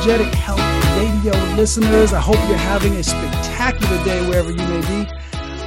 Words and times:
Energetic 0.00 0.32
health 0.32 0.96
radio 0.96 1.34
listeners. 1.56 2.14
I 2.14 2.20
hope 2.20 2.36
you're 2.48 2.56
having 2.56 2.94
a 2.94 3.02
spectacular 3.02 4.02
day 4.02 4.26
wherever 4.30 4.50
you 4.50 4.56
may 4.56 4.80
be. 4.80 5.10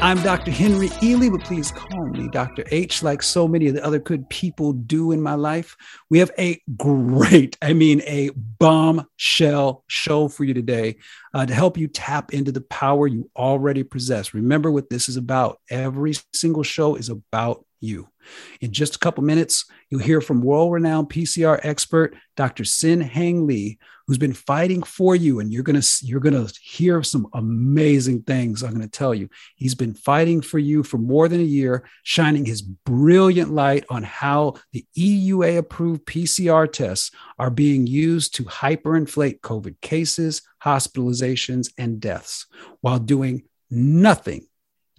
I'm 0.02 0.20
Dr. 0.24 0.50
Henry 0.50 0.88
Ealy, 0.88 1.32
but 1.32 1.44
please 1.44 1.72
call 1.72 2.08
me 2.08 2.30
Dr. 2.30 2.64
H, 2.72 3.04
like 3.04 3.22
so 3.22 3.48
many 3.48 3.68
of 3.68 3.76
the 3.76 3.86
other 3.86 4.00
good 4.00 4.28
people 4.32 4.74
do 4.74 5.12
in 5.12 5.22
my 5.22 5.36
life. 5.36 5.78
We 6.10 6.18
have 6.18 6.32
a 6.40 6.60
great, 6.76 7.60
I 7.62 7.74
mean, 7.74 8.02
a 8.08 8.32
bombshell 8.36 9.84
show 9.86 10.28
for 10.30 10.46
you 10.46 10.56
today 10.56 10.96
uh, 11.36 11.46
to 11.46 11.54
help 11.54 11.78
you 11.78 11.88
tap 11.88 12.34
into 12.34 12.52
the 12.52 12.62
power 12.62 13.06
you 13.06 13.30
already 13.36 13.84
possess. 13.84 14.34
Remember 14.34 14.72
what 14.72 14.90
this 14.90 15.10
is 15.10 15.16
about. 15.16 15.60
Every 15.70 16.16
single 16.34 16.64
show 16.64 16.96
is 16.96 17.10
about 17.10 17.64
you. 17.82 18.08
In 18.62 18.72
just 18.72 18.96
a 18.96 19.00
couple 19.00 19.24
minutes, 19.24 19.66
you'll 19.90 20.02
hear 20.02 20.22
from 20.22 20.42
world 20.42 20.72
renowned 20.72 21.10
PCR 21.10 21.60
expert 21.62 22.16
Dr. 22.36 22.66
Sin 22.66 23.02
Hang 23.02 23.46
Lee, 23.46 23.78
who's 24.08 24.18
been 24.18 24.34
fighting 24.34 24.84
for 24.84 25.16
you. 25.16 25.40
And 25.40 25.52
you're 25.52 25.64
going 25.64 25.80
to 25.80 26.06
you're 26.06 26.20
going 26.20 26.34
to 26.34 26.54
hear 26.62 27.04
some 27.04 27.28
amazing 27.34 28.24
things 28.24 28.64
I'm 28.64 28.72
going 28.72 28.82
to 28.82 28.88
tell 28.88 29.14
you. 29.14 29.30
He's 29.56 29.76
been 29.76 29.94
fighting 29.94 30.42
for 30.42 30.60
you 30.60 30.84
for 30.84 30.98
more 30.98 31.28
than 31.28 31.40
a 31.40 31.44
year, 31.44 31.88
shining 32.04 32.46
his 32.46 32.62
brilliant 32.62 33.52
light 33.52 33.86
on 33.90 34.04
how 34.04 34.56
the 34.72 34.86
EUA 34.98 35.58
approved 35.58 36.06
PCR 36.06 36.72
tests 36.72 37.12
are 37.40 37.50
being 37.50 37.88
used 37.88 38.36
to 38.36 38.44
hyperinflate 38.44 39.42
COVID 39.42 39.80
cases, 39.82 40.42
hospitalizations, 40.64 41.72
and 41.78 42.00
deaths 42.00 42.46
while 42.82 43.00
doing 43.00 43.44
nothing 43.70 44.48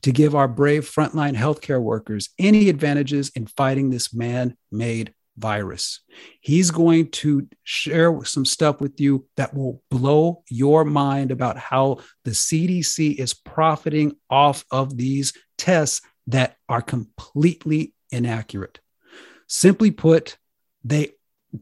to 0.02 0.12
give 0.12 0.34
our 0.34 0.48
brave 0.48 0.84
frontline 0.84 1.34
healthcare 1.34 1.80
workers 1.80 2.28
any 2.38 2.68
advantages 2.68 3.30
in 3.30 3.46
fighting 3.46 3.88
this 3.88 4.12
man 4.12 4.54
made 4.70 5.14
virus. 5.36 6.00
He's 6.40 6.70
going 6.70 7.10
to 7.10 7.48
share 7.64 8.24
some 8.24 8.44
stuff 8.44 8.80
with 8.80 9.00
you 9.00 9.26
that 9.36 9.54
will 9.54 9.82
blow 9.90 10.42
your 10.48 10.84
mind 10.84 11.30
about 11.30 11.56
how 11.56 11.98
the 12.24 12.32
CDC 12.32 13.16
is 13.16 13.34
profiting 13.34 14.16
off 14.30 14.64
of 14.70 14.96
these 14.96 15.32
tests 15.58 16.00
that 16.28 16.56
are 16.68 16.82
completely 16.82 17.94
inaccurate. 18.10 18.80
Simply 19.46 19.90
put, 19.90 20.38
they 20.82 21.12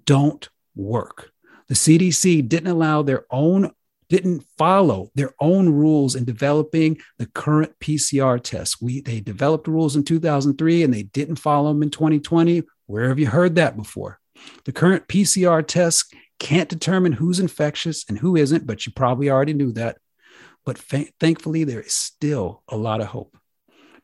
don't 0.04 0.48
work. 0.74 1.30
The 1.68 1.74
CDC 1.74 2.48
didn't 2.48 2.70
allow 2.70 3.02
their 3.02 3.24
own 3.30 3.72
didn't 4.08 4.44
follow 4.58 5.10
their 5.14 5.32
own 5.40 5.70
rules 5.70 6.14
in 6.16 6.24
developing 6.26 6.98
the 7.16 7.24
current 7.24 7.72
PCR 7.80 8.38
tests. 8.42 8.78
We 8.78 9.00
they 9.00 9.20
developed 9.20 9.66
rules 9.66 9.96
in 9.96 10.04
2003 10.04 10.82
and 10.82 10.92
they 10.92 11.04
didn't 11.04 11.36
follow 11.36 11.72
them 11.72 11.82
in 11.82 11.88
2020. 11.88 12.62
Where 12.92 13.08
have 13.08 13.18
you 13.18 13.26
heard 13.26 13.54
that 13.54 13.76
before? 13.76 14.20
The 14.64 14.72
current 14.72 15.08
PCR 15.08 15.66
tests 15.66 16.12
can't 16.38 16.68
determine 16.68 17.12
who's 17.12 17.40
infectious 17.40 18.04
and 18.08 18.18
who 18.18 18.36
isn't, 18.36 18.66
but 18.66 18.84
you 18.84 18.92
probably 18.92 19.30
already 19.30 19.54
knew 19.54 19.72
that. 19.72 19.96
But 20.66 20.76
fa- 20.78 21.06
thankfully, 21.18 21.64
there 21.64 21.80
is 21.80 21.94
still 21.94 22.62
a 22.68 22.76
lot 22.76 23.00
of 23.00 23.06
hope. 23.06 23.36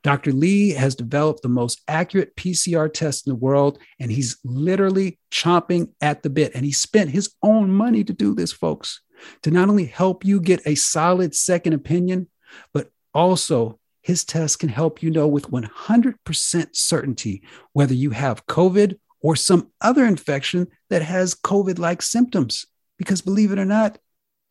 Dr. 0.02 0.32
Lee 0.32 0.70
has 0.70 0.94
developed 0.94 1.42
the 1.42 1.48
most 1.48 1.82
accurate 1.86 2.34
PCR 2.34 2.92
test 2.92 3.26
in 3.26 3.32
the 3.32 3.38
world, 3.38 3.78
and 4.00 4.10
he's 4.10 4.38
literally 4.42 5.18
chomping 5.30 5.92
at 6.00 6.22
the 6.22 6.30
bit. 6.30 6.52
And 6.54 6.64
he 6.64 6.72
spent 6.72 7.10
his 7.10 7.34
own 7.42 7.70
money 7.70 8.04
to 8.04 8.12
do 8.12 8.34
this, 8.34 8.52
folks 8.52 9.02
to 9.42 9.50
not 9.50 9.68
only 9.68 9.84
help 9.84 10.24
you 10.24 10.40
get 10.40 10.66
a 10.66 10.74
solid 10.74 11.34
second 11.34 11.72
opinion, 11.72 12.28
but 12.72 12.90
also 13.14 13.77
his 14.08 14.24
test 14.24 14.58
can 14.58 14.70
help 14.70 15.02
you 15.02 15.10
know 15.10 15.28
with 15.28 15.50
100% 15.50 16.68
certainty 16.72 17.42
whether 17.74 17.92
you 17.92 18.08
have 18.08 18.46
COVID 18.46 18.98
or 19.20 19.36
some 19.36 19.70
other 19.82 20.06
infection 20.06 20.66
that 20.88 21.02
has 21.02 21.34
COVID 21.34 21.78
like 21.78 22.00
symptoms. 22.00 22.64
Because 22.96 23.20
believe 23.20 23.52
it 23.52 23.58
or 23.58 23.66
not, 23.66 23.98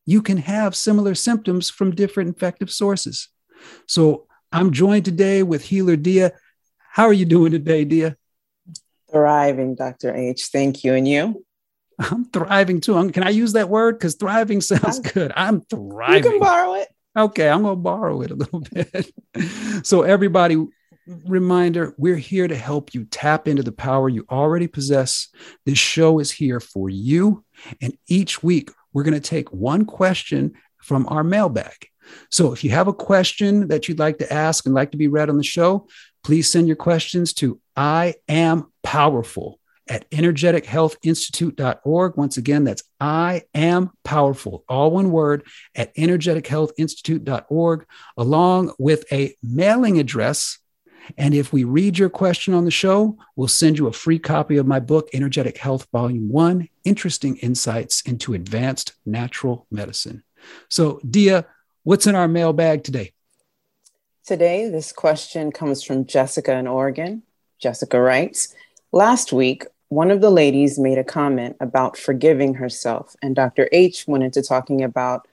you 0.06 0.22
can 0.22 0.38
have 0.38 0.76
similar 0.76 1.16
symptoms 1.16 1.72
from 1.72 1.96
different 1.96 2.28
infective 2.28 2.70
sources. 2.70 3.30
So 3.88 4.28
I'm 4.52 4.72
joined 4.72 5.06
today 5.06 5.42
with 5.42 5.64
healer 5.64 5.96
Dia. 5.96 6.34
How 6.92 7.08
are 7.08 7.14
you 7.14 7.26
doing 7.26 7.52
today, 7.52 7.84
Dia? 7.84 8.16
Thriving, 9.12 9.74
Dr. 9.74 10.16
H. 10.16 10.50
Thank 10.54 10.84
you. 10.84 10.94
And 10.94 11.08
you? 11.08 11.44
I'm 11.98 12.26
thriving 12.26 12.80
too. 12.80 13.10
Can 13.10 13.24
I 13.24 13.32
use 13.32 13.54
that 13.54 13.70
word? 13.70 13.98
Because 13.98 14.14
thriving 14.14 14.62
sounds 14.62 15.00
good. 15.00 15.34
I'm 15.36 15.62
thriving. 15.62 16.24
You 16.24 16.30
can 16.30 16.40
borrow 16.40 16.76
it. 16.76 16.90
Okay, 17.18 17.50
I'm 17.50 17.64
going 17.64 17.76
to 17.76 17.82
borrow 17.82 18.22
it 18.22 18.30
a 18.30 18.36
little 18.36 18.60
bit. 18.72 19.12
so, 19.84 20.04
everybody, 20.04 20.56
mm-hmm. 20.56 21.14
reminder 21.26 21.96
we're 21.98 22.16
here 22.16 22.48
to 22.48 22.56
help 22.56 22.94
you 22.94 23.06
tap 23.06 23.48
into 23.48 23.64
the 23.64 23.72
power 23.72 24.08
you 24.08 24.26
already 24.30 24.68
possess. 24.68 25.30
This 25.66 25.80
show 25.80 26.20
is 26.20 26.30
here 26.30 26.60
for 26.60 26.90
you. 26.90 27.44
And 27.82 27.98
each 28.08 28.44
week, 28.44 28.70
we're 28.94 29.04
going 29.04 29.16
to 29.16 29.20
take 29.20 29.52
one 29.52 29.86
question 29.86 30.54
from 30.84 31.08
our 31.08 31.24
mailbag. 31.24 31.88
So, 32.30 32.54
if 32.54 32.64
you 32.64 32.70
have 32.70 32.88
a 32.88 32.94
question 32.94 33.70
that 33.70 33.88
you'd 33.88 34.00
like 34.00 34.20
to 34.20 34.32
ask 34.32 34.68
and 34.68 34.76
like 34.76 34.92
to 34.92 34.98
be 34.98 35.08
read 35.08 35.30
on 35.30 35.38
the 35.38 35.44
show, 35.44 35.88
please 36.24 36.48
send 36.48 36.68
your 36.68 36.76
questions 36.76 37.34
to 37.34 37.60
I 37.76 38.14
am 38.28 38.72
powerful 38.84 39.57
at 39.90 40.10
energetichealthinstitute.org. 40.12 42.18
Once 42.18 42.38
again, 42.38 42.64
that's 42.64 42.84
I 43.00 43.44
am 43.54 43.92
powerful, 44.04 44.64
all 44.68 44.92
one 44.92 45.12
word, 45.12 45.46
at 45.76 45.96
energetichealthinstitute.org, 45.96 47.86
along 48.18 48.74
with 48.78 49.06
a 49.12 49.36
mailing 49.44 50.00
address. 50.00 50.60
And 51.18 51.34
if 51.34 51.54
we 51.54 51.64
read 51.64 51.98
your 51.98 52.10
question 52.10 52.54
on 52.54 52.66
the 52.66 52.72
show, 52.72 53.18
we'll 53.36 53.48
send 53.48 53.78
you 53.78 53.88
a 53.88 53.94
free 53.94 54.20
copy 54.20 54.58
of 54.58 54.68
my 54.68 54.80
book, 54.80 55.10
Energetic 55.14 55.58
Health 55.58 55.88
Volume 55.92 56.30
1 56.30 56.68
Interesting 56.84 57.38
Insights 57.38 58.02
into 58.02 58.34
Advanced 58.34 58.94
Natural 59.06 59.66
Medicine. 59.72 60.24
So, 60.70 61.00
Dia, 61.10 61.46
what's 61.84 62.08
in 62.08 62.16
our 62.16 62.28
mailbag 62.28 62.84
today? 62.84 63.14
Today, 64.26 64.70
this 64.70 64.92
question 64.92 65.54
comes 65.54 65.84
from 65.84 66.06
Jessica 66.06 66.54
in 66.54 66.68
Oregon. 66.68 67.24
Jessica 67.60 68.00
writes 68.00 68.54
Last 68.92 69.32
week, 69.32 69.66
one 69.90 70.12
of 70.12 70.22
the 70.22 70.30
ladies 70.30 70.78
made 70.78 70.98
a 70.98 71.04
comment 71.04 71.56
about 71.60 71.98
forgiving 71.98 72.56
herself, 72.56 73.16
and 73.22 73.36
Dr. 73.36 73.70
H 73.72 74.06
went 74.08 74.24
into 74.24 74.42
talking 74.42 74.84
about 74.84 75.28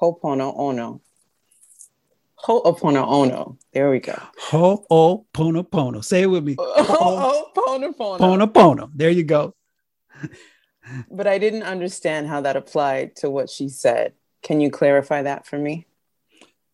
Ho'oponopono. 0.00 1.00
Ho'oponopono. 2.44 3.56
There 3.72 3.90
we 3.90 3.98
go. 3.98 4.18
Ho'oponopono. 4.50 6.04
Say 6.04 6.22
it 6.22 6.26
with 6.26 6.44
me. 6.44 6.54
Ho'oponopono. 6.58 8.52
Pono 8.52 8.90
There 8.94 9.10
you 9.10 9.24
go. 9.24 9.54
but 11.10 11.26
I 11.26 11.38
didn't 11.38 11.64
understand 11.64 12.28
how 12.28 12.42
that 12.42 12.56
applied 12.56 13.16
to 13.16 13.30
what 13.30 13.50
she 13.50 13.68
said. 13.68 14.12
Can 14.42 14.60
you 14.60 14.70
clarify 14.70 15.22
that 15.22 15.46
for 15.46 15.58
me? 15.58 15.86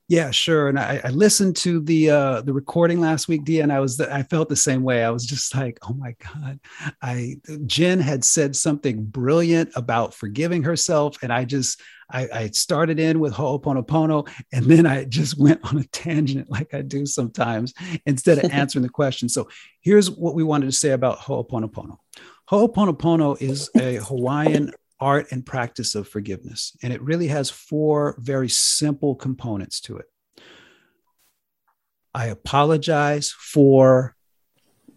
Yeah, 0.09 0.31
sure. 0.31 0.69
And 0.69 0.79
I, 0.79 1.01
I, 1.05 1.09
listened 1.09 1.57
to 1.57 1.81
the 1.81 2.11
uh, 2.11 2.43
the 2.43 2.53
recording 2.53 3.01
last 3.01 3.29
week, 3.29 3.45
Dia, 3.45 3.63
and 3.63 3.73
I 3.73 3.81
was 3.81 4.01
I 4.01 4.25
felt 4.25 4.49
the 4.49 4.57
same 4.57 4.83
way. 4.83 5.05
I 5.05 5.11
was 5.11 5.25
just 5.25 5.55
like, 5.55 5.79
oh 5.89 5.95
my 5.95 6.15
god, 6.35 6.61
I 7.01 7.37
Jen 7.67 8.01
had 8.01 8.25
said 8.25 8.55
something 8.55 9.05
brilliant 9.05 9.71
about 9.75 10.13
forgiving 10.13 10.65
herself, 10.65 11.17
and 11.23 11.33
I 11.33 11.45
just 11.45 11.81
I, 12.11 12.29
I 12.33 12.47
started 12.49 13.01
in 13.01 13.21
with 13.21 13.33
Ho'oponopono, 13.33 14.29
and 14.53 14.67
then 14.67 14.87
I 14.87 15.05
just 15.05 15.39
went 15.39 15.61
on 15.65 15.79
a 15.79 15.85
tangent 15.85 16.51
like 16.51 16.75
I 16.75 16.83
do 16.83 17.07
sometimes 17.07 17.73
instead 18.05 18.45
of 18.45 18.51
answering 18.53 18.83
the 18.83 18.91
question. 18.91 19.29
So 19.29 19.49
here's 19.81 20.11
what 20.11 20.35
we 20.35 20.43
wanted 20.43 20.67
to 20.67 20.73
say 20.73 20.91
about 20.91 21.21
Ho'oponopono. 21.21 21.97
Ho'oponopono 22.51 23.41
is 23.41 23.71
a 23.77 23.97
Hawaiian 23.97 24.73
art 25.03 25.33
and 25.33 25.45
practice 25.45 25.95
of 25.95 26.09
forgiveness. 26.09 26.77
And 26.83 26.93
it 26.93 27.03
really 27.03 27.27
has 27.27 27.51
four 27.51 28.15
very 28.19 28.49
simple 28.49 29.15
components 29.17 29.81
to 29.83 29.97
it. 29.97 30.07
I 32.15 32.27
apologize 32.27 33.35
for 33.37 34.15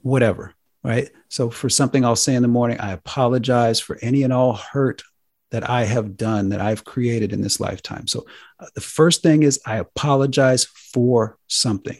whatever, 0.01 0.53
right? 0.83 1.09
So, 1.29 1.49
for 1.49 1.69
something 1.69 2.05
I'll 2.05 2.15
say 2.15 2.35
in 2.35 2.43
the 2.43 2.47
morning, 2.47 2.79
I 2.79 2.91
apologize 2.91 3.79
for 3.79 3.97
any 4.01 4.23
and 4.23 4.31
all 4.31 4.53
hurt 4.53 5.01
that 5.51 5.69
I 5.69 5.85
have 5.85 6.17
done, 6.17 6.49
that 6.49 6.61
I've 6.61 6.83
created 6.83 7.31
in 7.31 7.41
this 7.41 7.59
lifetime. 7.59 8.07
So 8.07 8.25
uh, 8.59 8.65
the 8.75 8.81
first 8.81 9.23
thing 9.23 9.43
is 9.43 9.59
I 9.65 9.77
apologize 9.77 10.65
for 10.65 11.37
something. 11.47 11.97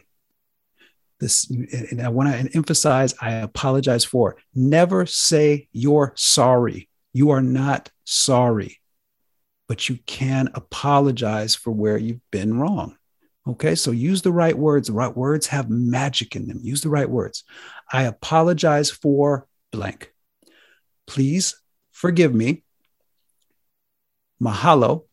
This, 1.22 1.50
and 1.50 2.02
I 2.02 2.10
want 2.10 2.30
to 2.34 2.56
emphasize 2.56 3.16
I 3.22 3.32
apologize 3.36 4.04
for. 4.04 4.36
Never 4.54 5.06
say 5.06 5.70
you're 5.72 6.12
sorry. 6.18 6.90
You 7.14 7.30
are 7.30 7.42
not 7.42 7.90
sorry, 8.06 8.80
but 9.68 9.90
you 9.90 9.98
can 10.06 10.50
apologize 10.54 11.56
for 11.56 11.72
where 11.72 11.98
you've 11.98 12.22
been 12.32 12.58
wrong. 12.58 12.98
Okay, 13.48 13.76
so 13.76 13.92
use 13.92 14.22
the 14.24 14.32
right 14.32 14.58
words. 14.58 14.88
The 14.88 14.94
right 14.94 15.16
words 15.16 15.48
have 15.48 15.70
magic 15.70 16.36
in 16.36 16.48
them. 16.48 16.60
Use 16.64 16.82
the 16.82 16.90
right 16.90 17.10
words. 17.10 17.44
I 17.92 18.04
apologize 18.04 18.90
for 18.90 19.48
blank. 19.72 20.12
Please 21.06 21.56
forgive 21.92 22.34
me. 22.34 22.64
Mahalo, 24.42 25.06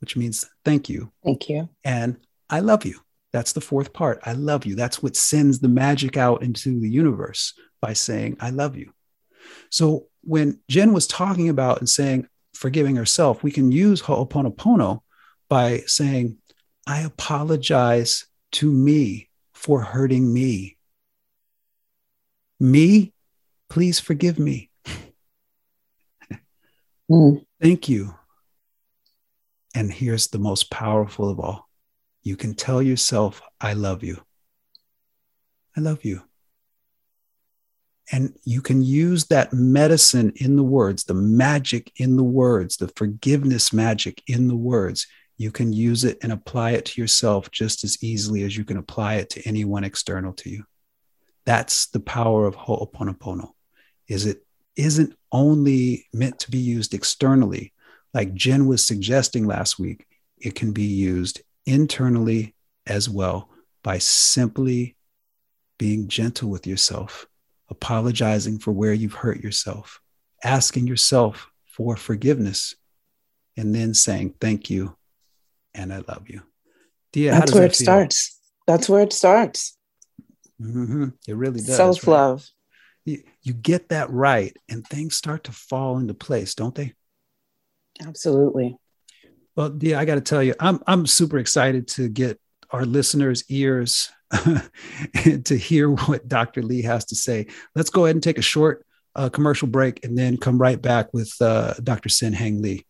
which 0.00 0.16
means 0.16 0.46
thank 0.64 0.88
you. 0.88 1.12
Thank 1.24 1.48
you. 1.48 1.68
And 1.82 2.18
I 2.48 2.60
love 2.60 2.84
you. 2.84 3.00
That's 3.32 3.52
the 3.52 3.60
fourth 3.60 3.92
part. 3.92 4.20
I 4.24 4.32
love 4.32 4.64
you. 4.64 4.76
That's 4.76 5.02
what 5.02 5.16
sends 5.16 5.58
the 5.58 5.68
magic 5.68 6.16
out 6.16 6.42
into 6.44 6.78
the 6.78 6.88
universe 6.88 7.54
by 7.82 7.92
saying, 7.92 8.36
I 8.40 8.50
love 8.50 8.76
you. 8.76 8.92
So 9.70 10.06
when 10.26 10.60
Jen 10.68 10.92
was 10.92 11.06
talking 11.06 11.48
about 11.48 11.78
and 11.78 11.88
saying, 11.88 12.28
forgiving 12.54 12.96
herself, 12.96 13.42
we 13.42 13.50
can 13.50 13.72
use 13.72 14.02
Ho'oponopono 14.02 15.00
by 15.48 15.82
saying, 15.86 16.38
I 16.86 17.00
apologize 17.00 18.26
to 18.52 18.70
me 18.70 19.28
for 19.52 19.82
hurting 19.82 20.32
me. 20.32 20.78
Me, 22.60 23.12
please 23.68 24.00
forgive 24.00 24.38
me. 24.38 24.70
mm. 27.10 27.44
Thank 27.60 27.88
you. 27.88 28.14
And 29.74 29.92
here's 29.92 30.28
the 30.28 30.38
most 30.38 30.70
powerful 30.70 31.28
of 31.28 31.40
all 31.40 31.68
you 32.22 32.36
can 32.36 32.54
tell 32.54 32.80
yourself, 32.80 33.42
I 33.60 33.74
love 33.74 34.02
you. 34.02 34.22
I 35.76 35.80
love 35.80 36.04
you. 36.04 36.22
And 38.12 38.36
you 38.44 38.60
can 38.60 38.82
use 38.82 39.26
that 39.26 39.52
medicine 39.52 40.32
in 40.36 40.56
the 40.56 40.62
words, 40.62 41.04
the 41.04 41.14
magic 41.14 41.90
in 41.96 42.16
the 42.16 42.24
words, 42.24 42.76
the 42.76 42.88
forgiveness 42.88 43.72
magic 43.72 44.22
in 44.26 44.48
the 44.48 44.56
words 44.56 45.06
you 45.36 45.50
can 45.50 45.72
use 45.72 46.04
it 46.04 46.18
and 46.22 46.32
apply 46.32 46.72
it 46.72 46.84
to 46.84 47.00
yourself 47.00 47.50
just 47.50 47.82
as 47.84 48.02
easily 48.02 48.44
as 48.44 48.56
you 48.56 48.64
can 48.64 48.76
apply 48.76 49.14
it 49.14 49.30
to 49.30 49.42
anyone 49.48 49.84
external 49.84 50.32
to 50.32 50.48
you. 50.48 50.64
That's 51.44 51.86
the 51.86 52.00
power 52.00 52.46
of 52.46 52.54
Ho'oponopono. 52.54 53.50
Is 54.06 54.26
it 54.26 54.44
isn't 54.76 55.14
only 55.32 56.06
meant 56.12 56.38
to 56.40 56.50
be 56.50 56.58
used 56.58 56.94
externally, 56.94 57.72
like 58.12 58.34
Jen 58.34 58.66
was 58.66 58.84
suggesting 58.84 59.46
last 59.46 59.78
week. 59.78 60.06
It 60.38 60.54
can 60.54 60.72
be 60.72 60.84
used 60.84 61.42
internally 61.66 62.54
as 62.86 63.08
well 63.08 63.50
by 63.82 63.98
simply 63.98 64.96
being 65.78 66.08
gentle 66.08 66.48
with 66.48 66.66
yourself, 66.66 67.26
apologizing 67.68 68.58
for 68.58 68.72
where 68.72 68.92
you've 68.92 69.14
hurt 69.14 69.42
yourself, 69.42 70.00
asking 70.42 70.86
yourself 70.86 71.50
for 71.66 71.96
forgiveness, 71.96 72.74
and 73.56 73.74
then 73.74 73.94
saying 73.94 74.34
thank 74.40 74.70
you 74.70 74.96
and 75.74 75.92
I 75.92 76.02
love 76.06 76.28
you. 76.28 76.42
Dia, 77.12 77.32
That's 77.32 77.52
where 77.52 77.62
that 77.62 77.72
it 77.72 77.76
starts. 77.76 78.40
That's 78.66 78.88
where 78.88 79.02
it 79.02 79.12
starts. 79.12 79.76
Mm-hmm. 80.60 81.08
It 81.26 81.36
really 81.36 81.60
does. 81.60 81.76
Self 81.76 82.06
love. 82.06 82.38
Right? 82.38 82.50
You, 83.04 83.22
you 83.42 83.52
get 83.52 83.90
that 83.90 84.10
right, 84.10 84.56
and 84.68 84.86
things 84.86 85.14
start 85.14 85.44
to 85.44 85.52
fall 85.52 85.98
into 85.98 86.14
place, 86.14 86.54
don't 86.54 86.74
they? 86.74 86.94
Absolutely. 88.04 88.76
Well, 89.54 89.68
Dia, 89.68 89.98
I 89.98 90.04
got 90.04 90.14
to 90.16 90.20
tell 90.20 90.42
you, 90.42 90.54
I'm 90.58 90.80
I'm 90.86 91.06
super 91.06 91.38
excited 91.38 91.86
to 91.88 92.08
get 92.08 92.40
our 92.74 92.84
listeners' 92.84 93.44
ears 93.48 94.10
to 95.44 95.56
hear 95.56 95.90
what 95.90 96.26
Dr. 96.26 96.62
Lee 96.62 96.82
has 96.82 97.04
to 97.06 97.14
say. 97.14 97.46
Let's 97.74 97.90
go 97.90 98.04
ahead 98.04 98.16
and 98.16 98.22
take 98.22 98.38
a 98.38 98.42
short 98.42 98.84
uh, 99.14 99.28
commercial 99.28 99.68
break, 99.68 100.04
and 100.04 100.18
then 100.18 100.36
come 100.36 100.58
right 100.58 100.82
back 100.82 101.14
with 101.14 101.32
uh, 101.40 101.74
Dr. 101.74 102.08
Sin 102.08 102.32
Hang 102.32 102.60
Lee. 102.60 102.84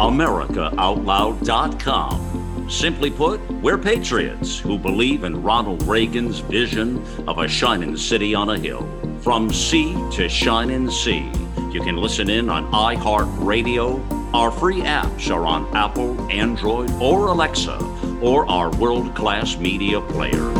AmericaOutloud.com. 0.00 2.68
Simply 2.68 3.10
put, 3.10 3.40
we're 3.62 3.78
patriots 3.78 4.58
who 4.58 4.76
believe 4.78 5.22
in 5.22 5.40
Ronald 5.42 5.84
Reagan's 5.84 6.40
vision 6.40 7.00
of 7.28 7.38
a 7.38 7.46
shining 7.46 7.96
city 7.96 8.34
on 8.34 8.50
a 8.50 8.58
hill. 8.58 8.88
From 9.20 9.52
sea 9.52 9.94
to 10.12 10.28
shining 10.28 10.90
sea. 10.90 11.30
You 11.74 11.80
can 11.80 11.96
listen 11.96 12.30
in 12.30 12.48
on 12.48 12.70
iHeartRadio. 12.72 14.32
Our 14.32 14.50
free 14.50 14.80
apps 14.80 15.30
are 15.30 15.44
on 15.44 15.76
Apple, 15.76 16.18
Android, 16.30 16.90
or 17.02 17.26
Alexa, 17.26 17.76
or 18.22 18.48
our 18.48 18.74
world 18.76 19.14
class 19.14 19.56
media 19.56 20.00
player. 20.00 20.50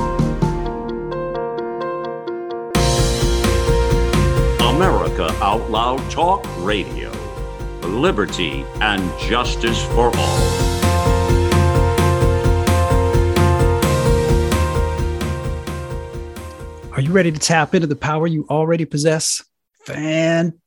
America 4.61 5.28
Out 5.40 5.70
Loud 5.70 6.11
Talk 6.11 6.44
Radio 6.58 7.12
liberty, 7.94 8.64
and 8.81 9.02
justice 9.20 9.82
for 9.87 10.11
all. 10.14 10.38
Are 16.93 17.00
you 17.00 17.12
ready 17.12 17.32
to 17.32 17.38
tap 17.38 17.75
into 17.75 17.87
the 17.87 17.96
power 17.96 18.26
you 18.26 18.46
already 18.50 18.84
possess? 18.84 19.43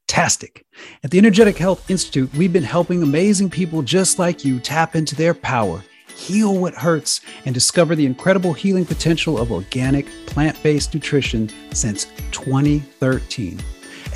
Fantastic. 0.07 0.65
At 1.04 1.12
the 1.12 1.18
Energetic 1.18 1.57
Health 1.57 1.92
Institute, 1.92 2.33
we've 2.33 2.54
been 2.54 2.63
helping 2.63 3.04
amazing 3.04 3.50
people 3.50 3.81
just 3.81 4.18
like 4.18 4.45
you 4.45 4.59
tap 4.59 4.95
into 4.95 5.15
their 5.15 5.33
power, 5.33 5.83
heal 6.07 6.57
what 6.57 6.74
hurts, 6.74 7.21
and 7.45 7.54
discover 7.54 7.94
the 7.94 8.06
incredible 8.06 8.54
healing 8.54 8.86
potential 8.86 9.38
of 9.38 9.51
organic, 9.51 10.07
plant 10.25 10.62
based 10.63 10.94
nutrition 10.94 11.50
since 11.71 12.06
2013. 12.31 13.59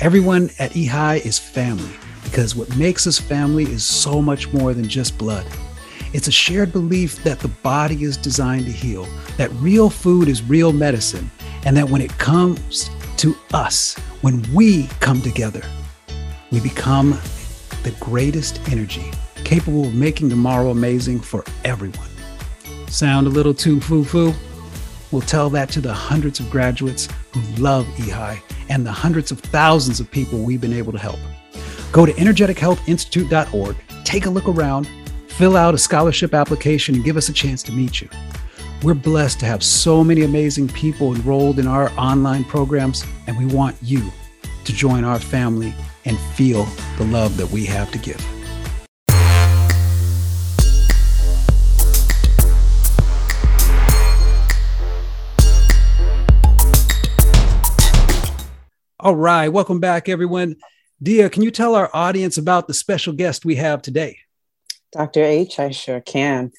Everyone 0.00 0.50
at 0.58 0.72
EHI 0.72 1.24
is 1.24 1.38
family 1.38 1.94
because 2.24 2.56
what 2.56 2.74
makes 2.76 3.06
us 3.06 3.18
family 3.18 3.64
is 3.64 3.84
so 3.84 4.22
much 4.22 4.52
more 4.52 4.72
than 4.72 4.88
just 4.88 5.18
blood. 5.18 5.46
It's 6.14 6.26
a 6.26 6.32
shared 6.32 6.72
belief 6.72 7.22
that 7.22 7.38
the 7.38 7.48
body 7.48 8.02
is 8.02 8.16
designed 8.16 8.64
to 8.64 8.72
heal, 8.72 9.06
that 9.36 9.52
real 9.52 9.90
food 9.90 10.28
is 10.28 10.42
real 10.42 10.72
medicine, 10.72 11.30
and 11.64 11.76
that 11.76 11.90
when 11.90 12.00
it 12.02 12.16
comes 12.18 12.90
to 13.18 13.36
us, 13.52 13.94
when 14.22 14.42
we 14.52 14.86
come 15.00 15.20
together, 15.20 15.62
we 16.52 16.60
become 16.60 17.18
the 17.82 17.94
greatest 17.98 18.60
energy 18.70 19.10
capable 19.42 19.86
of 19.86 19.94
making 19.94 20.28
tomorrow 20.28 20.70
amazing 20.70 21.18
for 21.18 21.44
everyone. 21.64 22.08
Sound 22.88 23.26
a 23.26 23.30
little 23.30 23.54
too 23.54 23.80
foo 23.80 24.04
foo? 24.04 24.32
We'll 25.10 25.22
tell 25.22 25.50
that 25.50 25.68
to 25.70 25.80
the 25.80 25.92
hundreds 25.92 26.40
of 26.40 26.50
graduates 26.50 27.08
who 27.32 27.40
love 27.60 27.84
EHI 27.96 28.40
and 28.68 28.86
the 28.86 28.92
hundreds 28.92 29.30
of 29.30 29.40
thousands 29.40 29.98
of 29.98 30.10
people 30.10 30.38
we've 30.38 30.60
been 30.60 30.72
able 30.72 30.92
to 30.92 30.98
help. 30.98 31.18
Go 31.90 32.06
to 32.06 32.12
energetichealthinstitute.org, 32.12 33.76
take 34.04 34.26
a 34.26 34.30
look 34.30 34.48
around, 34.48 34.88
fill 35.28 35.56
out 35.56 35.74
a 35.74 35.78
scholarship 35.78 36.34
application, 36.34 36.94
and 36.94 37.04
give 37.04 37.16
us 37.16 37.28
a 37.28 37.32
chance 37.32 37.62
to 37.64 37.72
meet 37.72 38.00
you. 38.00 38.08
We're 38.82 38.94
blessed 38.94 39.40
to 39.40 39.46
have 39.46 39.62
so 39.62 40.02
many 40.02 40.22
amazing 40.22 40.68
people 40.68 41.14
enrolled 41.14 41.58
in 41.58 41.66
our 41.66 41.90
online 41.98 42.44
programs, 42.44 43.04
and 43.26 43.36
we 43.36 43.46
want 43.54 43.76
you 43.82 44.10
to 44.64 44.72
join 44.72 45.04
our 45.04 45.18
family 45.18 45.74
and 46.04 46.18
feel 46.34 46.64
the 46.98 47.04
love 47.04 47.36
that 47.36 47.50
we 47.50 47.64
have 47.66 47.90
to 47.92 47.98
give. 47.98 48.20
All 59.04 59.16
right, 59.16 59.48
welcome 59.48 59.80
back, 59.80 60.08
everyone. 60.08 60.56
Dia, 61.02 61.28
can 61.28 61.42
you 61.42 61.50
tell 61.50 61.74
our 61.74 61.90
audience 61.92 62.38
about 62.38 62.68
the 62.68 62.74
special 62.74 63.12
guest 63.12 63.44
we 63.44 63.56
have 63.56 63.82
today? 63.82 64.18
Dr. 64.92 65.24
H, 65.24 65.58
I 65.58 65.70
sure 65.70 66.00
can. 66.00 66.52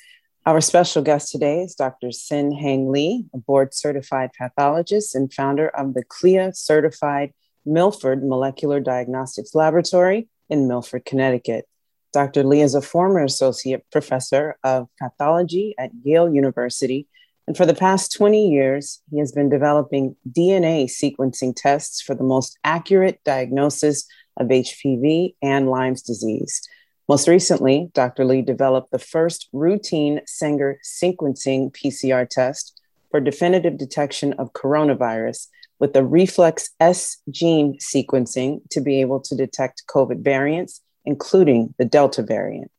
Our 0.46 0.60
special 0.60 1.02
guest 1.02 1.32
today 1.32 1.62
is 1.62 1.74
Dr. 1.74 2.12
Sin 2.12 2.52
Hang 2.52 2.92
Lee, 2.92 3.24
a 3.34 3.38
board 3.38 3.74
certified 3.74 4.32
pathologist 4.38 5.16
and 5.16 5.32
founder 5.32 5.70
of 5.70 5.94
the 5.94 6.04
CLIA 6.04 6.54
certified 6.54 7.34
Milford 7.66 8.24
Molecular 8.24 8.80
Diagnostics 8.80 9.56
Laboratory 9.56 10.28
in 10.50 10.68
Milford, 10.68 11.06
Connecticut. 11.06 11.66
Dr. 12.12 12.44
Lee 12.44 12.62
is 12.62 12.76
a 12.76 12.82
former 12.82 13.24
associate 13.24 13.86
professor 13.92 14.58
of 14.64 14.88
pathology 15.00 15.74
at 15.80 15.92
Yale 16.04 16.32
University, 16.32 17.08
and 17.48 17.58
for 17.58 17.66
the 17.66 17.74
past 17.74 18.14
20 18.14 18.50
years, 18.50 19.02
he 19.12 19.20
has 19.20 19.32
been 19.32 19.50
developing 19.50 20.16
DNA 20.30 20.86
sequencing 20.86 21.54
tests 21.56 22.02
for 22.02 22.16
the 22.16 22.24
most 22.24 22.58
accurate 22.64 23.20
diagnosis 23.26 24.06
of 24.38 24.48
HPV 24.48 25.36
and 25.42 25.70
Lyme's 25.70 26.02
disease. 26.02 26.62
Most 27.10 27.28
recently, 27.28 27.92
Dr. 27.94 28.24
Lee 28.24 28.42
developed 28.42 28.92
the 28.92 29.00
first 29.00 29.50
routine 29.52 30.22
Sanger 30.26 30.80
sequencing 30.84 31.76
PCR 31.76 32.28
test 32.30 32.80
for 33.12 33.20
definitive 33.20 33.78
detection 33.78 34.34
of 34.34 34.54
coronavirus 34.54 35.48
with 35.84 35.92
the 35.92 36.02
reflex 36.02 36.70
S 36.80 37.18
gene 37.30 37.78
sequencing 37.78 38.62
to 38.70 38.80
be 38.80 39.02
able 39.02 39.20
to 39.20 39.36
detect 39.36 39.84
COVID 39.94 40.24
variants, 40.24 40.80
including 41.04 41.76
the 41.78 41.84
Delta 41.84 42.24
variant. 42.24 42.72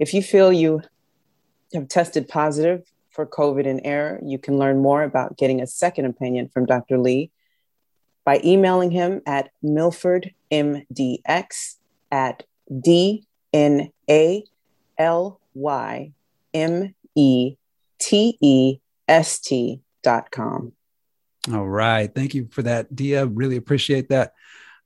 If 0.00 0.12
you 0.12 0.24
feel 0.24 0.52
you 0.52 0.82
have 1.72 1.86
tested 1.86 2.26
positive 2.26 2.82
for 3.10 3.26
COVID 3.26 3.64
in 3.64 3.78
error, 3.86 4.18
you 4.24 4.40
can 4.40 4.58
learn 4.58 4.82
more 4.82 5.04
about 5.04 5.38
getting 5.38 5.62
a 5.62 5.68
second 5.68 6.06
opinion 6.06 6.48
from 6.48 6.66
Dr. 6.66 6.98
Lee 6.98 7.30
by 8.24 8.40
emailing 8.44 8.90
him 8.90 9.22
at 9.24 9.50
milfordmdx 9.62 11.76
at 12.10 12.42
d 12.80 13.24
All 21.52 21.66
right. 21.66 22.12
Thank 22.14 22.34
you 22.34 22.48
for 22.50 22.62
that, 22.62 22.94
Dia. 22.94 23.26
Really 23.26 23.56
appreciate 23.56 24.10
that. 24.10 24.34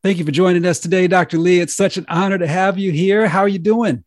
Thank 0.02 0.19
you 0.19 0.25
for 0.25 0.31
joining 0.31 0.64
us 0.64 0.78
today, 0.78 1.09
Dr. 1.09 1.38
Lee. 1.38 1.61
It's 1.61 1.75
such 1.75 1.97
an 1.97 2.07
honor 2.09 2.38
to 2.38 2.47
have 2.47 2.78
you 2.78 2.92
here. 2.92 3.26
How 3.26 3.40
are 3.40 3.49
you 3.49 3.59
doing? 3.59 4.04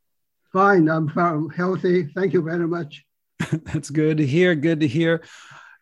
Fine. 0.54 0.88
I'm 0.88 1.08
healthy. 1.50 2.08
Thank 2.16 2.34
you 2.34 2.42
very 2.42 2.68
much. 2.68 3.04
That's 3.52 3.90
good 3.90 4.18
to 4.18 4.26
hear. 4.26 4.56
Good 4.56 4.80
to 4.82 4.88
hear. 4.88 5.24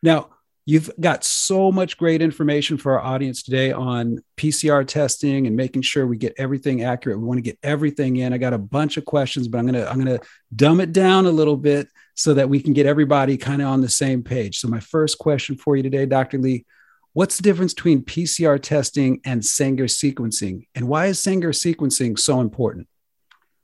Now, 0.01 0.29
you've 0.65 0.89
got 0.99 1.23
so 1.23 1.71
much 1.71 1.97
great 1.97 2.21
information 2.21 2.77
for 2.77 2.99
our 2.99 3.13
audience 3.13 3.43
today 3.43 3.71
on 3.71 4.23
PCR 4.37 4.87
testing 4.87 5.45
and 5.45 5.55
making 5.55 5.83
sure 5.83 6.07
we 6.07 6.17
get 6.17 6.33
everything 6.37 6.83
accurate. 6.83 7.19
We 7.19 7.25
want 7.25 7.37
to 7.37 7.43
get 7.43 7.59
everything 7.61 8.17
in. 8.17 8.33
I 8.33 8.37
got 8.37 8.53
a 8.53 8.57
bunch 8.57 8.97
of 8.97 9.05
questions, 9.05 9.47
but 9.47 9.59
I'm 9.59 9.67
going 9.67 9.75
to 9.75 9.89
I'm 9.89 10.03
going 10.03 10.17
to 10.17 10.25
dumb 10.55 10.79
it 10.79 10.91
down 10.91 11.25
a 11.25 11.31
little 11.31 11.57
bit 11.57 11.87
so 12.15 12.33
that 12.33 12.49
we 12.49 12.61
can 12.61 12.73
get 12.73 12.85
everybody 12.85 13.37
kind 13.37 13.61
of 13.61 13.67
on 13.67 13.81
the 13.81 13.89
same 13.89 14.23
page. 14.23 14.59
So 14.59 14.67
my 14.67 14.79
first 14.79 15.17
question 15.17 15.55
for 15.55 15.75
you 15.75 15.83
today, 15.83 16.05
Dr. 16.05 16.37
Lee, 16.37 16.65
what's 17.13 17.37
the 17.37 17.43
difference 17.43 17.73
between 17.73 18.03
PCR 18.03 18.61
testing 18.61 19.21
and 19.25 19.43
Sanger 19.43 19.85
sequencing 19.85 20.67
and 20.75 20.87
why 20.87 21.07
is 21.07 21.19
Sanger 21.19 21.51
sequencing 21.51 22.17
so 22.17 22.39
important? 22.39 22.87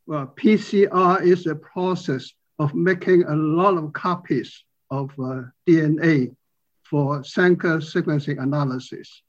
Well, 0.07 0.33
PCR 0.35 1.21
is 1.21 1.45
a 1.45 1.55
process 1.55 2.31
of 2.57 2.73
making 2.73 3.23
a 3.23 3.35
lot 3.35 3.77
of 3.77 3.93
copies 3.93 4.63
of 4.89 5.11
uh, 5.19 5.43
DNA 5.67 6.35
for 6.83 7.23
Sanger 7.23 7.77
sequencing 7.77 8.41
analysis. 8.41 9.21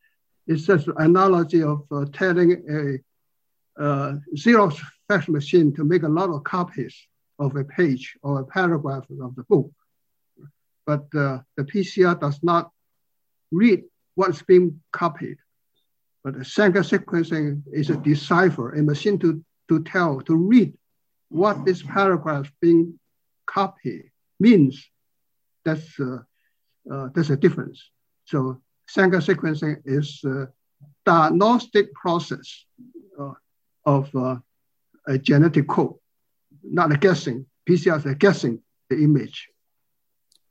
It's 0.47 0.65
just 0.65 0.89
an 0.89 0.95
analogy 0.97 1.63
of 1.63 1.85
uh, 1.93 2.07
telling 2.13 2.53
a 2.69 3.83
uh, 3.83 4.17
Xerox 4.35 4.81
fax 5.09 5.29
machine 5.29 5.75
to 5.75 5.85
make 5.85 6.03
a 6.03 6.09
lot 6.09 6.31
of 6.31 6.43
copies 6.45 6.97
of 7.41 7.57
a 7.57 7.65
page 7.65 8.17
or 8.23 8.41
a 8.41 8.45
paragraph 8.45 9.05
of 9.21 9.35
the 9.35 9.43
book. 9.45 9.71
But 10.87 11.07
uh, 11.17 11.41
the 11.57 11.65
PCR 11.65 12.21
does 12.21 12.39
not 12.43 12.71
read 13.51 13.83
what's 14.15 14.43
being 14.43 14.81
copied. 14.93 15.39
But 16.23 16.39
the 16.39 16.45
Sanger 16.45 16.83
sequencing 16.83 17.63
is 17.73 17.91
a 17.91 17.97
decipher, 17.97 18.73
a 18.73 18.83
machine 18.83 19.19
to, 19.21 19.43
to 19.69 19.83
tell, 19.85 20.21
to 20.23 20.37
read 20.37 20.75
what 21.31 21.65
this 21.65 21.83
paragraph 21.83 22.53
being 22.61 22.99
copied 23.47 24.11
means. 24.39 24.87
That's 25.65 25.99
uh, 25.99 26.19
uh, 26.91 27.09
there's 27.15 27.31
a 27.31 27.37
difference. 27.37 27.83
So 28.27 28.61
Sanger 28.89 29.19
sequencing 29.19 29.77
is 29.85 30.21
a 30.25 30.49
diagnostic 31.07 31.95
process 31.95 32.65
uh, 33.19 33.33
of 33.85 34.15
uh, 34.15 34.37
a 35.07 35.19
genetic 35.19 35.69
code, 35.69 35.95
not 36.63 36.93
a 36.93 36.97
guessing. 36.97 37.47
PCR 37.69 37.99
is 37.99 38.07
a 38.07 38.15
guessing 38.15 38.63
the 38.89 38.97
image. 38.97 39.49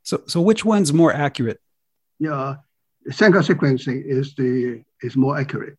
So, 0.04 0.24
so 0.28 0.42
which 0.42 0.66
one's 0.66 0.94
more 0.94 1.14
accurate? 1.14 1.60
Yeah, 2.20 2.56
Sanger 3.10 3.40
sequencing 3.40 4.04
is 4.06 4.34
the 4.36 4.84
is 5.02 5.16
more 5.16 5.38
accurate. 5.38 5.78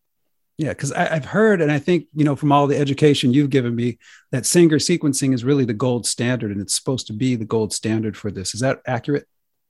Yeah, 0.57 0.69
because 0.69 0.91
I've 0.91 1.25
heard, 1.25 1.59
and 1.61 1.71
I 1.71 1.79
think 1.79 2.07
you 2.13 2.23
know 2.23 2.35
from 2.35 2.51
all 2.51 2.67
the 2.67 2.77
education 2.77 3.33
you've 3.33 3.49
given 3.49 3.75
me, 3.75 3.97
that 4.31 4.45
Sanger 4.45 4.77
sequencing 4.77 5.33
is 5.33 5.43
really 5.43 5.65
the 5.65 5.73
gold 5.73 6.05
standard, 6.05 6.51
and 6.51 6.61
it's 6.61 6.75
supposed 6.75 7.07
to 7.07 7.13
be 7.13 7.35
the 7.35 7.45
gold 7.45 7.73
standard 7.73 8.15
for 8.15 8.31
this. 8.31 8.53
Is 8.53 8.59
that 8.59 8.81
accurate? 8.85 9.27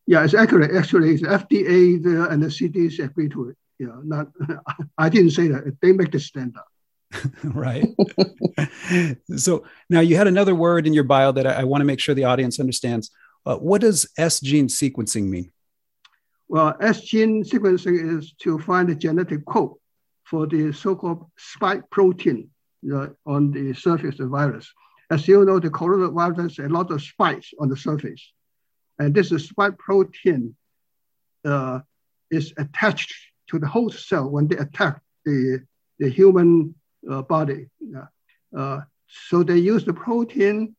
Yeah, 0.07 0.23
it's 0.23 0.33
accurate. 0.33 0.75
Actually, 0.75 1.17
the 1.17 1.27
FDA 1.27 2.03
the, 2.03 2.27
and 2.29 2.43
the 2.43 2.47
CDC 2.47 3.03
agree 3.03 3.29
to 3.29 3.49
it. 3.49 3.57
Yeah, 3.79 3.99
not 4.03 4.27
I 4.97 5.09
didn't 5.09 5.31
say 5.31 5.47
that. 5.47 5.77
They 5.81 5.93
make 5.93 6.11
the 6.11 6.19
standard. 6.19 6.63
right. 7.43 7.85
so 9.35 9.63
now 9.89 9.99
you 9.99 10.15
had 10.15 10.27
another 10.27 10.55
word 10.55 10.87
in 10.87 10.93
your 10.93 11.03
bio 11.03 11.31
that 11.31 11.47
I, 11.47 11.61
I 11.61 11.63
want 11.63 11.81
to 11.81 11.85
make 11.85 11.99
sure 11.99 12.15
the 12.15 12.25
audience 12.25 12.59
understands. 12.59 13.11
Uh, 13.45 13.57
what 13.57 13.81
does 13.81 14.07
S 14.17 14.39
gene 14.39 14.67
sequencing 14.67 15.25
mean? 15.25 15.51
Well, 16.47 16.75
S 16.81 17.01
gene 17.01 17.43
sequencing 17.43 18.17
is 18.17 18.33
to 18.41 18.59
find 18.59 18.89
the 18.89 18.95
genetic 18.95 19.45
code 19.45 19.73
for 20.25 20.47
the 20.47 20.71
so-called 20.71 21.25
spike 21.37 21.89
protein 21.89 22.49
uh, 22.93 23.07
on 23.25 23.51
the 23.51 23.73
surface 23.73 24.19
of 24.19 24.25
the 24.25 24.27
virus. 24.27 24.71
As 25.09 25.27
you 25.27 25.43
know, 25.43 25.59
the 25.59 25.69
coronavirus, 25.69 26.57
has 26.57 26.59
a 26.59 26.69
lot 26.69 26.89
of 26.91 27.01
spikes 27.01 27.53
on 27.59 27.67
the 27.69 27.75
surface. 27.75 28.31
And 28.99 29.13
this 29.13 29.29
spike 29.29 29.77
protein 29.77 30.55
uh, 31.43 31.79
is 32.29 32.53
attached 32.57 33.13
to 33.49 33.59
the 33.59 33.67
host 33.67 34.07
cell 34.07 34.29
when 34.29 34.47
they 34.47 34.57
attack 34.57 35.01
the, 35.25 35.63
the 35.99 36.09
human 36.09 36.75
body. 37.03 37.67
Uh, 38.55 38.81
so 39.07 39.43
they 39.43 39.57
use 39.57 39.85
the 39.85 39.93
protein 39.93 40.75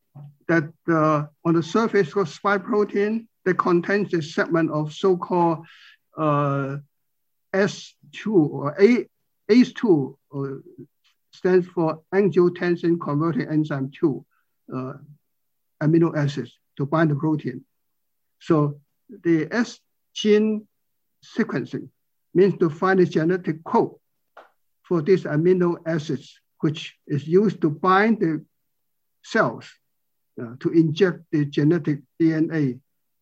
that 0.48 0.64
uh, 0.88 1.24
on 1.44 1.54
the 1.54 1.62
surface 1.62 2.14
of 2.16 2.28
spike 2.28 2.64
protein 2.64 3.28
that 3.44 3.58
contains 3.58 4.12
a 4.14 4.22
segment 4.22 4.70
of 4.70 4.92
so-called 4.92 5.64
uh, 6.16 6.76
S2 7.54 8.26
or 8.26 8.76
A, 8.80 9.06
ACE2 9.50 10.16
uh, 10.34 10.46
stands 11.32 11.66
for 11.68 12.02
angiotensin 12.14 13.00
converting 13.00 13.48
enzyme 13.48 13.90
2 13.98 14.24
amino 15.82 16.16
acids 16.16 16.58
to 16.76 16.86
bind 16.86 17.10
the 17.10 17.14
protein. 17.14 17.64
So 18.40 18.80
the 19.24 19.48
S 19.50 19.80
gene 20.14 20.66
sequencing 21.36 21.88
means 22.34 22.56
to 22.58 22.70
find 22.70 23.00
the 23.00 23.06
genetic 23.06 23.62
code 23.64 23.94
for 24.92 25.00
these 25.00 25.24
amino 25.24 25.78
acids, 25.86 26.38
which 26.60 26.94
is 27.06 27.26
used 27.26 27.62
to 27.62 27.70
bind 27.70 28.20
the 28.20 28.44
cells 29.24 29.64
uh, 30.38 30.52
to 30.60 30.68
inject 30.68 31.20
the 31.32 31.46
genetic 31.46 32.00
DNA, 32.20 32.78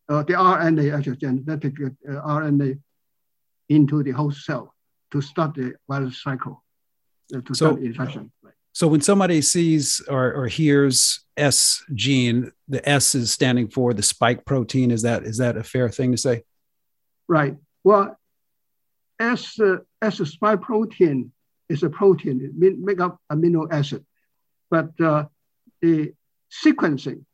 uh, 0.09 0.25
the 0.25 0.33
RNA, 0.33 0.99
actually 0.99 1.17
genetic 1.19 1.75
uh, 1.81 2.15
RNA 2.27 2.81
into 3.69 4.03
the 4.03 4.11
host 4.11 4.45
cell 4.45 4.75
to 5.13 5.21
start 5.21 5.55
the 5.55 5.75
virus 5.89 6.21
cycle, 6.21 6.65
uh, 7.33 7.41
to 7.41 7.55
so, 7.55 7.67
start 7.67 7.83
infection. 7.83 8.33
So 8.73 8.89
when 8.89 9.01
somebody 9.01 9.41
sees 9.41 10.03
or, 10.09 10.33
or 10.33 10.49
hears 10.49 11.25
S 11.37 11.85
gene, 11.95 12.51
the 12.67 12.83
S 12.89 13.15
is 13.15 13.31
standing 13.31 13.69
for 13.69 13.95
the 13.95 14.03
spike 14.03 14.45
protein. 14.45 14.91
Is 14.91 15.03
that 15.03 15.23
is 15.23 15.37
that 15.37 15.57
a 15.57 15.63
fair 15.63 15.89
thing 15.89 16.11
to 16.11 16.19
say? 16.19 16.43
Right. 17.29 17.55
Well, 17.85 18.19
S 19.21 19.61
uh, 19.61 19.77
S 20.03 20.17
spike 20.17 20.63
protein 20.63 21.31
is 21.71 21.83
a 21.83 21.91
protein. 21.91 22.37
It 22.45 22.79
make 22.79 23.01
up 23.01 23.19
amino 23.33 23.67
acid, 23.73 24.05
but 24.71 24.91
uh, 25.01 25.25
the 25.81 26.13
sequencing, 26.65 27.25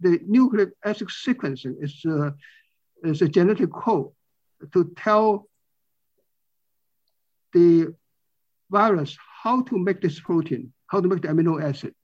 the 0.00 0.20
nucleic 0.26 0.70
acid 0.84 1.08
sequencing 1.08 1.74
is 1.82 2.04
uh, 2.04 2.30
is 3.02 3.22
a 3.22 3.28
genetic 3.28 3.72
code 3.72 4.10
to 4.72 4.92
tell 4.96 5.48
the 7.52 7.94
virus 8.70 9.16
how 9.42 9.62
to 9.62 9.78
make 9.78 10.00
this 10.00 10.20
protein 10.20 10.72
how 10.88 11.00
to 11.00 11.08
make 11.08 11.22
the 11.22 11.28
amino 11.28 11.62
acid. 11.62 11.94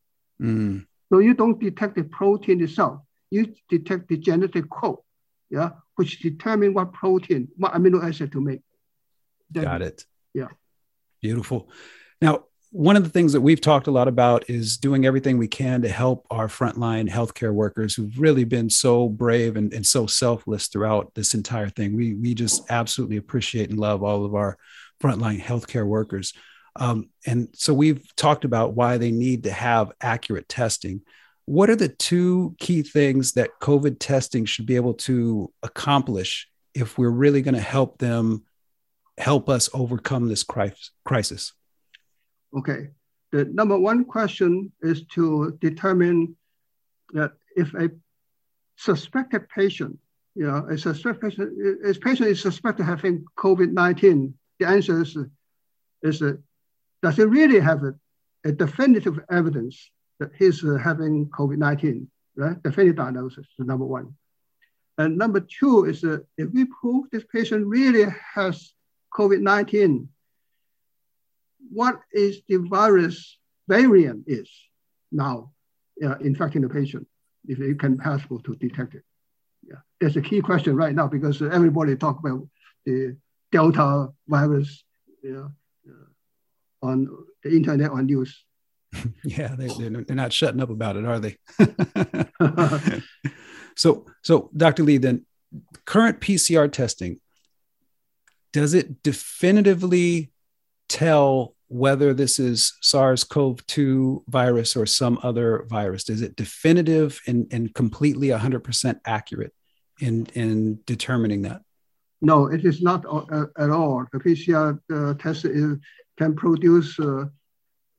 Mm. 0.41 0.87
So 1.11 1.19
you 1.19 1.35
don't 1.35 1.59
detect 1.59 1.97
the 1.97 2.05
protein 2.05 2.63
itself. 2.63 3.01
You 3.31 3.53
detect 3.69 4.09
the 4.09 4.17
genetic 4.17 4.71
code, 4.71 4.99
yeah, 5.51 5.71
which 5.97 6.21
determine 6.21 6.73
what 6.75 6.93
protein, 6.93 7.49
what 7.57 7.73
amino 7.73 8.03
acid 8.03 8.31
to 8.33 8.41
make. 8.41 8.61
Got 9.53 9.83
it. 9.83 10.05
Yeah. 10.33 10.49
Beautiful. 11.25 11.71
Now, 12.21 12.45
one 12.71 12.97
of 12.97 13.03
the 13.03 13.09
things 13.09 13.33
that 13.33 13.41
we've 13.41 13.63
talked 13.63 13.87
a 13.87 13.91
lot 13.91 14.09
about 14.09 14.51
is 14.51 14.77
doing 14.77 15.07
everything 15.07 15.39
we 15.39 15.49
can 15.49 15.81
to 15.81 15.89
help 15.89 16.27
our 16.31 16.49
frontline 16.49 17.09
healthcare 17.09 17.55
workers 17.55 17.95
who've 17.95 18.21
really 18.21 18.45
been 18.45 18.69
so 18.69 19.09
brave 19.09 19.57
and, 19.57 19.73
and 19.73 19.87
so 19.87 20.07
selfless 20.07 20.67
throughout 20.67 21.15
this 21.15 21.33
entire 21.33 21.71
thing. 21.71 21.97
We, 21.97 22.13
we 22.13 22.35
just 22.35 22.71
absolutely 22.71 23.17
appreciate 23.17 23.71
and 23.71 23.81
love 23.81 24.03
all 24.03 24.27
of 24.27 24.35
our 24.35 24.59
frontline 25.03 25.41
healthcare 25.41 25.87
workers. 25.87 26.35
Um, 26.77 27.09
and 27.25 27.49
so 27.55 27.73
we've 27.73 28.15
talked 28.17 28.45
about 28.45 28.75
why 28.75 28.99
they 28.99 29.11
need 29.11 29.45
to 29.45 29.51
have 29.51 29.93
accurate 30.03 30.47
testing. 30.47 31.01
What 31.47 31.71
are 31.71 31.77
the 31.77 31.89
two 31.89 32.55
key 32.59 32.83
things 32.83 33.33
that 33.33 33.61
COVID 33.63 33.97
testing 33.99 34.45
should 34.45 34.67
be 34.67 34.77
able 34.77 34.95
to 34.95 35.51
accomplish 35.63 36.51
if 36.75 36.99
we're 36.99 37.09
really 37.09 37.41
going 37.41 37.55
to 37.55 37.63
help 37.63 37.97
them 37.97 38.45
help 39.19 39.49
us 39.49 39.69
overcome 39.73 40.29
this 40.29 40.45
crisis? 41.05 41.53
Okay. 42.57 42.89
The 43.33 43.47
number 43.47 43.79
one 43.79 44.05
question 44.05 44.73
is 44.81 45.05
to 45.15 45.59
determine 45.61 46.37
that 47.13 47.33
if 47.57 47.75
a 47.75 47.91
suspected 48.77 49.49
patient, 49.49 49.99
you 50.35 50.47
know, 50.47 50.67
a 50.69 50.79
suspected 50.79 51.21
patient, 51.21 51.85
a 51.85 51.95
patient 51.99 52.29
is 52.29 52.41
suspected 52.41 52.85
having 52.85 53.25
COVID 53.37 53.73
19 53.73 54.35
the 54.59 54.69
answer 54.69 55.03
is, 55.03 55.17
is 56.03 56.23
does 57.03 57.19
it 57.19 57.29
really 57.29 57.61
have 57.61 57.83
a, 57.83 57.95
a 58.45 58.53
definitive 58.53 59.19
evidence 59.31 59.91
that 60.21 60.31
he's 60.39 60.65
uh, 60.65 60.77
having 60.77 61.27
COVID-19, 61.31 62.07
right? 62.37 62.63
Definitive 62.63 62.97
diagnosis 62.97 63.47
is 63.59 63.67
number 63.67 63.85
one. 63.85 64.15
And 64.97 65.19
number 65.19 65.41
two 65.41 65.87
is 65.87 66.05
uh, 66.05 66.19
if 66.39 66.51
we 66.53 66.67
prove 66.67 67.07
this 67.11 67.25
patient 67.33 67.67
really 67.67 68.07
has 68.35 68.74
COVID-19, 69.15 70.09
what 71.71 72.01
is 72.13 72.43
the 72.49 72.57
virus 72.57 73.39
variant 73.69 74.25
is 74.27 74.51
now 75.11 75.53
uh, 76.05 76.17
infecting 76.19 76.63
the 76.63 76.69
patient, 76.69 77.07
if 77.47 77.61
it 77.61 77.79
can 77.79 77.97
possible 77.97 78.41
to 78.41 78.55
detect 78.57 78.95
it. 78.95 79.03
Yeah, 79.67 79.77
that's 80.01 80.17
a 80.17 80.23
key 80.23 80.41
question 80.41 80.77
right 80.77 80.95
now 80.95 81.07
because 81.07 81.41
everybody 81.41 81.97
talk 81.97 82.19
about 82.19 82.47
the 82.85 83.17
Delta 83.51 84.09
virus 84.29 84.85
you 85.23 85.33
know, 85.33 85.51
uh, 85.89 86.87
on 86.87 87.09
the 87.43 87.51
internet 87.51 87.91
on 87.91 88.07
news. 88.07 88.45
yeah, 89.25 89.55
they, 89.57 89.69
they're, 89.69 90.03
they're 90.03 90.17
not 90.17 90.33
shutting 90.33 90.61
up 90.61 90.71
about 90.71 90.97
it, 90.97 91.05
are 91.05 91.21
they? 91.21 91.37
so, 93.77 94.07
so 94.23 94.51
Dr. 94.57 94.83
Lee, 94.83 94.99
then 94.99 95.25
current 95.85 96.21
PCR 96.21 96.71
testing, 96.71 97.21
does 98.55 98.73
it 98.73 99.03
definitively 99.03 100.31
tell 100.89 101.57
whether 101.67 102.15
this 102.15 102.39
is 102.39 102.75
SARS-CoV-2 102.83 104.23
virus 104.29 104.77
or 104.77 104.87
some 104.87 105.19
other 105.25 105.67
virus? 105.69 106.09
Is 106.09 106.23
it 106.23 106.37
definitive 106.37 107.21
and, 107.27 107.49
and 107.51 107.75
completely 107.75 108.29
100% 108.29 109.01
accurate 109.05 109.53
in, 110.01 110.27
in 110.35 110.79
determining 110.87 111.43
that? 111.43 111.63
No, 112.23 112.47
it 112.47 112.65
is 112.65 112.81
not 112.81 113.05
uh, 113.07 113.47
at 113.59 113.71
all. 113.71 114.07
The 114.13 114.21
PCR 114.21 114.79
uh, 114.93 115.15
test 115.15 115.47
is, 115.47 115.77
can 116.17 116.37
produce 116.37 116.97
uh, 117.01 117.25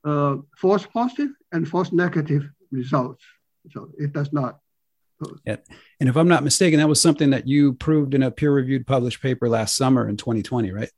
uh, 0.04 0.36
false 0.56 0.86
positive 0.86 1.32
and 1.52 1.68
false 1.68 1.92
negative 1.92 2.48
results. 2.70 3.22
So 3.72 3.90
it 3.98 4.14
does 4.14 4.32
not. 4.32 4.58
Yeah. 5.44 5.56
And 6.00 6.08
if 6.08 6.16
I'm 6.16 6.28
not 6.28 6.44
mistaken, 6.44 6.78
that 6.78 6.88
was 6.88 7.00
something 7.00 7.30
that 7.30 7.46
you 7.46 7.72
proved 7.74 8.14
in 8.14 8.22
a 8.22 8.30
peer 8.30 8.52
reviewed 8.52 8.86
published 8.86 9.22
paper 9.22 9.48
last 9.48 9.76
summer 9.76 10.08
in 10.08 10.16
2020, 10.16 10.72
right? 10.72 10.90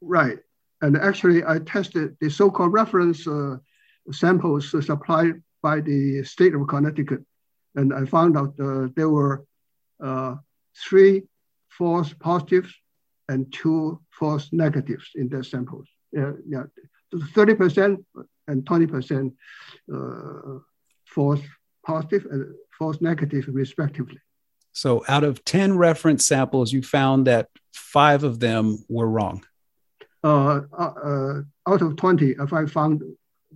Right. 0.00 0.38
And 0.80 0.96
actually, 0.96 1.44
I 1.44 1.58
tested 1.60 2.16
the 2.20 2.28
so 2.28 2.50
called 2.50 2.72
reference 2.72 3.26
uh, 3.26 3.56
samples 4.10 4.70
supplied 4.84 5.42
by 5.62 5.80
the 5.80 6.24
state 6.24 6.54
of 6.54 6.66
Connecticut. 6.66 7.20
And 7.76 7.94
I 7.94 8.04
found 8.04 8.36
out 8.36 8.54
uh, 8.60 8.88
there 8.96 9.08
were 9.08 9.44
uh, 10.02 10.34
three 10.76 11.22
false 11.68 12.12
positives 12.12 12.74
and 13.28 13.50
two 13.52 14.00
false 14.10 14.48
negatives 14.52 15.10
in 15.14 15.28
their 15.28 15.44
samples. 15.44 15.86
Yeah, 16.12 16.32
yeah. 16.46 16.64
30% 17.14 18.04
and 18.48 18.64
20% 18.64 19.32
uh, 19.94 20.58
false 21.06 21.40
positive 21.86 22.26
and 22.30 22.54
false 22.82 23.00
negative, 23.00 23.44
respectively. 23.48 24.18
So, 24.72 25.04
out 25.06 25.22
of 25.22 25.44
10 25.44 25.76
reference 25.76 26.26
samples, 26.26 26.72
you 26.72 26.82
found 26.82 27.28
that 27.28 27.48
five 27.72 28.24
of 28.24 28.40
them 28.40 28.84
were 28.88 29.08
wrong. 29.08 29.44
Uh, 30.24 30.62
uh, 30.76 30.92
uh 31.04 31.42
out 31.68 31.82
of 31.82 31.96
20, 31.96 32.30
if 32.40 32.52
I 32.52 32.66
found 32.66 33.02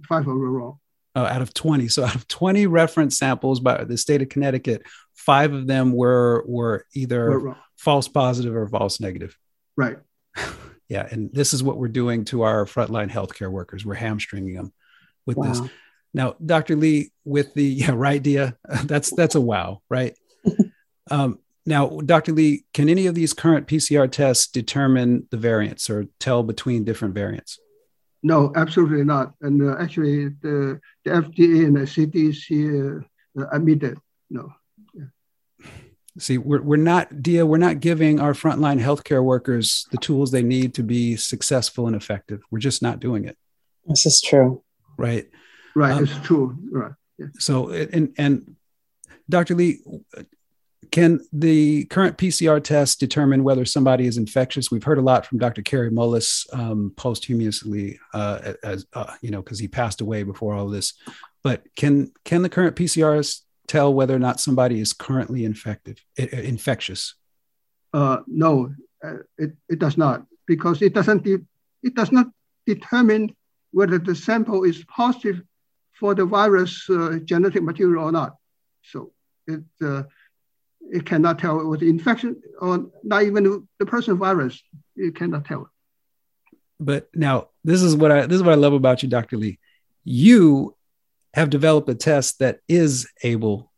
five 0.09 0.27
were 0.27 0.37
wrong. 0.37 0.79
Uh, 1.17 1.29
out 1.31 1.43
of 1.43 1.53
20. 1.55 1.89
So, 1.89 2.05
out 2.05 2.15
of 2.15 2.29
20 2.29 2.69
reference 2.69 3.19
samples 3.19 3.59
by 3.59 3.83
the 3.83 3.97
state 3.97 4.23
of 4.23 4.29
Connecticut, 4.29 4.83
five 5.15 5.53
of 5.53 5.67
them 5.67 5.93
were 5.93 6.45
were 6.47 6.87
either 6.95 7.57
false 7.77 8.07
positive 8.07 8.55
or 8.55 8.69
false 8.69 9.01
negative. 9.01 9.37
Right. 9.77 9.99
yeah, 10.89 11.09
and 11.11 11.31
this 11.33 11.53
is 11.53 11.65
what 11.65 11.79
we're 11.79 11.89
doing 11.89 12.27
to 12.27 12.43
our 12.43 12.65
frontline 12.67 13.11
healthcare 13.11 13.51
workers. 13.51 13.85
We're 13.85 13.95
hamstringing 13.95 14.55
them 14.55 14.73
with 15.25 15.37
wow. 15.37 15.49
this. 15.49 15.63
Now, 16.17 16.35
Dr. 16.45 16.77
Lee, 16.77 17.13
with 17.27 17.53
the 17.53 17.63
yeah, 17.83 17.93
right, 17.95 18.21
Dia, 18.21 18.57
that's 18.85 19.15
that's 19.15 19.35
a 19.35 19.41
wow, 19.41 19.83
right? 19.89 20.17
um, 21.11 21.39
now, 21.67 21.89
Dr. 21.89 22.33
Lee, 22.33 22.65
can 22.73 22.89
any 22.89 23.07
of 23.07 23.15
these 23.15 23.33
current 23.33 23.67
PCR 23.67 24.11
tests 24.11 24.47
determine 24.47 25.29
the 25.31 25.37
variants 25.37 25.91
or 25.91 26.07
tell 26.19 26.43
between 26.43 26.85
different 26.85 27.15
variants? 27.15 27.59
No, 28.23 28.53
absolutely 28.57 29.05
not. 29.05 29.35
And 29.43 29.61
uh, 29.61 29.77
actually, 29.79 30.29
the, 30.29 30.81
the 31.05 31.11
FDA 31.11 31.67
and 31.67 31.77
the 31.77 31.81
CDC 31.81 33.05
uh, 33.39 33.47
admitted 33.53 33.99
no. 34.31 34.53
See, 36.19 36.39
we're, 36.39 36.63
we're 36.63 36.77
not, 36.77 37.23
Dia, 37.23 37.45
we're 37.45 37.59
not 37.59 37.81
giving 37.81 38.21
our 38.21 38.33
frontline 38.33 38.81
healthcare 38.81 39.23
workers 39.23 39.87
the 39.91 39.99
tools 39.99 40.31
they 40.31 40.43
need 40.43 40.73
to 40.75 40.83
be 40.83 41.15
successful 41.17 41.87
and 41.87 41.95
effective. 41.95 42.41
We're 42.51 42.61
just 42.61 42.81
not 42.81 43.01
doing 43.01 43.27
it. 43.27 43.37
This 43.85 44.07
is 44.07 44.23
true. 44.23 44.63
Right. 44.97 45.29
Right. 45.77 45.93
Um, 45.93 46.05
it's 46.05 46.17
true. 46.27 46.57
Right. 46.73 46.93
Yeah. 47.19 47.27
So, 47.39 47.69
and, 47.69 48.15
and 48.17 48.57
Dr. 49.29 49.55
Lee, 49.55 49.81
can 50.91 51.21
the 51.35 51.85
current 51.85 52.17
PCR 52.17 52.65
test 52.65 52.99
determine 52.99 53.45
whether 53.45 53.67
somebody 53.67 54.07
is 54.07 54.17
infectious? 54.17 54.71
We've 54.71 54.83
heard 54.83 54.97
a 54.97 55.03
lot 55.03 55.27
from 55.27 55.37
Dr. 55.37 55.61
Kary 55.61 55.91
Mullis 55.91 56.47
um, 56.55 56.95
posthumously, 56.97 58.01
uh, 58.15 58.55
as 58.63 58.87
uh, 58.95 59.13
you 59.21 59.31
know, 59.31 59.43
because 59.43 59.59
he 59.59 59.69
passed 59.69 60.01
away 60.01 60.23
before 60.23 60.55
all 60.55 60.69
this. 60.69 60.95
But 61.43 61.63
can 61.77 62.11
can 62.25 62.41
the 62.41 62.49
current 62.49 62.75
PCRs 62.75 63.43
tell 63.69 63.93
whether 63.93 64.17
or 64.17 64.19
not 64.19 64.41
somebody 64.41 64.81
is 64.81 64.95
currently 64.95 65.45
infected, 65.45 66.01
infectious? 66.17 67.17
Uh, 67.93 68.21
no, 68.27 68.73
uh, 69.05 69.19
it, 69.37 69.53
it 69.69 69.79
does 69.79 69.99
not 69.99 70.25
because 70.47 70.81
it 70.81 70.95
doesn't 70.95 71.23
de- 71.23 71.45
it 71.83 71.95
does 71.95 72.13
not 72.13 72.29
determine 72.65 73.37
whether 73.73 73.99
the 73.99 74.15
sample 74.15 74.65
is 74.65 74.83
positive 74.85 75.43
for 75.99 76.15
the 76.15 76.25
virus 76.25 76.89
uh, 76.91 77.19
genetic 77.25 77.63
material 77.63 78.05
or 78.05 78.13
not. 78.13 78.37
So 78.83 79.13
it 79.47 79.63
uh, 79.83 80.05
it 80.91 81.05
cannot 81.05 81.39
tell 81.39 81.61
it 81.61 81.67
was 81.67 81.83
infection 81.83 82.41
or 82.61 82.91
not 83.03 83.25
even 83.25 83.67
the 83.79 83.87
person 83.87 84.17
virus. 84.19 84.63
It 84.95 85.17
cannot 85.17 85.45
tell. 85.45 85.69
But 86.79 87.09
now 87.15 87.49
this 87.65 87.83
is 87.83 87.97
what 87.97 88.13
I 88.13 88.27
this 88.27 88.37
is 88.37 88.43
what 88.43 88.53
I 88.53 88.57
love 88.57 88.73
about 88.73 89.03
you, 89.03 89.09
Dr. 89.09 89.37
Lee. 89.37 89.59
You 90.05 90.77
have 91.35 91.51
developed 91.51 91.89
a 91.89 91.95
test 91.95 92.39
that 92.39 92.61
is 92.69 93.09
able 93.23 93.73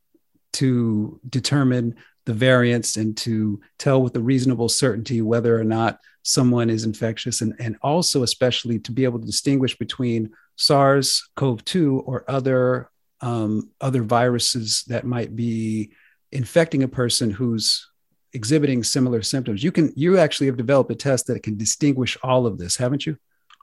to 0.54 1.20
determine 1.28 1.96
the 2.26 2.34
variants 2.34 2.96
and 2.96 3.16
to 3.16 3.60
tell 3.78 4.02
with 4.02 4.14
a 4.16 4.20
reasonable 4.20 4.68
certainty 4.68 5.22
whether 5.22 5.58
or 5.58 5.64
not 5.64 5.98
someone 6.22 6.68
is 6.68 6.84
infectious 6.84 7.40
and, 7.40 7.54
and 7.58 7.76
also 7.80 8.22
especially 8.22 8.78
to 8.78 8.92
be 8.92 9.04
able 9.04 9.18
to 9.18 9.24
distinguish 9.24 9.78
between 9.78 10.30
SARS-CoV-2 10.58 12.02
or 12.04 12.24
other 12.28 12.90
um, 13.20 13.70
other 13.80 14.02
viruses 14.02 14.84
that 14.86 15.04
might 15.04 15.34
be 15.34 15.90
infecting 16.30 16.84
a 16.84 16.88
person 16.88 17.30
who's 17.30 17.88
exhibiting 18.32 18.84
similar 18.84 19.22
symptoms. 19.22 19.64
You 19.64 19.72
can 19.72 19.92
you 19.96 20.18
actually 20.18 20.46
have 20.46 20.56
developed 20.56 20.90
a 20.90 20.94
test 20.94 21.26
that 21.26 21.42
can 21.42 21.56
distinguish 21.56 22.16
all 22.22 22.46
of 22.46 22.56
this, 22.58 22.76
haven't 22.76 23.06
you? 23.06 23.16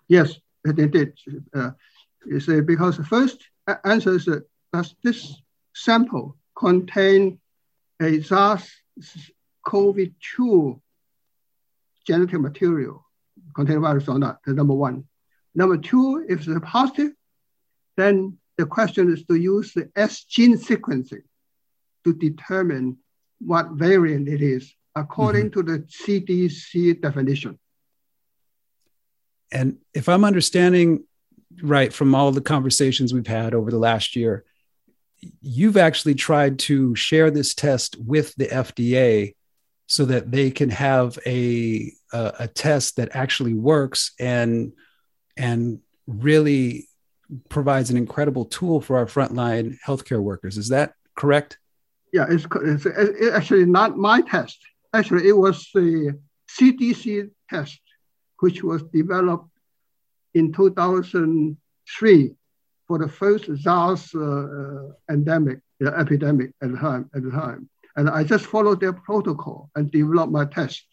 Yes, 0.08 0.34
it 0.65 0.91
did. 0.91 1.17
Uh, 1.53 1.71
you 2.25 2.39
say 2.39 2.62
because 2.62 2.97
first 3.08 3.43
answer 3.84 4.15
is 4.15 4.27
does 4.73 4.95
this 5.03 5.36
sample 5.73 6.36
contain 6.58 7.39
a 8.01 8.21
SARS-CoV-2 8.21 10.79
genetic 12.05 12.39
material, 12.39 13.05
contain 13.55 13.81
virus 13.81 14.08
or 14.08 14.17
not? 14.19 14.39
That's 14.45 14.58
number 14.58 14.73
one. 14.73 15.05
Number 15.56 15.78
two, 15.78 16.26
if 16.28 16.48
it's 16.48 16.60
positive, 16.63 17.12
then 17.98 18.38
the 18.58 18.65
question 18.65 19.12
is 19.12 19.26
to 19.26 19.36
use 19.36 19.74
the 19.74 19.89
S 19.96 20.24
gene 20.24 20.58
sequencing 20.58 21.24
to 22.04 22.13
determine 22.13 22.98
what 23.39 23.72
variant 23.72 24.28
it 24.28 24.41
is 24.41 24.74
according 24.96 25.50
mm-hmm. 25.50 25.62
to 25.62 25.78
the 25.78 25.80
CDC 25.80 27.02
definition. 27.02 27.60
And 29.52 29.78
if 29.94 30.10
I'm 30.10 30.24
understanding 30.24 31.06
right 31.62 31.94
from 31.94 32.13
all 32.15 32.32
the 32.32 32.41
conversations 32.41 33.13
we've 33.13 33.28
had 33.28 33.54
over 33.54 33.72
the 33.72 33.78
last 33.78 34.15
year 34.15 34.44
you've 35.41 35.78
actually 35.78 36.15
tried 36.15 36.60
to 36.60 36.96
share 36.96 37.32
this 37.32 37.54
test 37.54 37.98
with 38.00 38.36
the 38.36 38.48
FDA 38.48 39.36
so 39.88 40.06
that 40.06 40.32
they 40.32 40.52
can 40.52 40.70
have 40.70 41.18
a 41.26 41.91
a, 42.12 42.34
a 42.39 42.48
test 42.48 42.98
that 42.98 43.10
actually 43.15 43.54
works 43.54 44.13
and 44.20 44.74
and 45.38 45.80
really 46.08 46.88
provides 47.50 47.89
an 47.89 47.98
incredible 47.98 48.45
tool 48.45 48.82
for 48.82 48.98
our 48.98 49.06
frontline 49.06 49.78
healthcare 49.86 50.21
workers. 50.21 50.58
Is 50.58 50.69
that 50.69 50.93
correct? 51.15 51.58
Yeah, 52.13 52.28
it's, 52.30 52.45
it's, 52.54 52.86
actually 53.34 53.65
not 53.65 53.98
my 53.98 54.21
test. 54.21 54.60
Actually, 54.93 55.28
it 55.28 55.36
was 55.36 55.69
the 55.74 56.17
CDC 56.50 57.30
test, 57.50 57.80
which 58.39 58.63
was 58.63 58.84
developed 58.93 59.50
in 60.34 60.54
2003 60.54 62.32
for 62.88 63.00
the 63.00 63.10
first 63.10 63.45
SARS 63.62 64.13
uh, 64.13 64.21
uh 64.21 64.91
endemic, 65.10 65.60
uh, 65.84 65.89
epidemic 65.89 66.52
at 66.62 66.71
the 66.71 66.78
time. 66.78 67.10
At 67.15 67.24
the 67.24 67.32
time, 67.32 67.69
and 67.95 68.10
I 68.10 68.24
just 68.24 68.45
followed 68.45 68.80
their 68.80 68.93
protocol 68.93 69.69
and 69.76 69.91
developed 69.91 70.32
my 70.32 70.45
test, 70.45 70.86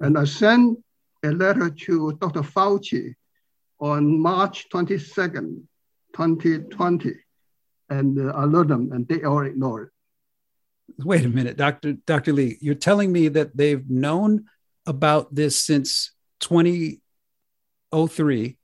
and 0.00 0.18
I 0.18 0.24
sent 0.24 0.78
a 1.24 1.30
letter 1.30 1.70
to 1.70 2.12
Dr. 2.20 2.42
Fauci 2.42 3.14
on 3.80 4.20
March 4.20 4.68
22nd, 4.72 5.62
2020, 6.14 7.14
and 7.90 8.18
uh, 8.18 8.32
alert 8.36 8.68
them, 8.68 8.92
and 8.92 9.08
they 9.08 9.24
all 9.24 9.44
ignored 9.44 9.88
it. 9.88 9.92
Wait 11.04 11.24
a 11.24 11.28
minute, 11.28 11.56
Dr. 11.56 11.92
Dr. 11.92 12.32
Lee, 12.32 12.58
you're 12.60 12.74
telling 12.74 13.12
me 13.12 13.28
that 13.28 13.56
they've 13.56 13.88
known 13.88 14.46
about 14.86 15.34
this 15.34 15.58
since 15.58 16.12
2003. 16.40 18.58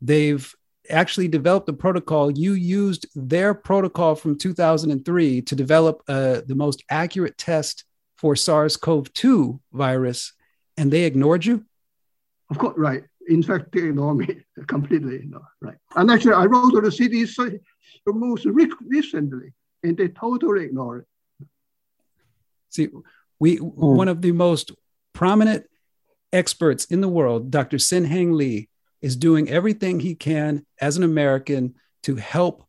They've 0.00 0.54
actually 0.90 1.28
developed 1.28 1.68
a 1.68 1.72
protocol. 1.72 2.30
You 2.30 2.52
used 2.52 3.06
their 3.14 3.54
protocol 3.54 4.14
from 4.14 4.38
2003 4.38 5.42
to 5.42 5.54
develop 5.54 6.02
uh, 6.08 6.42
the 6.46 6.54
most 6.54 6.84
accurate 6.90 7.38
test 7.38 7.84
for 8.16 8.36
SARS 8.36 8.76
CoV 8.76 9.12
2 9.12 9.60
virus, 9.72 10.32
and 10.76 10.90
they 10.90 11.04
ignored 11.04 11.44
you? 11.44 11.64
Of 12.50 12.58
course, 12.58 12.74
right. 12.76 13.04
In 13.28 13.42
fact, 13.42 13.72
they 13.72 13.80
ignored 13.80 14.18
me 14.18 14.42
completely. 14.66 15.22
No, 15.26 15.40
right. 15.60 15.76
And 15.96 16.10
actually, 16.10 16.34
I 16.34 16.44
wrote 16.44 16.70
to 16.72 16.80
the 16.80 16.88
CDC 16.88 17.58
most 18.06 18.44
recently, 18.46 19.52
and 19.82 19.96
they 19.96 20.08
totally 20.08 20.64
ignored 20.64 21.02
it. 21.40 21.46
See, 22.70 22.88
we 23.38 23.58
mm. 23.58 23.72
one 23.72 24.08
of 24.08 24.20
the 24.20 24.32
most 24.32 24.72
prominent 25.12 25.66
experts 26.32 26.84
in 26.86 27.00
the 27.00 27.08
world, 27.08 27.50
Dr. 27.50 27.78
Sin 27.78 28.04
Hang 28.04 28.32
Lee, 28.32 28.68
is 29.00 29.16
doing 29.16 29.48
everything 29.48 30.00
he 30.00 30.14
can 30.14 30.66
as 30.80 30.96
an 30.96 31.02
American 31.02 31.74
to 32.02 32.16
help 32.16 32.66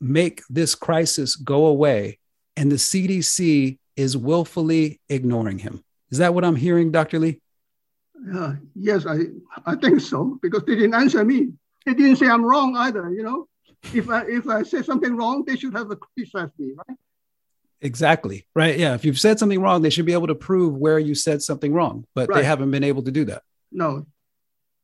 make 0.00 0.42
this 0.50 0.74
crisis 0.74 1.36
go 1.36 1.66
away. 1.66 2.18
And 2.56 2.70
the 2.70 2.76
CDC 2.76 3.78
is 3.96 4.16
willfully 4.16 5.00
ignoring 5.08 5.58
him. 5.58 5.84
Is 6.10 6.18
that 6.18 6.34
what 6.34 6.44
I'm 6.44 6.56
hearing, 6.56 6.90
Dr. 6.90 7.18
Lee? 7.18 7.40
Uh, 8.34 8.54
yes, 8.74 9.06
I, 9.06 9.18
I 9.64 9.76
think 9.76 10.00
so, 10.00 10.38
because 10.42 10.64
they 10.64 10.74
didn't 10.74 10.94
answer 10.94 11.24
me. 11.24 11.52
They 11.86 11.94
didn't 11.94 12.16
say 12.16 12.26
I'm 12.28 12.44
wrong 12.44 12.76
either, 12.76 13.10
you 13.10 13.22
know. 13.22 13.48
If 13.94 14.10
I, 14.10 14.24
if 14.26 14.46
I 14.46 14.62
say 14.62 14.82
something 14.82 15.16
wrong, 15.16 15.44
they 15.46 15.56
should 15.56 15.74
have 15.74 15.88
criticized 15.98 16.52
me, 16.58 16.74
right? 16.76 16.98
Exactly. 17.80 18.46
Right. 18.54 18.78
Yeah. 18.78 18.94
If 18.94 19.06
you've 19.06 19.18
said 19.18 19.38
something 19.38 19.60
wrong, 19.60 19.80
they 19.80 19.88
should 19.88 20.04
be 20.04 20.12
able 20.12 20.26
to 20.26 20.34
prove 20.34 20.76
where 20.76 20.98
you 20.98 21.14
said 21.14 21.40
something 21.40 21.72
wrong, 21.72 22.04
but 22.14 22.28
right. 22.28 22.36
they 22.36 22.44
haven't 22.44 22.70
been 22.70 22.84
able 22.84 23.02
to 23.04 23.10
do 23.10 23.24
that. 23.26 23.42
No, 23.72 24.04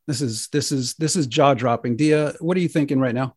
this 0.07 0.21
is 0.21 0.49
this 0.49 0.73
is 0.73 0.95
this 0.95 1.17
is 1.17 1.27
jaw 1.27 1.55
dropping. 1.55 1.97
Dia, 1.97 2.35
what 2.41 2.57
are 2.57 2.61
you 2.61 2.69
thinking 2.69 3.01
right 3.01 3.15
now? 3.15 3.35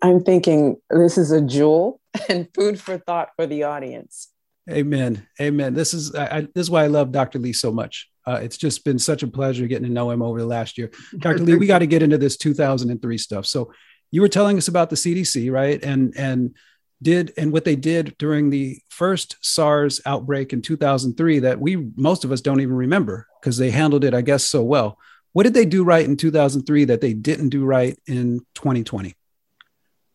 I'm 0.00 0.22
thinking 0.22 0.76
this 0.88 1.18
is 1.18 1.32
a 1.32 1.40
jewel 1.40 2.00
and 2.28 2.48
food 2.54 2.80
for 2.80 2.98
thought 2.98 3.30
for 3.36 3.46
the 3.46 3.64
audience. 3.64 4.28
Amen. 4.70 5.26
Amen. 5.40 5.74
This 5.74 5.92
is 5.92 6.14
I, 6.14 6.26
I, 6.26 6.40
this 6.40 6.66
is 6.66 6.70
why 6.70 6.84
I 6.84 6.88
love 6.88 7.12
Dr. 7.12 7.38
Lee 7.38 7.52
so 7.52 7.72
much. 7.72 8.08
Uh, 8.26 8.40
it's 8.42 8.56
just 8.56 8.84
been 8.84 8.98
such 8.98 9.22
a 9.22 9.28
pleasure 9.28 9.66
getting 9.66 9.86
to 9.86 9.92
know 9.92 10.10
him 10.10 10.20
over 10.20 10.40
the 10.40 10.46
last 10.46 10.76
year. 10.76 10.90
Dr. 11.18 11.44
Lee, 11.44 11.56
we 11.56 11.66
got 11.66 11.78
to 11.78 11.86
get 11.86 12.02
into 12.02 12.18
this 12.18 12.36
2003 12.36 13.18
stuff. 13.18 13.46
So 13.46 13.72
you 14.10 14.20
were 14.20 14.28
telling 14.28 14.56
us 14.56 14.68
about 14.68 14.90
the 14.90 14.96
CDC, 14.96 15.50
right? 15.52 15.82
And 15.82 16.12
and 16.16 16.54
did 17.02 17.32
and 17.36 17.52
what 17.52 17.64
they 17.64 17.76
did 17.76 18.16
during 18.18 18.50
the 18.50 18.80
first 18.88 19.36
SARS 19.42 20.00
outbreak 20.06 20.52
in 20.52 20.62
2003 20.62 21.40
that 21.40 21.60
we 21.60 21.76
most 21.96 22.24
of 22.24 22.32
us 22.32 22.40
don't 22.40 22.60
even 22.60 22.74
remember 22.74 23.26
because 23.40 23.58
they 23.58 23.70
handled 23.70 24.04
it, 24.04 24.14
I 24.14 24.22
guess, 24.22 24.44
so 24.44 24.62
well. 24.62 24.98
What 25.32 25.42
did 25.42 25.54
they 25.54 25.66
do 25.66 25.84
right 25.84 26.04
in 26.04 26.16
2003 26.16 26.86
that 26.86 27.02
they 27.02 27.12
didn't 27.12 27.50
do 27.50 27.64
right 27.64 27.98
in 28.06 28.40
2020? 28.54 29.14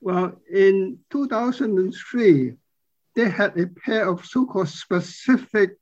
Well, 0.01 0.33
in 0.51 0.97
2003, 1.11 2.53
they 3.15 3.29
had 3.29 3.55
a 3.55 3.67
pair 3.67 4.09
of 4.09 4.25
so-called 4.25 4.69
specific 4.69 5.77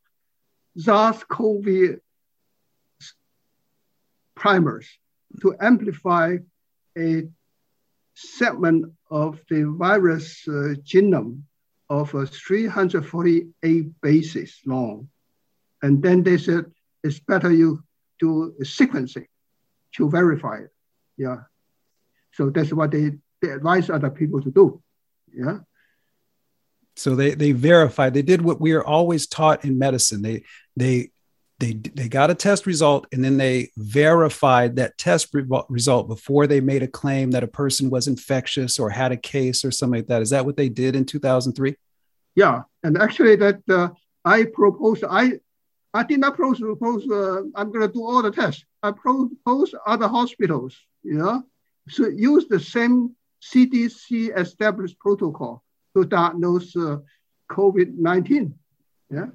SARS-CoV 0.78 2.00
primers 4.40 4.88
to 5.42 5.56
amplify 5.62 6.38
a 6.98 7.24
segment 8.16 8.92
of 9.12 9.40
the 9.50 9.64
virus 9.78 10.44
uh, 10.48 10.74
genome 10.84 11.42
of 11.90 12.14
uh, 12.16 12.26
348 12.26 14.02
bases 14.02 14.60
long. 14.66 15.10
And 15.82 16.02
then 16.02 16.24
they 16.24 16.38
said, 16.38 16.66
it's 17.04 17.20
better 17.20 17.52
you 17.52 17.84
do 18.20 18.54
sequencing 18.62 19.28
to 19.96 20.10
verify 20.10 20.58
it. 20.58 20.72
Yeah. 21.18 21.42
So 22.34 22.50
that's 22.50 22.74
what 22.74 22.92
they, 22.92 23.12
they 23.42 23.50
advise 23.50 23.90
other 23.90 24.10
people 24.10 24.42
to 24.42 24.52
do. 24.52 24.82
Yeah. 25.34 25.60
So 26.96 27.16
they 27.16 27.34
they 27.34 27.54
verified. 27.54 28.14
They 28.14 28.22
did 28.22 28.42
what 28.42 28.60
we 28.60 28.74
are 28.74 28.84
always 28.84 29.26
taught 29.26 29.64
in 29.64 29.80
medicine. 29.80 30.22
They 30.22 30.44
they 30.76 31.12
they 31.60 31.74
they 31.74 32.08
got 32.08 32.32
a 32.32 32.36
test 32.36 32.66
result 32.66 33.06
and 33.12 33.24
then 33.24 33.38
they 33.38 33.70
verified 33.78 34.78
that 34.78 34.98
test 34.98 35.30
re- 35.34 35.46
result 35.70 36.08
before 36.08 36.48
they 36.48 36.62
made 36.62 36.84
a 36.84 36.88
claim 36.88 37.32
that 37.32 37.44
a 37.44 37.48
person 37.48 37.90
was 37.90 38.08
infectious 38.08 38.80
or 38.80 38.90
had 38.90 39.12
a 39.12 39.18
case 39.18 39.66
or 39.66 39.72
something 39.72 40.00
like 40.00 40.08
that. 40.08 40.22
Is 40.22 40.30
that 40.30 40.46
what 40.46 40.58
they 40.58 40.70
did 40.70 40.96
in 40.96 41.06
2003? 41.06 41.76
Yeah, 42.36 42.62
and 42.84 42.98
actually 42.98 43.36
that 43.38 43.60
uh, 43.70 43.90
I 44.24 44.46
proposed 44.46 45.04
I 45.10 45.40
I 45.94 46.04
did 46.04 46.20
not 46.20 46.36
propose, 46.36 46.62
uh, 46.62 47.42
I'm 47.56 47.72
going 47.72 47.82
to 47.82 47.92
do 47.92 48.06
all 48.06 48.22
the 48.22 48.32
tests. 48.32 48.64
I 48.84 48.92
propose 48.92 49.74
other 49.88 50.08
hospitals, 50.08 50.76
you 51.04 51.16
know, 51.16 51.44
so 51.90 52.08
use 52.08 52.48
the 52.48 52.60
same 52.60 53.16
CDC 53.42 54.38
established 54.38 55.00
protocol 55.00 55.64
to 55.96 56.06
diagnose 56.06 56.76
uh, 56.76 56.98
COVID-19. 57.50 58.54
Yeah. 59.10 59.28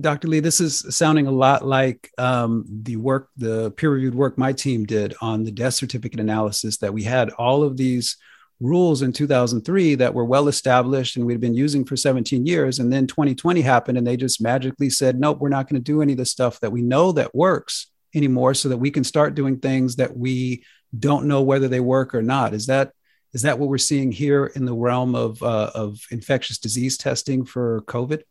Dr. 0.00 0.28
Lee, 0.28 0.40
this 0.40 0.60
is 0.60 0.84
sounding 0.96 1.26
a 1.26 1.32
lot 1.32 1.66
like 1.66 2.10
um, 2.18 2.64
the 2.68 2.96
work, 2.96 3.28
the 3.36 3.70
peer-reviewed 3.72 4.14
work 4.14 4.38
my 4.38 4.52
team 4.52 4.84
did 4.84 5.14
on 5.20 5.44
the 5.44 5.50
death 5.50 5.74
certificate 5.74 6.20
analysis. 6.20 6.78
That 6.78 6.94
we 6.94 7.02
had 7.02 7.30
all 7.30 7.62
of 7.62 7.76
these 7.76 8.16
rules 8.60 9.02
in 9.02 9.12
2003 9.12 9.96
that 9.96 10.14
were 10.14 10.24
well 10.24 10.48
established 10.48 11.16
and 11.16 11.26
we'd 11.26 11.40
been 11.40 11.54
using 11.54 11.84
for 11.84 11.96
17 11.96 12.46
years 12.46 12.78
and 12.78 12.92
then 12.92 13.06
2020 13.06 13.60
happened 13.60 13.98
and 13.98 14.06
they 14.06 14.16
just 14.16 14.40
magically 14.40 14.88
said 14.88 15.18
nope 15.18 15.40
we're 15.40 15.48
not 15.48 15.68
going 15.68 15.80
to 15.80 15.84
do 15.84 16.00
any 16.00 16.12
of 16.12 16.18
the 16.18 16.24
stuff 16.24 16.60
that 16.60 16.70
we 16.70 16.80
know 16.80 17.10
that 17.10 17.34
works 17.34 17.88
anymore 18.14 18.54
so 18.54 18.68
that 18.68 18.76
we 18.76 18.92
can 18.92 19.02
start 19.02 19.34
doing 19.34 19.58
things 19.58 19.96
that 19.96 20.16
we 20.16 20.64
don't 20.96 21.26
know 21.26 21.42
whether 21.42 21.66
they 21.66 21.80
work 21.80 22.14
or 22.14 22.22
not 22.22 22.54
is 22.54 22.66
that 22.66 22.92
is 23.32 23.42
that 23.42 23.58
what 23.58 23.68
we're 23.68 23.76
seeing 23.76 24.12
here 24.12 24.46
in 24.46 24.64
the 24.64 24.74
realm 24.74 25.16
of 25.16 25.42
uh, 25.42 25.72
of 25.74 25.98
infectious 26.12 26.58
disease 26.58 26.96
testing 26.96 27.44
for 27.44 27.82
covid 27.82 28.22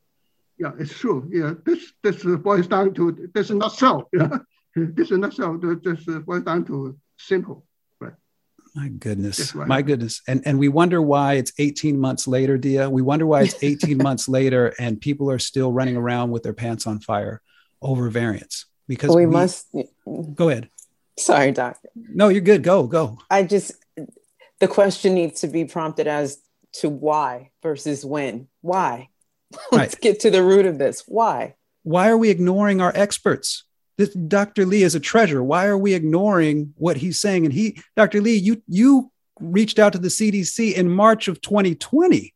yeah 0.58 0.72
it's 0.80 0.98
true 0.98 1.28
yeah 1.32 1.54
this 1.66 1.94
this 2.04 2.24
boils 2.38 2.68
down 2.68 2.94
to 2.94 3.30
this 3.34 3.50
is 3.50 3.56
not 3.56 3.74
so 3.74 4.08
yeah 4.14 4.38
this 4.76 5.12
is 5.12 5.18
not 5.18 5.34
so 5.34 5.58
this 5.58 6.06
boils 6.26 6.44
down 6.44 6.64
to 6.66 6.98
simple 7.18 7.66
my 8.76 8.88
goodness. 8.88 9.54
My 9.54 9.82
goodness. 9.82 10.22
And 10.28 10.42
and 10.46 10.58
we 10.58 10.68
wonder 10.68 11.02
why 11.02 11.34
it's 11.34 11.54
18 11.60 12.00
months 12.00 12.28
later, 12.28 12.58
Dia. 12.58 12.90
We 12.90 13.02
wonder 13.02 13.26
why 13.26 13.44
it's 13.44 13.64
18 13.64 13.98
months 14.02 14.28
later 14.28 14.74
and 14.80 15.00
people 15.00 15.30
are 15.30 15.40
still 15.40 15.72
running 15.72 15.96
around 15.96 16.32
with 16.32 16.44
their 16.44 16.54
pants 16.54 16.88
on 16.88 17.00
fire 17.00 17.42
over 17.82 18.10
variants. 18.10 18.66
Because 18.88 19.16
we, 19.16 19.26
we 19.26 19.32
must 19.32 19.68
go 20.34 20.50
ahead. 20.50 20.70
Sorry, 21.20 21.52
doctor. 21.52 21.90
No, 21.96 22.30
you're 22.30 22.42
good. 22.42 22.64
Go, 22.64 22.88
go. 22.88 23.20
I 23.30 23.44
just 23.44 23.74
the 24.60 24.68
question 24.68 25.14
needs 25.14 25.42
to 25.42 25.48
be 25.48 25.66
prompted 25.66 26.08
as 26.08 26.40
to 26.74 26.90
why 26.90 27.52
versus 27.62 28.04
when. 28.04 28.48
Why? 28.62 29.10
Let's 29.72 29.96
right. 29.96 30.02
get 30.02 30.20
to 30.22 30.32
the 30.32 30.44
root 30.44 30.66
of 30.66 30.78
this. 30.78 31.04
Why? 31.08 31.56
Why 31.84 32.10
are 32.10 32.18
we 32.18 32.30
ignoring 32.30 32.82
our 32.82 32.92
experts? 32.96 33.64
this 33.98 34.14
Dr. 34.14 34.66
Lee 34.66 34.84
is 34.84 34.96
a 34.96 35.00
treasure. 35.00 35.44
Why 35.44 35.66
are 35.66 35.78
we 35.78 35.94
ignoring 35.94 36.74
what 36.78 36.98
he's 36.98 37.20
saying? 37.20 37.46
And 37.46 37.54
he, 37.54 37.82
Dr. 37.96 38.22
Lee, 38.22 38.36
you 38.36 38.62
you 38.68 39.12
reached 39.40 39.80
out 39.80 39.94
to 39.94 40.00
the 40.00 40.08
CDC 40.08 40.74
in 40.74 40.90
March 40.90 41.28
of 41.28 41.42
2020. 41.42 42.34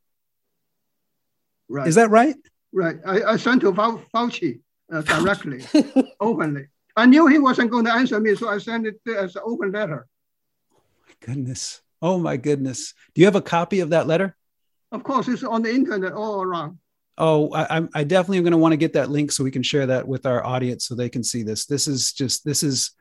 Right. 1.69 1.88
Is 1.88 1.95
that 1.95 2.10
right? 2.10 2.36
Right. 2.71 2.97
I, 3.06 3.23
I 3.23 3.38
sent 3.38 3.62
to 3.62 3.71
Fauci 3.71 4.62
uh, 4.91 5.01
directly, 5.01 5.63
openly. 6.19 6.67
I 6.95 7.06
knew 7.06 7.27
he 7.27 7.39
wasn't 7.39 7.71
going 7.71 7.86
to 7.86 7.93
answer 7.93 8.19
me, 8.19 8.36
so 8.36 8.49
I 8.49 8.58
sent 8.58 8.88
it 8.88 8.99
as 9.08 9.36
an 9.36 9.43
open 9.45 9.71
letter. 9.71 10.08
Oh 10.73 10.80
my 11.08 11.13
goodness. 11.25 11.82
Oh 12.01 12.17
my 12.17 12.38
goodness. 12.38 12.93
Do 13.13 13.21
you 13.21 13.27
have 13.27 13.36
a 13.36 13.41
copy 13.41 13.80
of 13.80 13.91
that 13.91 14.08
letter? 14.08 14.36
Of 14.91 15.03
course, 15.03 15.27
it's 15.27 15.43
on 15.43 15.63
the 15.63 15.69
internet 15.69 16.13
all 16.13 16.41
around 16.41 16.77
oh 17.17 17.53
I, 17.53 17.88
I 17.93 18.03
definitely 18.03 18.38
am 18.38 18.43
going 18.43 18.51
to 18.51 18.58
want 18.58 18.73
to 18.73 18.77
get 18.77 18.93
that 18.93 19.10
link 19.10 19.32
so 19.32 19.43
we 19.43 19.51
can 19.51 19.63
share 19.63 19.86
that 19.88 20.08
with 20.08 20.25
our 20.25 20.45
audience 20.45 20.86
so 20.86 20.95
they 20.95 21.10
can 21.10 21.23
see 21.23 21.43
this 21.43 21.65
this 21.65 21.88
is 21.88 22.13
just 22.13 22.45
this 22.45 22.63
is 22.63 22.91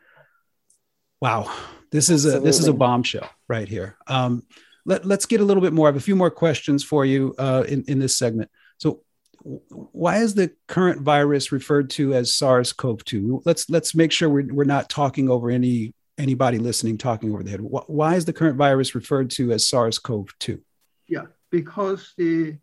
wow 1.20 1.52
this 1.90 2.08
is 2.08 2.26
Absolutely. 2.26 2.48
a 2.48 2.48
this 2.48 2.60
is 2.60 2.68
a 2.68 2.72
bombshell 2.72 3.28
right 3.48 3.68
here 3.68 3.96
um, 4.06 4.42
let, 4.84 5.04
let's 5.04 5.26
get 5.26 5.40
a 5.40 5.44
little 5.44 5.62
bit 5.62 5.72
more 5.72 5.86
i 5.86 5.90
have 5.90 5.96
a 5.96 6.00
few 6.00 6.16
more 6.16 6.30
questions 6.30 6.82
for 6.84 7.04
you 7.04 7.34
uh, 7.38 7.64
in, 7.68 7.84
in 7.88 7.98
this 7.98 8.16
segment 8.16 8.50
so 8.78 9.02
why 9.46 10.18
is 10.18 10.34
the 10.34 10.50
current 10.66 11.02
virus 11.02 11.52
referred 11.52 11.90
to 11.90 12.14
as 12.14 12.34
SARS-CoV-2? 12.34 13.42
Let's 13.44 13.70
let's 13.70 13.94
make 13.94 14.10
sure 14.10 14.28
we're, 14.28 14.52
we're 14.52 14.64
not 14.64 14.90
talking 14.90 15.30
over 15.30 15.50
any 15.50 15.94
anybody 16.18 16.58
listening 16.58 16.98
talking 16.98 17.30
over 17.32 17.44
the 17.44 17.50
head. 17.50 17.60
Why 17.60 18.16
is 18.16 18.24
the 18.24 18.32
current 18.32 18.56
virus 18.56 18.94
referred 18.94 19.30
to 19.32 19.52
as 19.52 19.68
SARS-CoV-2? 19.68 20.60
Yeah, 21.06 21.26
because 21.50 22.12
the 22.16 22.56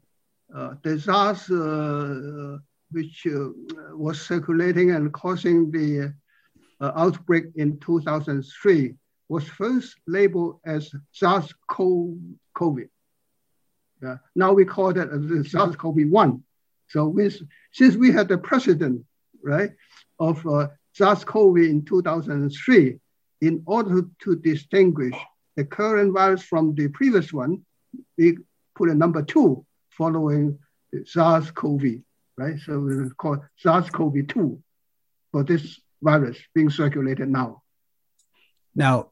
uh, 0.55 0.75
disaster 0.83 2.55
uh, 2.55 2.57
which 2.91 3.25
uh, 3.27 3.49
was 3.95 4.21
circulating 4.21 4.91
and 4.91 5.11
causing 5.13 5.71
the 5.71 6.13
uh, 6.79 6.91
outbreak 6.95 7.45
in 7.55 7.79
2003 7.79 8.93
was 9.29 9.47
first 9.47 9.95
labeled 10.07 10.59
as 10.65 10.91
SARS-CoV. 11.11 12.79
Uh, 14.05 14.15
now 14.35 14.53
we 14.53 14.65
call 14.65 14.93
that 14.93 15.09
as 15.09 15.51
SARS-CoV-1. 15.51 16.41
So 16.89 17.07
with, 17.07 17.41
since 17.71 17.95
we 17.95 18.11
had 18.11 18.27
the 18.27 18.37
precedent, 18.37 19.05
right, 19.41 19.71
of 20.19 20.45
uh, 20.45 20.67
SARS-CoV 20.93 21.57
in 21.57 21.85
2003, 21.85 22.99
in 23.41 23.63
order 23.65 24.03
to 24.19 24.35
distinguish 24.35 25.15
the 25.55 25.65
current 25.65 26.13
virus 26.13 26.43
from 26.43 26.75
the 26.75 26.89
previous 26.89 27.33
one, 27.33 27.65
we 28.17 28.37
put 28.75 28.89
a 28.89 28.95
number 28.95 29.21
two 29.21 29.65
following 29.97 30.59
SARS-CoV, 31.05 31.83
right? 32.37 32.55
So 32.65 32.87
it's 32.89 33.13
called 33.13 33.39
SARS-CoV-2 33.57 34.59
for 35.31 35.43
this 35.43 35.79
virus 36.01 36.37
being 36.53 36.69
circulated 36.69 37.29
now. 37.29 37.63
Now, 38.75 39.11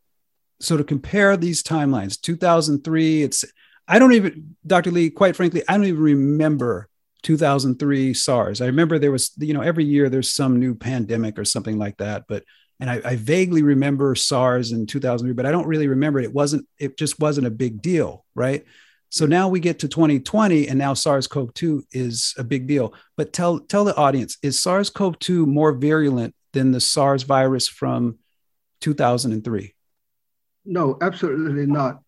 so 0.60 0.78
to 0.78 0.84
compare 0.84 1.36
these 1.38 1.63
timelines, 1.63 2.20
2003, 2.20 3.24
it's 3.24 3.46
I 3.88 4.00
don't 4.00 4.13
even, 4.13 4.56
Dr. 4.65 4.91
Lee, 4.91 5.10
quite 5.10 5.36
frankly, 5.36 5.63
I 5.67 5.76
don't 5.76 5.86
even 5.86 6.02
remember 6.02 6.88
2003 7.24 8.13
SARS. 8.13 8.62
I 8.62 8.67
remember 8.67 8.98
there 8.98 9.12
was, 9.12 9.32
you 9.38 9.54
know, 9.54 9.62
every 9.62 9.84
year 9.84 10.10
there's 10.10 10.32
some 10.32 10.60
new 10.60 10.76
pandemic 10.76 11.38
or 11.38 11.46
something 11.46 11.78
like 11.78 11.98
that, 11.98 12.26
but 12.28 12.44
and 12.80 12.89
I, 12.89 13.02
I, 13.06 13.15
vaguely 13.15 13.62
remember 13.62 14.15
SARS 14.15 14.72
in 14.72 14.88
2003, 14.88 15.34
but 15.34 15.46
I 15.46 15.52
don't 15.52 15.67
really 15.67 15.88
remember 15.88 16.20
it. 16.20 16.26
It 16.26 16.34
wasn't, 16.34 16.67
it 16.80 16.98
just 16.98 17.20
wasn't 17.20 17.46
a 17.46 17.52
big 17.52 17.80
deal, 17.80 18.26
right? 18.34 18.65
So 19.12 19.26
now 19.26 19.50
we 19.50 19.60
get 19.60 19.80
to 19.80 19.89
2020, 19.89 20.69
and 20.69 20.80
now 20.80 20.93
SARS-CoV-2 20.93 21.84
is 21.91 22.34
a 22.38 22.45
big 22.45 22.65
deal. 22.65 22.93
But 23.17 23.34
tell 23.34 23.60
tell 23.60 23.84
the 23.84 23.93
audience, 23.97 24.38
is 24.41 24.58
SARS-CoV-2 24.62 25.45
more 25.45 25.74
virulent 25.74 26.34
than 26.54 26.71
the 26.71 26.80
SARS 26.80 27.24
virus 27.24 27.67
from 27.67 28.19
2003? 28.80 29.76
No, 30.63 30.97
absolutely 31.02 31.65
not. 31.65 32.00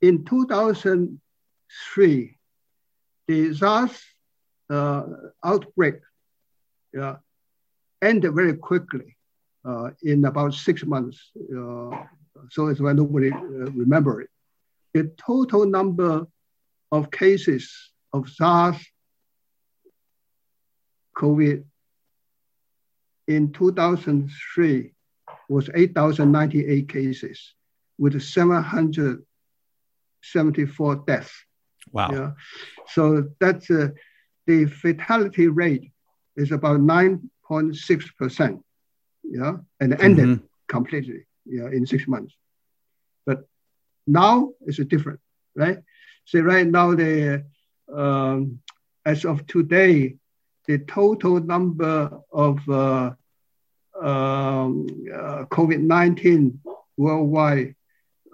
In 0.00 0.24
2003, 0.24 2.38
the 3.26 3.54
SARS 3.54 4.00
uh, 4.70 5.02
outbreak 5.44 5.96
uh, 7.00 7.16
ended 8.00 8.32
very 8.32 8.54
quickly 8.54 9.16
uh, 9.64 9.90
in 10.04 10.24
about 10.24 10.54
six 10.54 10.84
months. 10.84 11.32
Uh, 11.36 11.90
so 12.50 12.68
it's 12.68 12.80
why 12.80 12.92
nobody 12.92 13.32
uh, 13.32 13.72
remember 13.72 14.20
it. 14.20 14.30
The 14.92 15.12
total 15.18 15.66
number 15.66 16.28
of 16.94 17.10
cases 17.10 17.90
of 18.12 18.28
SARS 18.28 18.76
COVID 21.16 21.64
in 23.26 23.52
2003 23.52 24.92
was 25.48 25.70
8,098 25.74 26.88
cases 26.88 27.54
with 27.98 28.22
774 28.22 30.96
deaths. 31.06 31.32
Wow. 31.90 32.10
Yeah. 32.12 32.30
So 32.92 33.28
that's 33.40 33.68
uh, 33.70 33.88
the 34.46 34.66
fatality 34.66 35.48
rate 35.48 35.90
is 36.36 36.52
about 36.52 36.78
9.6%. 36.78 38.62
Yeah. 39.24 39.56
And 39.80 40.00
ended 40.00 40.26
mm-hmm. 40.26 40.44
completely 40.68 41.26
yeah, 41.44 41.66
in 41.66 41.86
six 41.86 42.06
months. 42.06 42.36
But 43.26 43.48
now 44.06 44.52
it's 44.64 44.78
different, 44.84 45.18
right? 45.56 45.78
So 46.26 46.40
right 46.40 46.66
now, 46.66 46.94
the 46.94 47.44
um, 47.92 48.60
as 49.04 49.24
of 49.24 49.46
today, 49.46 50.16
the 50.66 50.78
total 50.78 51.40
number 51.40 52.10
of 52.32 52.66
uh, 52.68 53.10
um, 54.00 54.86
uh, 55.12 55.44
COVID-19 55.50 56.58
worldwide 56.96 57.74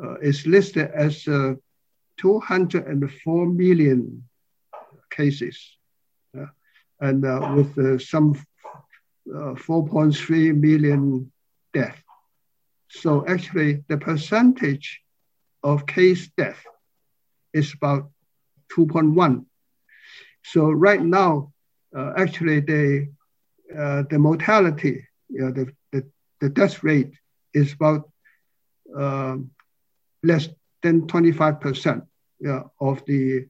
uh, 0.02 0.14
is 0.20 0.46
listed 0.46 0.90
as 0.94 1.26
uh, 1.26 1.54
204 2.18 3.46
million 3.46 4.24
cases, 5.10 5.76
and 7.00 7.24
uh, 7.24 7.52
with 7.56 7.76
uh, 7.78 7.98
some 7.98 8.34
4.3 9.26 10.56
million 10.56 11.32
deaths. 11.72 11.98
So 12.88 13.24
actually, 13.26 13.84
the 13.88 13.98
percentage 13.98 15.00
of 15.62 15.86
case 15.86 16.28
death 16.36 16.64
is 17.52 17.72
about 17.74 18.10
2.1. 18.72 19.44
So 20.44 20.70
right 20.70 21.02
now, 21.02 21.52
uh, 21.96 22.12
actually 22.16 22.60
the 22.60 23.08
uh, 23.76 24.02
the 24.10 24.18
mortality, 24.18 25.06
you 25.28 25.40
know, 25.42 25.52
the, 25.52 25.72
the, 25.92 26.04
the 26.40 26.48
death 26.48 26.82
rate 26.82 27.12
is 27.54 27.72
about 27.72 28.10
um, 28.96 29.50
less 30.24 30.48
than 30.82 31.06
25% 31.06 32.02
of 32.80 33.04
the 33.06 33.46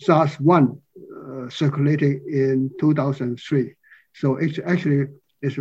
SARS-1 0.00 0.78
uh, 1.26 1.48
circulating 1.48 2.22
in 2.28 2.70
2003. 2.80 3.74
So 4.14 4.36
it's 4.36 4.58
actually 4.66 5.06
is 5.40 5.58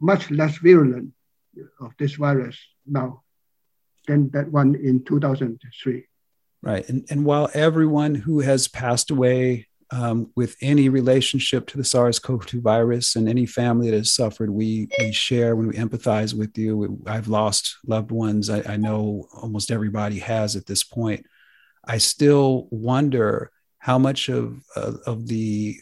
much 0.00 0.30
less 0.30 0.56
virulent 0.58 1.12
of 1.80 1.92
this 1.98 2.14
virus 2.14 2.58
now 2.86 3.22
than 4.08 4.30
that 4.30 4.50
one 4.50 4.74
in 4.74 5.04
2003. 5.04 6.04
Right. 6.62 6.88
And, 6.88 7.04
and 7.10 7.24
while 7.24 7.50
everyone 7.54 8.14
who 8.14 8.40
has 8.40 8.68
passed 8.68 9.10
away 9.10 9.66
um, 9.90 10.30
with 10.36 10.56
any 10.62 10.88
relationship 10.88 11.66
to 11.68 11.76
the 11.76 11.84
SARS 11.84 12.18
CoV 12.18 12.46
2 12.46 12.60
virus 12.60 13.16
and 13.16 13.28
any 13.28 13.46
family 13.46 13.90
that 13.90 13.96
has 13.96 14.12
suffered, 14.12 14.48
we, 14.48 14.88
we 14.98 15.12
share 15.12 15.56
when 15.56 15.68
we 15.68 15.74
empathize 15.74 16.34
with 16.34 16.56
you. 16.56 17.02
I've 17.06 17.28
lost 17.28 17.78
loved 17.86 18.12
ones. 18.12 18.48
I, 18.48 18.62
I 18.62 18.76
know 18.76 19.26
almost 19.34 19.70
everybody 19.70 20.20
has 20.20 20.54
at 20.54 20.66
this 20.66 20.84
point. 20.84 21.26
I 21.84 21.98
still 21.98 22.68
wonder 22.70 23.50
how 23.78 23.98
much 23.98 24.28
of, 24.28 24.62
uh, 24.76 24.92
of 25.04 25.26
the 25.26 25.76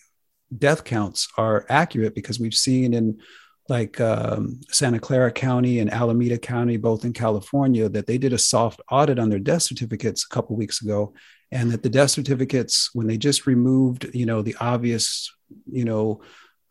death 0.57 0.83
counts 0.85 1.29
are 1.37 1.67
accurate 1.69 2.15
because 2.15 2.41
we've 2.41 2.55
seen 2.55 2.95
in 2.95 3.21
like 3.71 4.01
um, 4.01 4.61
Santa 4.69 4.99
Clara 4.99 5.31
County 5.31 5.79
and 5.79 5.91
Alameda 5.91 6.37
County, 6.37 6.77
both 6.77 7.05
in 7.05 7.13
California, 7.13 7.89
that 7.89 8.07
they 8.07 8.19
did 8.19 8.33
a 8.33 8.39
soft 8.39 8.83
audit 8.91 9.19
on 9.19 9.31
their 9.31 9.39
death 9.39 9.63
certificates 9.63 10.25
a 10.25 10.35
couple 10.35 10.57
weeks 10.57 10.83
ago, 10.83 11.15
and 11.53 11.71
that 11.71 11.83
the 11.83 11.89
death 11.89 12.11
certificates, 12.11 12.91
when 12.93 13.07
they 13.07 13.17
just 13.17 13.47
removed, 13.47 14.11
you 14.13 14.27
know, 14.27 14.43
the 14.43 14.57
obvious, 14.61 15.33
you 15.71 15.85
know, 15.85 16.21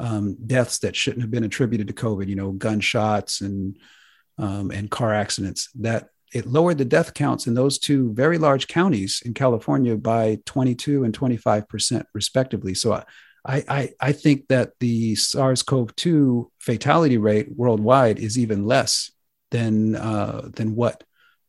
um, 0.02 0.38
deaths 0.46 0.80
that 0.80 0.96
shouldn't 0.96 1.22
have 1.22 1.32
been 1.32 1.46
attributed 1.46 1.88
to 1.88 1.94
COVID, 1.94 2.28
you 2.28 2.36
know, 2.36 2.52
gunshots 2.52 3.42
and 3.42 3.78
um, 4.38 4.72
and 4.72 4.92
car 4.92 5.14
accidents, 5.14 5.70
that 5.76 6.10
it 6.34 6.46
lowered 6.46 6.78
the 6.78 6.86
death 6.86 7.14
counts 7.14 7.48
in 7.48 7.54
those 7.54 7.80
two 7.80 8.14
very 8.14 8.38
large 8.38 8.68
counties 8.68 9.22
in 9.26 9.34
California 9.34 9.96
by 9.98 10.38
22 10.46 11.04
and 11.04 11.14
25 11.14 11.68
percent, 11.68 12.06
respectively. 12.14 12.74
So 12.74 12.94
I, 12.94 13.04
I, 13.46 13.94
I 14.00 14.12
think 14.12 14.48
that 14.50 14.74
the 14.80 15.16
SARS-CoV-2 15.16 16.50
fatality 16.60 17.18
rate 17.18 17.48
worldwide 17.56 18.20
is 18.20 18.38
even 18.38 18.66
less 18.66 19.12
than 19.52 19.96
uh, 19.96 20.50
than 20.54 20.76
what 20.76 21.04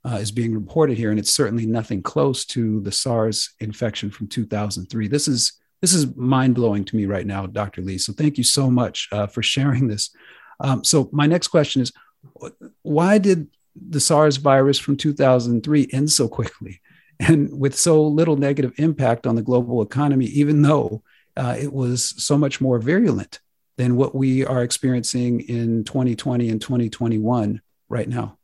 uh, 0.05 0.17
is 0.17 0.31
being 0.31 0.55
reported 0.55 0.97
here, 0.97 1.11
and 1.11 1.19
it's 1.19 1.35
certainly 1.35 1.67
nothing 1.67 2.03
close 2.03 2.45
to 2.47 2.81
the 2.81 2.93
SARS 2.93 3.51
infection 3.61 4.11
from 4.11 4.29
2003. 4.29 5.09
This 5.09 5.29
is 5.29 5.61
this 5.83 5.93
is 5.95 6.15
mind 6.17 6.55
blowing 6.55 6.85
to 6.85 6.97
me 6.97 7.07
right 7.07 7.27
now, 7.27 7.47
Dr. 7.47 7.83
Lee. 7.83 7.99
So 7.99 8.13
thank 8.13 8.39
you 8.39 8.45
so 8.45 8.71
much 8.71 9.09
uh, 9.13 9.27
for 9.27 9.43
sharing 9.43 9.89
this. 9.89 10.11
Um, 10.61 10.85
so 10.85 11.09
my 11.13 11.27
next 11.27 11.49
question 11.49 11.83
is, 11.83 11.93
why 12.83 13.19
did 13.19 13.49
the 13.75 14.01
SARS 14.01 14.37
virus 14.37 14.79
from 14.79 14.97
2003 14.97 15.89
end 15.93 16.11
so 16.11 16.29
quickly 16.29 16.81
and 17.19 17.59
with 17.59 17.79
so 17.79 18.03
little 18.03 18.37
negative 18.37 18.73
impact 18.77 19.27
on 19.27 19.37
the 19.37 19.43
global 19.43 19.83
economy, 19.83 20.27
even 20.27 20.63
though 20.63 21.03
uh, 21.41 21.57
it 21.59 21.73
was 21.73 22.15
so 22.23 22.37
much 22.37 22.61
more 22.61 22.79
virulent 22.79 23.41
than 23.79 23.97
what 23.97 24.15
we 24.15 24.45
are 24.45 24.63
experiencing 24.63 25.41
in 25.41 25.85
2020 25.85 26.51
and 26.51 26.61
2021 26.61 27.63
right 27.89 28.09
now? 28.09 28.37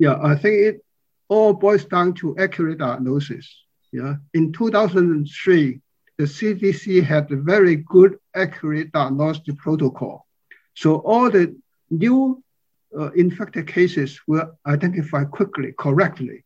Yeah, 0.00 0.18
I 0.20 0.34
think 0.34 0.54
it 0.56 0.84
all 1.28 1.52
boils 1.52 1.84
down 1.84 2.14
to 2.14 2.36
accurate 2.36 2.78
diagnosis. 2.78 3.46
Yeah, 3.92 4.16
in 4.34 4.52
2003, 4.52 5.80
the 6.18 6.24
CDC 6.24 7.04
had 7.04 7.30
a 7.30 7.36
very 7.36 7.76
good, 7.76 8.18
accurate 8.34 8.90
diagnostic 8.90 9.56
protocol. 9.58 10.26
So 10.74 10.96
all 10.96 11.30
the 11.30 11.56
new 11.88 12.42
uh, 12.98 13.12
infected 13.12 13.68
cases 13.68 14.20
were 14.26 14.50
identified 14.66 15.30
quickly, 15.30 15.72
correctly, 15.78 16.44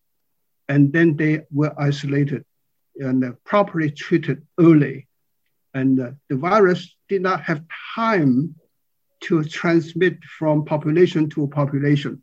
and 0.68 0.92
then 0.92 1.16
they 1.16 1.40
were 1.50 1.72
isolated 1.78 2.44
and 2.96 3.42
properly 3.44 3.90
treated 3.90 4.46
early 4.60 5.08
and 5.74 6.00
uh, 6.00 6.10
the 6.28 6.36
virus 6.36 6.94
did 7.08 7.22
not 7.22 7.42
have 7.42 7.64
time 7.94 8.54
to 9.20 9.44
transmit 9.44 10.22
from 10.24 10.64
population 10.64 11.28
to 11.30 11.46
population. 11.48 12.22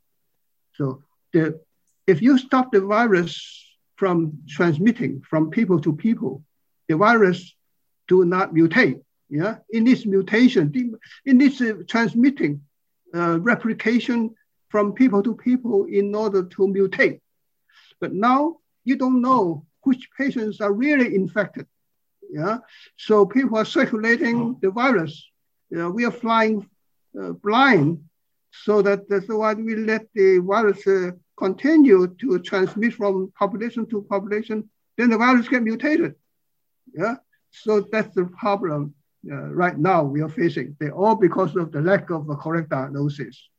So 0.75 1.03
the, 1.33 1.59
if 2.07 2.21
you 2.21 2.37
stop 2.37 2.71
the 2.71 2.81
virus 2.81 3.65
from 3.95 4.39
transmitting 4.47 5.21
from 5.21 5.49
people 5.49 5.79
to 5.81 5.95
people, 5.95 6.43
the 6.87 6.97
virus 6.97 7.55
do 8.07 8.25
not 8.25 8.53
mutate. 8.53 9.01
Yeah, 9.29 9.57
in 9.69 9.83
this 9.83 10.07
mutation, 10.07 10.97
in 11.23 11.37
this 11.37 11.61
uh, 11.61 11.73
transmitting, 11.87 12.61
uh, 13.13 13.39
replication 13.39 14.33
from 14.69 14.93
people 14.93 15.21
to 15.21 15.35
people 15.35 15.85
in 15.85 16.15
order 16.15 16.43
to 16.43 16.61
mutate. 16.67 17.19
But 18.01 18.11
now 18.13 18.57
you 18.85 18.95
don't 18.95 19.21
know 19.21 19.65
which 19.83 20.09
patients 20.17 20.61
are 20.61 20.73
really 20.73 21.13
infected. 21.13 21.67
Yeah, 22.31 22.57
so 22.97 23.25
people 23.25 23.57
are 23.57 23.65
circulating 23.65 24.57
the 24.61 24.69
virus. 24.69 25.27
You 25.69 25.77
know, 25.79 25.89
we 25.89 26.05
are 26.05 26.11
flying 26.11 26.69
uh, 27.19 27.31
blind, 27.31 28.03
so 28.51 28.81
that 28.83 29.09
that's 29.09 29.27
why 29.27 29.53
we 29.53 29.75
let 29.75 30.05
the 30.13 30.39
virus 30.39 30.85
uh, 30.85 31.11
continue 31.37 32.07
to 32.21 32.39
transmit 32.39 32.93
from 32.93 33.31
population 33.37 33.85
to 33.87 34.03
population. 34.03 34.69
Then 34.97 35.09
the 35.09 35.17
virus 35.17 35.47
get 35.47 35.63
mutated. 35.63 36.15
Yeah, 36.93 37.15
so 37.51 37.81
that's 37.81 38.13
the 38.15 38.25
problem 38.25 38.93
uh, 39.29 39.49
right 39.53 39.77
now 39.77 40.03
we 40.03 40.21
are 40.21 40.29
facing. 40.29 40.77
They 40.79 40.89
all 40.89 41.15
because 41.15 41.55
of 41.55 41.71
the 41.71 41.81
lack 41.81 42.09
of 42.09 42.29
a 42.29 42.35
correct 42.35 42.69
diagnosis. 42.69 43.49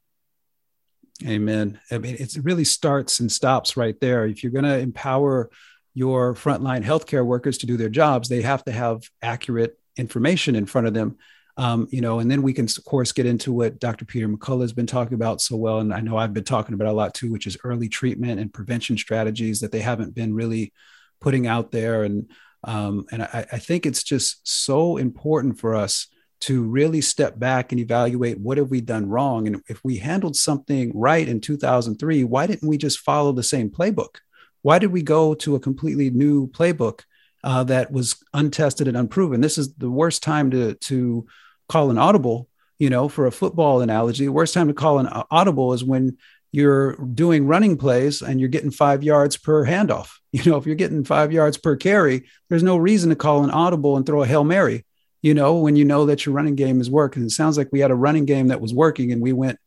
Amen. 1.26 1.78
I 1.90 1.98
mean, 1.98 2.16
it 2.18 2.34
really 2.42 2.64
starts 2.64 3.20
and 3.20 3.30
stops 3.30 3.76
right 3.76 3.98
there. 4.00 4.24
If 4.24 4.42
you're 4.42 4.52
going 4.52 4.64
to 4.64 4.78
empower 4.78 5.50
your 5.94 6.34
frontline 6.34 6.84
healthcare 6.84 7.24
workers 7.24 7.58
to 7.58 7.66
do 7.66 7.76
their 7.76 7.88
jobs, 7.88 8.28
they 8.28 8.42
have 8.42 8.64
to 8.64 8.72
have 8.72 9.02
accurate 9.22 9.78
information 9.96 10.54
in 10.54 10.66
front 10.66 10.86
of 10.86 10.94
them. 10.94 11.16
Um, 11.56 11.88
you 11.90 12.00
know, 12.00 12.20
and 12.20 12.30
then 12.30 12.42
we 12.42 12.52
can, 12.52 12.64
of 12.64 12.84
course, 12.84 13.12
get 13.12 13.26
into 13.26 13.52
what 13.52 13.80
Dr. 13.80 14.04
Peter 14.04 14.28
McCullough 14.28 14.62
has 14.62 14.72
been 14.72 14.86
talking 14.86 15.14
about 15.14 15.40
so 15.40 15.56
well, 15.56 15.80
and 15.80 15.92
I 15.92 16.00
know 16.00 16.16
I've 16.16 16.32
been 16.32 16.44
talking 16.44 16.74
about 16.74 16.88
a 16.88 16.92
lot 16.92 17.12
too, 17.12 17.30
which 17.30 17.46
is 17.46 17.58
early 17.64 17.88
treatment 17.88 18.40
and 18.40 18.52
prevention 18.52 18.96
strategies 18.96 19.60
that 19.60 19.72
they 19.72 19.80
haven't 19.80 20.14
been 20.14 20.32
really 20.32 20.72
putting 21.20 21.46
out 21.46 21.70
there. 21.70 22.04
And 22.04 22.30
um, 22.64 23.06
and 23.10 23.22
I, 23.22 23.46
I 23.52 23.58
think 23.58 23.84
it's 23.84 24.02
just 24.02 24.46
so 24.46 24.96
important 24.96 25.58
for 25.58 25.74
us 25.74 26.06
to 26.42 26.62
really 26.62 27.00
step 27.00 27.38
back 27.38 27.72
and 27.72 27.80
evaluate 27.80 28.38
what 28.38 28.58
have 28.58 28.70
we 28.70 28.80
done 28.80 29.08
wrong 29.08 29.46
and 29.46 29.62
if 29.68 29.82
we 29.84 29.98
handled 29.98 30.36
something 30.36 30.90
right 30.94 31.28
in 31.28 31.40
2003 31.40 32.24
why 32.24 32.46
didn't 32.46 32.68
we 32.68 32.78
just 32.78 32.98
follow 33.00 33.32
the 33.32 33.42
same 33.42 33.68
playbook 33.68 34.16
why 34.62 34.78
did 34.78 34.92
we 34.92 35.02
go 35.02 35.34
to 35.34 35.54
a 35.54 35.60
completely 35.60 36.10
new 36.10 36.48
playbook 36.48 37.02
uh, 37.42 37.64
that 37.64 37.90
was 37.90 38.22
untested 38.34 38.88
and 38.88 38.96
unproven? 38.96 39.40
This 39.40 39.58
is 39.58 39.74
the 39.74 39.90
worst 39.90 40.22
time 40.22 40.50
to 40.50 40.74
to 40.74 41.26
call 41.68 41.90
an 41.90 41.98
audible 41.98 42.48
you 42.78 42.90
know 42.90 43.08
for 43.08 43.26
a 43.26 43.32
football 43.32 43.80
analogy. 43.80 44.24
The 44.24 44.32
worst 44.32 44.54
time 44.54 44.68
to 44.68 44.74
call 44.74 44.98
an 44.98 45.08
audible 45.30 45.72
is 45.72 45.84
when 45.84 46.18
you're 46.52 46.96
doing 46.96 47.46
running 47.46 47.76
plays 47.76 48.22
and 48.22 48.40
you're 48.40 48.48
getting 48.48 48.72
five 48.72 49.04
yards 49.04 49.36
per 49.36 49.64
handoff. 49.66 50.10
You 50.32 50.48
know 50.48 50.58
if 50.58 50.64
you're 50.64 50.76
getting 50.76 51.02
five 51.02 51.32
yards 51.32 51.56
per 51.56 51.74
carry 51.74 52.28
there's 52.48 52.62
no 52.62 52.76
reason 52.76 53.10
to 53.10 53.16
call 53.16 53.42
an 53.42 53.50
audible 53.50 53.96
and 53.96 54.06
throw 54.06 54.22
a 54.22 54.26
hail 54.28 54.44
mary 54.44 54.84
you 55.22 55.34
know, 55.34 55.56
when 55.58 55.76
you 55.76 55.84
know 55.84 56.06
that 56.06 56.24
your 56.24 56.34
running 56.34 56.54
game 56.54 56.80
is 56.80 56.90
working. 56.90 57.24
It 57.24 57.30
sounds 57.30 57.58
like 57.58 57.68
we 57.72 57.80
had 57.80 57.90
a 57.90 57.96
running 57.96 58.24
game 58.24 58.48
that 58.48 58.60
was 58.60 58.72
working 58.72 59.12
and 59.12 59.20
we 59.20 59.32
went 59.32 59.58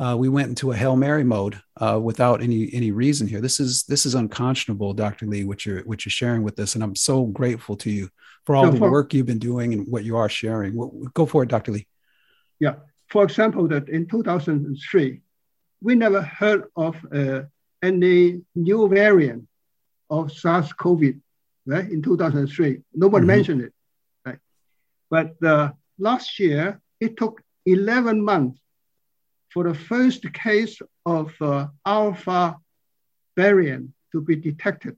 uh, 0.00 0.16
we 0.16 0.30
went 0.30 0.48
into 0.48 0.72
a 0.72 0.76
hail 0.76 0.96
mary 0.96 1.22
mode 1.22 1.60
uh, 1.76 2.00
without 2.02 2.42
any 2.42 2.72
any 2.72 2.90
reason 2.90 3.28
here. 3.28 3.42
This 3.42 3.60
is 3.60 3.82
this 3.82 4.06
is 4.06 4.14
unconscionable, 4.14 4.94
Dr. 4.94 5.26
Lee, 5.26 5.44
what 5.44 5.66
you're 5.66 5.82
what 5.82 6.04
you're 6.04 6.10
sharing 6.10 6.42
with 6.42 6.58
us, 6.58 6.74
and 6.74 6.82
I'm 6.82 6.96
so 6.96 7.26
grateful 7.26 7.76
to 7.76 7.90
you 7.90 8.08
for 8.46 8.56
all 8.56 8.70
the 8.70 8.80
work 8.80 9.12
you've 9.12 9.26
been 9.26 9.38
doing 9.38 9.74
and 9.74 9.86
what 9.86 10.04
you 10.04 10.16
are 10.16 10.28
sharing. 10.28 10.74
Go 11.12 11.26
for 11.26 11.42
it, 11.42 11.50
Dr. 11.50 11.72
Lee. 11.72 11.86
Yeah. 12.58 12.76
For 13.08 13.24
example, 13.24 13.68
that 13.68 13.88
in 13.88 14.06
2003, 14.06 15.20
we 15.82 15.94
never 15.94 16.22
heard 16.22 16.64
of 16.76 16.96
uh, 17.12 17.42
any 17.82 18.40
new 18.54 18.88
variant 18.88 19.46
of 20.08 20.32
SARS-CoV, 20.32 21.14
right? 21.66 21.90
In 21.90 22.02
2003, 22.02 22.78
nobody 22.94 23.22
mm-hmm. 23.22 23.26
mentioned 23.26 23.62
it. 23.62 23.72
Right? 24.24 24.38
But 25.10 25.42
uh, 25.42 25.72
last 25.98 26.38
year, 26.38 26.80
it 27.00 27.16
took 27.16 27.42
11 27.66 28.22
months 28.22 28.60
for 29.52 29.64
the 29.64 29.74
first 29.74 30.32
case 30.32 30.80
of 31.04 31.34
uh, 31.40 31.66
alpha 31.84 32.56
variant 33.36 33.90
to 34.12 34.20
be 34.20 34.36
detected 34.36 34.96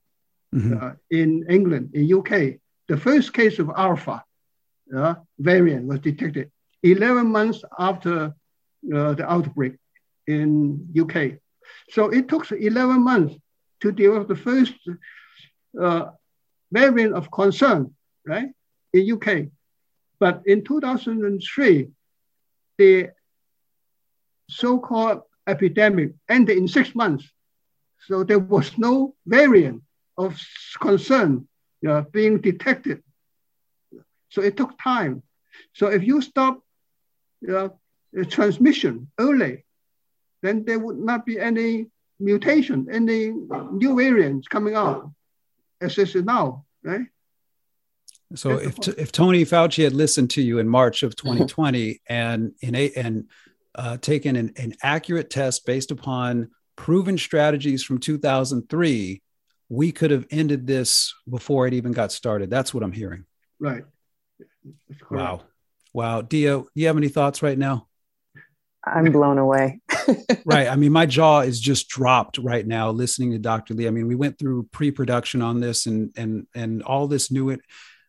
mm-hmm. 0.54 0.76
uh, 0.82 0.92
in 1.10 1.44
England, 1.48 1.90
in 1.94 2.12
UK. 2.12 2.58
The 2.88 2.96
first 2.96 3.32
case 3.32 3.58
of 3.58 3.70
alpha 3.76 4.24
uh, 4.94 5.14
variant 5.38 5.86
was 5.86 6.00
detected 6.00 6.50
11 6.82 7.26
months 7.28 7.62
after 7.78 8.34
uh, 8.94 9.14
the 9.14 9.24
outbreak 9.30 9.74
in 10.26 10.88
UK. 10.98 11.38
So 11.90 12.10
it 12.10 12.28
took 12.28 12.50
11 12.50 13.02
months 13.02 13.34
to 13.80 13.92
develop 13.92 14.28
the 14.28 14.36
first 14.36 14.74
uh, 15.80 16.06
variant 16.70 17.14
of 17.14 17.30
concern, 17.30 17.94
right, 18.26 18.48
in 18.92 19.12
UK. 19.12 19.48
But 20.18 20.42
in 20.46 20.64
2003, 20.64 21.88
the 22.78 23.10
so-called 24.52 25.22
epidemic 25.46 26.12
ended 26.28 26.56
in 26.56 26.68
six 26.68 26.94
months. 26.94 27.24
So 28.06 28.24
there 28.24 28.38
was 28.38 28.76
no 28.78 29.14
variant 29.26 29.82
of 30.16 30.40
concern 30.80 31.48
uh, 31.88 32.02
being 32.12 32.40
detected. 32.40 33.02
So 34.30 34.42
it 34.42 34.56
took 34.56 34.78
time. 34.78 35.22
So 35.74 35.88
if 35.88 36.02
you 36.02 36.22
stop 36.22 36.60
uh, 37.52 37.68
transmission 38.28 39.10
early, 39.18 39.64
then 40.42 40.64
there 40.64 40.78
would 40.78 40.98
not 40.98 41.24
be 41.24 41.38
any 41.38 41.86
mutation, 42.18 42.88
any 42.90 43.30
new 43.72 43.96
variants 43.96 44.48
coming 44.48 44.74
out 44.74 45.10
as 45.80 45.98
is 45.98 46.14
now, 46.14 46.64
right? 46.82 47.06
So 48.34 48.52
if 48.52 48.88
if 48.88 49.12
Tony 49.12 49.44
Fauci 49.44 49.84
had 49.84 49.92
listened 49.92 50.30
to 50.30 50.42
you 50.42 50.58
in 50.58 50.68
March 50.68 51.02
of 51.02 51.14
2020 51.16 52.00
and 52.08 52.54
in 52.60 52.74
a, 52.74 52.90
and 52.92 53.28
uh, 53.74 53.96
taken 53.98 54.36
an, 54.36 54.52
an 54.56 54.74
accurate 54.82 55.30
test 55.30 55.66
based 55.66 55.90
upon 55.90 56.50
proven 56.76 57.18
strategies 57.18 57.82
from 57.82 57.98
2003, 57.98 59.22
we 59.68 59.92
could 59.92 60.10
have 60.10 60.26
ended 60.30 60.66
this 60.66 61.14
before 61.28 61.66
it 61.66 61.74
even 61.74 61.92
got 61.92 62.12
started. 62.12 62.50
That's 62.50 62.74
what 62.74 62.82
I'm 62.82 62.92
hearing. 62.92 63.24
Right. 63.58 63.84
Wow. 65.10 65.42
Wow. 65.92 66.22
Dia, 66.22 66.58
do 66.58 66.68
you 66.74 66.86
have 66.86 66.96
any 66.96 67.08
thoughts 67.08 67.42
right 67.42 67.58
now? 67.58 67.86
I'm 68.84 69.10
blown 69.12 69.38
away. 69.38 69.80
right. 70.44 70.66
I 70.66 70.74
mean, 70.74 70.92
my 70.92 71.06
jaw 71.06 71.40
is 71.40 71.60
just 71.60 71.88
dropped 71.88 72.38
right 72.38 72.66
now 72.66 72.90
listening 72.90 73.30
to 73.30 73.38
Dr. 73.38 73.74
Lee. 73.74 73.86
I 73.86 73.90
mean, 73.90 74.08
we 74.08 74.16
went 74.16 74.38
through 74.38 74.64
pre-production 74.72 75.40
on 75.40 75.60
this 75.60 75.86
and 75.86 76.12
and 76.16 76.48
and 76.54 76.82
all 76.82 77.06
this 77.06 77.30
new 77.30 77.50
it 77.50 77.60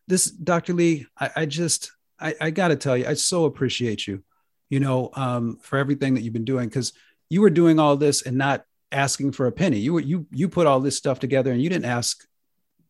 this 0.08 0.30
Dr. 0.30 0.74
Lee, 0.74 1.06
I, 1.18 1.30
I 1.36 1.46
just 1.46 1.92
I, 2.20 2.34
I 2.40 2.50
got 2.50 2.68
to 2.68 2.76
tell 2.76 2.96
you, 2.96 3.06
I 3.06 3.14
so 3.14 3.44
appreciate 3.44 4.06
you, 4.06 4.22
you 4.68 4.80
know, 4.80 5.10
um, 5.14 5.58
for 5.62 5.78
everything 5.78 6.14
that 6.14 6.22
you've 6.22 6.32
been 6.32 6.44
doing 6.44 6.68
because 6.68 6.92
you 7.28 7.40
were 7.40 7.50
doing 7.50 7.78
all 7.78 7.96
this 7.96 8.22
and 8.22 8.36
not 8.36 8.64
asking 8.92 9.32
for 9.32 9.46
a 9.46 9.52
penny. 9.52 9.78
You 9.78 9.94
were 9.94 10.00
you 10.00 10.26
you 10.30 10.48
put 10.48 10.66
all 10.66 10.80
this 10.80 10.96
stuff 10.96 11.20
together 11.20 11.52
and 11.52 11.62
you 11.62 11.68
didn't 11.68 11.86
ask 11.86 12.24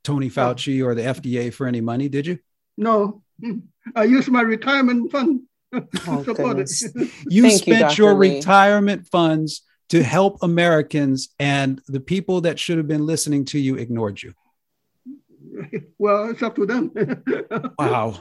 Tony 0.03 0.29
Fauci 0.31 0.79
no. 0.79 0.87
or 0.87 0.95
the 0.95 1.03
FDA 1.03 1.53
for 1.53 1.67
any 1.67 1.81
money, 1.81 2.09
did 2.09 2.27
you? 2.27 2.39
No, 2.77 3.23
I 3.97 4.05
used 4.05 4.29
my 4.29 4.43
retirement 4.43 5.11
fund. 5.11 5.43
Oh, 6.07 6.23
you 7.29 7.43
Thank 7.43 7.63
spent 7.63 7.99
you, 7.99 8.05
your 8.05 8.15
Lee. 8.15 8.37
retirement 8.37 9.09
funds 9.09 9.63
to 9.89 10.05
help 10.05 10.41
Americans, 10.41 11.31
and 11.41 11.83
the 11.89 11.99
people 11.99 12.43
that 12.43 12.61
should 12.61 12.79
have 12.79 12.87
been 12.87 13.05
listening 13.05 13.45
to 13.47 13.59
you 13.59 13.75
ignored 13.75 14.23
you. 14.23 14.35
well, 15.99 16.31
it's 16.31 16.45
up 16.45 16.55
to 16.55 16.65
them. 16.65 16.93
wow. 17.77 18.21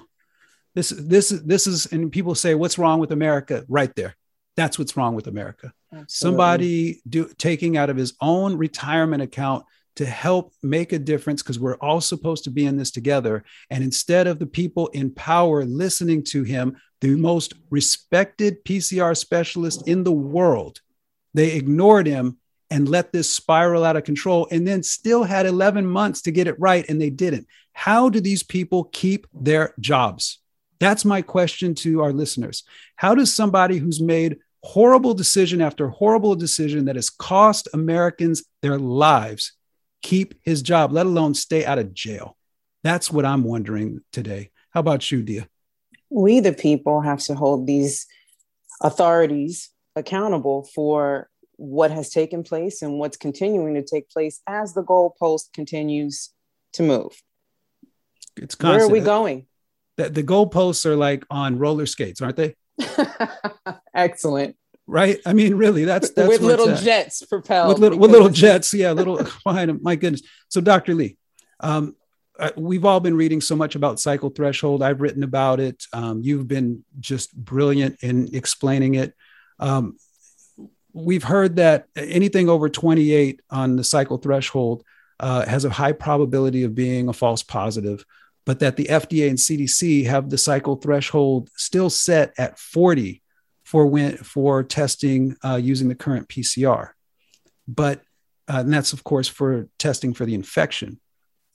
This 0.75 0.89
this 0.89 1.29
this 1.29 1.67
is 1.67 1.85
and 1.87 2.11
people 2.11 2.35
say 2.35 2.55
what's 2.55 2.77
wrong 2.77 2.99
with 2.99 3.11
America 3.11 3.63
right 3.67 3.93
there. 3.95 4.15
That's 4.55 4.77
what's 4.77 4.97
wrong 4.97 5.15
with 5.15 5.27
America. 5.27 5.73
Absolutely. 5.91 6.07
Somebody 6.07 7.01
do 7.07 7.29
taking 7.37 7.77
out 7.77 7.89
of 7.89 7.97
his 7.97 8.13
own 8.21 8.57
retirement 8.57 9.21
account 9.21 9.65
to 9.95 10.05
help 10.05 10.53
make 10.63 10.91
a 10.91 10.99
difference 10.99 11.43
because 11.43 11.59
we're 11.59 11.77
all 11.77 12.01
supposed 12.01 12.43
to 12.45 12.49
be 12.49 12.65
in 12.65 12.77
this 12.77 12.91
together. 12.91 13.43
And 13.69 13.83
instead 13.83 14.25
of 14.25 14.39
the 14.39 14.47
people 14.47 14.87
in 14.87 15.11
power 15.11 15.65
listening 15.65 16.23
to 16.25 16.43
him, 16.43 16.77
the 17.01 17.15
most 17.15 17.53
respected 17.69 18.63
PCR 18.65 19.15
specialist 19.15 19.87
in 19.87 20.03
the 20.03 20.11
world, 20.11 20.81
they 21.33 21.51
ignored 21.51 22.07
him 22.07 22.37
and 22.71 22.89
let 22.89 23.11
this 23.11 23.31
spiral 23.31 23.83
out 23.83 23.97
of 23.97 24.03
control 24.03 24.47
and 24.49 24.67
then 24.67 24.81
still 24.81 25.23
had 25.23 25.45
11 25.45 25.85
months 25.85 26.23
to 26.23 26.31
get 26.31 26.47
it 26.47 26.59
right 26.59 26.89
and 26.89 26.99
they 26.99 27.11
didn't. 27.11 27.47
How 27.73 28.09
do 28.09 28.19
these 28.19 28.41
people 28.41 28.85
keep 28.85 29.27
their 29.31 29.75
jobs? 29.79 30.39
That's 30.83 31.05
my 31.05 31.21
question 31.21 31.75
to 31.75 32.01
our 32.01 32.11
listeners. 32.11 32.63
How 32.97 33.15
does 33.15 33.33
somebody 33.33 33.77
who's 33.77 34.01
made 34.01 34.39
horrible 34.63 35.13
decision 35.13 35.61
after 35.61 35.87
horrible 35.87 36.35
decision 36.35 36.83
that 36.85 36.97
has 36.97 37.09
cost 37.09 37.69
Americans 37.73 38.43
their 38.61 38.77
lives 38.77 39.53
keep 40.01 40.35
his 40.41 40.61
job, 40.61 40.91
let 40.91 41.05
alone 41.05 41.35
stay 41.35 41.63
out 41.63 41.79
of 41.79 41.93
jail? 41.93 42.35
That's 42.83 43.09
what 43.09 43.23
I'm 43.23 43.45
wondering 43.45 44.01
today. 44.11 44.51
How 44.71 44.81
about 44.81 45.09
you, 45.09 45.23
Dia? 45.23 45.47
We, 46.09 46.41
the 46.41 46.51
people, 46.51 46.99
have 46.99 47.19
to 47.27 47.33
hold 47.33 47.65
these 47.65 48.05
authorities 48.81 49.69
accountable 49.95 50.67
for 50.75 51.29
what 51.55 51.91
has 51.91 52.09
taken 52.09 52.43
place 52.43 52.81
and 52.81 52.99
what's 52.99 53.15
continuing 53.15 53.75
to 53.75 53.83
take 53.83 54.09
place 54.09 54.41
as 54.47 54.73
the 54.73 54.83
goalpost 54.83 55.53
continues 55.53 56.31
to 56.73 56.83
move. 56.83 57.23
It's 58.35 58.55
constant. 58.55 58.79
Where 58.79 58.85
are 58.85 58.91
we 58.91 58.99
going? 58.99 59.47
The, 59.97 60.09
the 60.09 60.23
goalposts 60.23 60.85
are 60.85 60.95
like 60.95 61.23
on 61.29 61.57
roller 61.59 61.85
skates, 61.85 62.21
aren't 62.21 62.37
they? 62.37 62.55
Excellent. 63.93 64.55
right? 64.87 65.19
I 65.25 65.33
mean, 65.33 65.55
really, 65.55 65.85
that's 65.85 66.09
that's 66.11 66.27
with 66.27 66.41
little 66.41 66.75
jets 66.75 67.23
propelled 67.25 67.69
with 67.69 67.79
little 67.79 67.99
with 67.99 68.11
little 68.11 68.29
jets, 68.29 68.73
yeah, 68.73 68.91
little 68.91 69.17
behind 69.45 69.69
them. 69.69 69.79
My 69.81 69.95
goodness. 69.95 70.23
So, 70.49 70.61
Dr. 70.61 70.95
Lee, 70.95 71.17
um, 71.59 71.95
uh, 72.39 72.49
we've 72.57 72.85
all 72.85 72.99
been 72.99 73.15
reading 73.15 73.41
so 73.41 73.55
much 73.55 73.75
about 73.75 73.99
cycle 73.99 74.29
threshold. 74.29 74.81
I've 74.81 75.01
written 75.01 75.23
about 75.23 75.59
it. 75.59 75.85
Um, 75.93 76.21
you've 76.23 76.47
been 76.47 76.83
just 76.99 77.35
brilliant 77.35 77.97
in 78.01 78.33
explaining 78.33 78.95
it. 78.95 79.13
Um, 79.59 79.97
we've 80.93 81.23
heard 81.23 81.57
that 81.57 81.87
anything 81.95 82.49
over 82.49 82.69
28 82.69 83.41
on 83.49 83.75
the 83.75 83.83
cycle 83.83 84.17
threshold 84.17 84.83
uh, 85.19 85.45
has 85.45 85.65
a 85.65 85.69
high 85.69 85.91
probability 85.91 86.63
of 86.63 86.75
being 86.75 87.07
a 87.07 87.13
false 87.13 87.43
positive, 87.43 88.03
but 88.45 88.59
that 88.59 88.75
the 88.75 88.85
FDA 88.85 89.29
and 89.29 89.37
CDC 89.37 90.05
have 90.05 90.29
the 90.29 90.37
cycle 90.37 90.75
threshold 90.75 91.49
still 91.55 91.89
set 91.89 92.33
at 92.37 92.59
40 92.59 93.21
for 93.63 93.87
when 93.87 94.17
for 94.17 94.63
testing 94.63 95.35
uh, 95.43 95.55
using 95.55 95.87
the 95.87 95.95
current 95.95 96.27
PCR. 96.27 96.89
But 97.67 98.01
uh, 98.47 98.59
and 98.59 98.73
that's 98.73 98.93
of 98.93 99.03
course 99.03 99.27
for 99.27 99.69
testing 99.79 100.13
for 100.13 100.25
the 100.25 100.35
infection. 100.35 100.99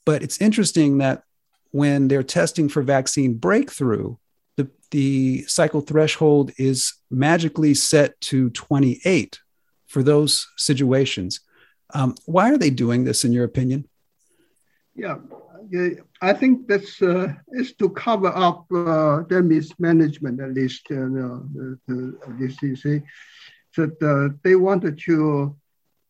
But 0.05 0.23
it's 0.23 0.41
interesting 0.41 0.97
that 0.99 1.23
when 1.71 2.07
they're 2.07 2.23
testing 2.23 2.67
for 2.67 2.81
vaccine 2.81 3.35
breakthrough, 3.35 4.15
the, 4.57 4.69
the 4.91 5.43
cycle 5.43 5.81
threshold 5.81 6.51
is 6.57 6.93
magically 7.11 7.73
set 7.73 8.19
to 8.21 8.49
28 8.49 9.39
for 9.87 10.01
those 10.03 10.47
situations. 10.57 11.41
Um, 11.93 12.15
why 12.25 12.51
are 12.51 12.57
they 12.57 12.69
doing 12.69 13.03
this, 13.03 13.23
in 13.23 13.33
your 13.33 13.45
opinion? 13.45 13.87
Yeah, 14.99 15.17
I 16.21 16.33
think 16.33 16.67
that's 16.67 17.01
uh, 17.01 17.33
is 17.51 17.73
to 17.75 17.89
cover 17.89 18.29
up 18.35 18.65
uh, 18.71 19.23
their 19.29 19.43
mismanagement, 19.43 20.41
at 20.41 20.53
least 20.53 20.87
uh, 20.89 20.95
the, 20.95 21.79
the, 21.87 22.17
the 22.39 22.47
CDC, 22.47 23.03
that 23.77 24.01
uh, 24.01 24.35
they 24.43 24.55
wanted 24.55 24.99
to 25.05 25.55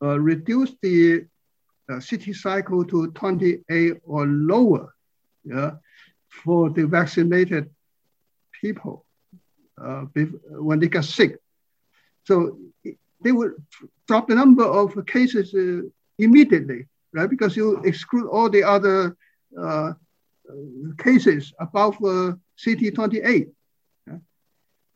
uh, 0.01 0.19
reduce 0.19 0.71
the 0.81 1.25
uh, 1.89 1.99
CT 1.99 2.35
cycle 2.35 2.85
to 2.85 3.11
28 3.11 3.97
or 4.03 4.25
lower 4.25 4.93
yeah, 5.43 5.71
for 6.29 6.69
the 6.69 6.85
vaccinated 6.85 7.69
people 8.61 9.05
uh, 9.81 10.05
when 10.51 10.79
they 10.79 10.87
get 10.87 11.03
sick. 11.03 11.37
So 12.23 12.59
they 13.21 13.31
would 13.31 13.53
drop 14.07 14.27
the 14.27 14.35
number 14.35 14.63
of 14.63 15.05
cases 15.05 15.53
immediately, 16.17 16.87
right? 17.13 17.29
Because 17.29 17.55
you 17.55 17.81
exclude 17.83 18.27
all 18.27 18.49
the 18.49 18.63
other 18.63 19.15
uh, 19.59 19.93
cases 20.97 21.53
above 21.59 21.95
uh, 21.97 22.33
CT28. 22.57 23.49
Yeah? 24.07 24.17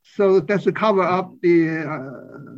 So 0.04 0.40
that's 0.40 0.66
to 0.66 0.72
cover 0.72 1.04
up 1.04 1.34
the, 1.42 1.80
uh, 1.80 2.58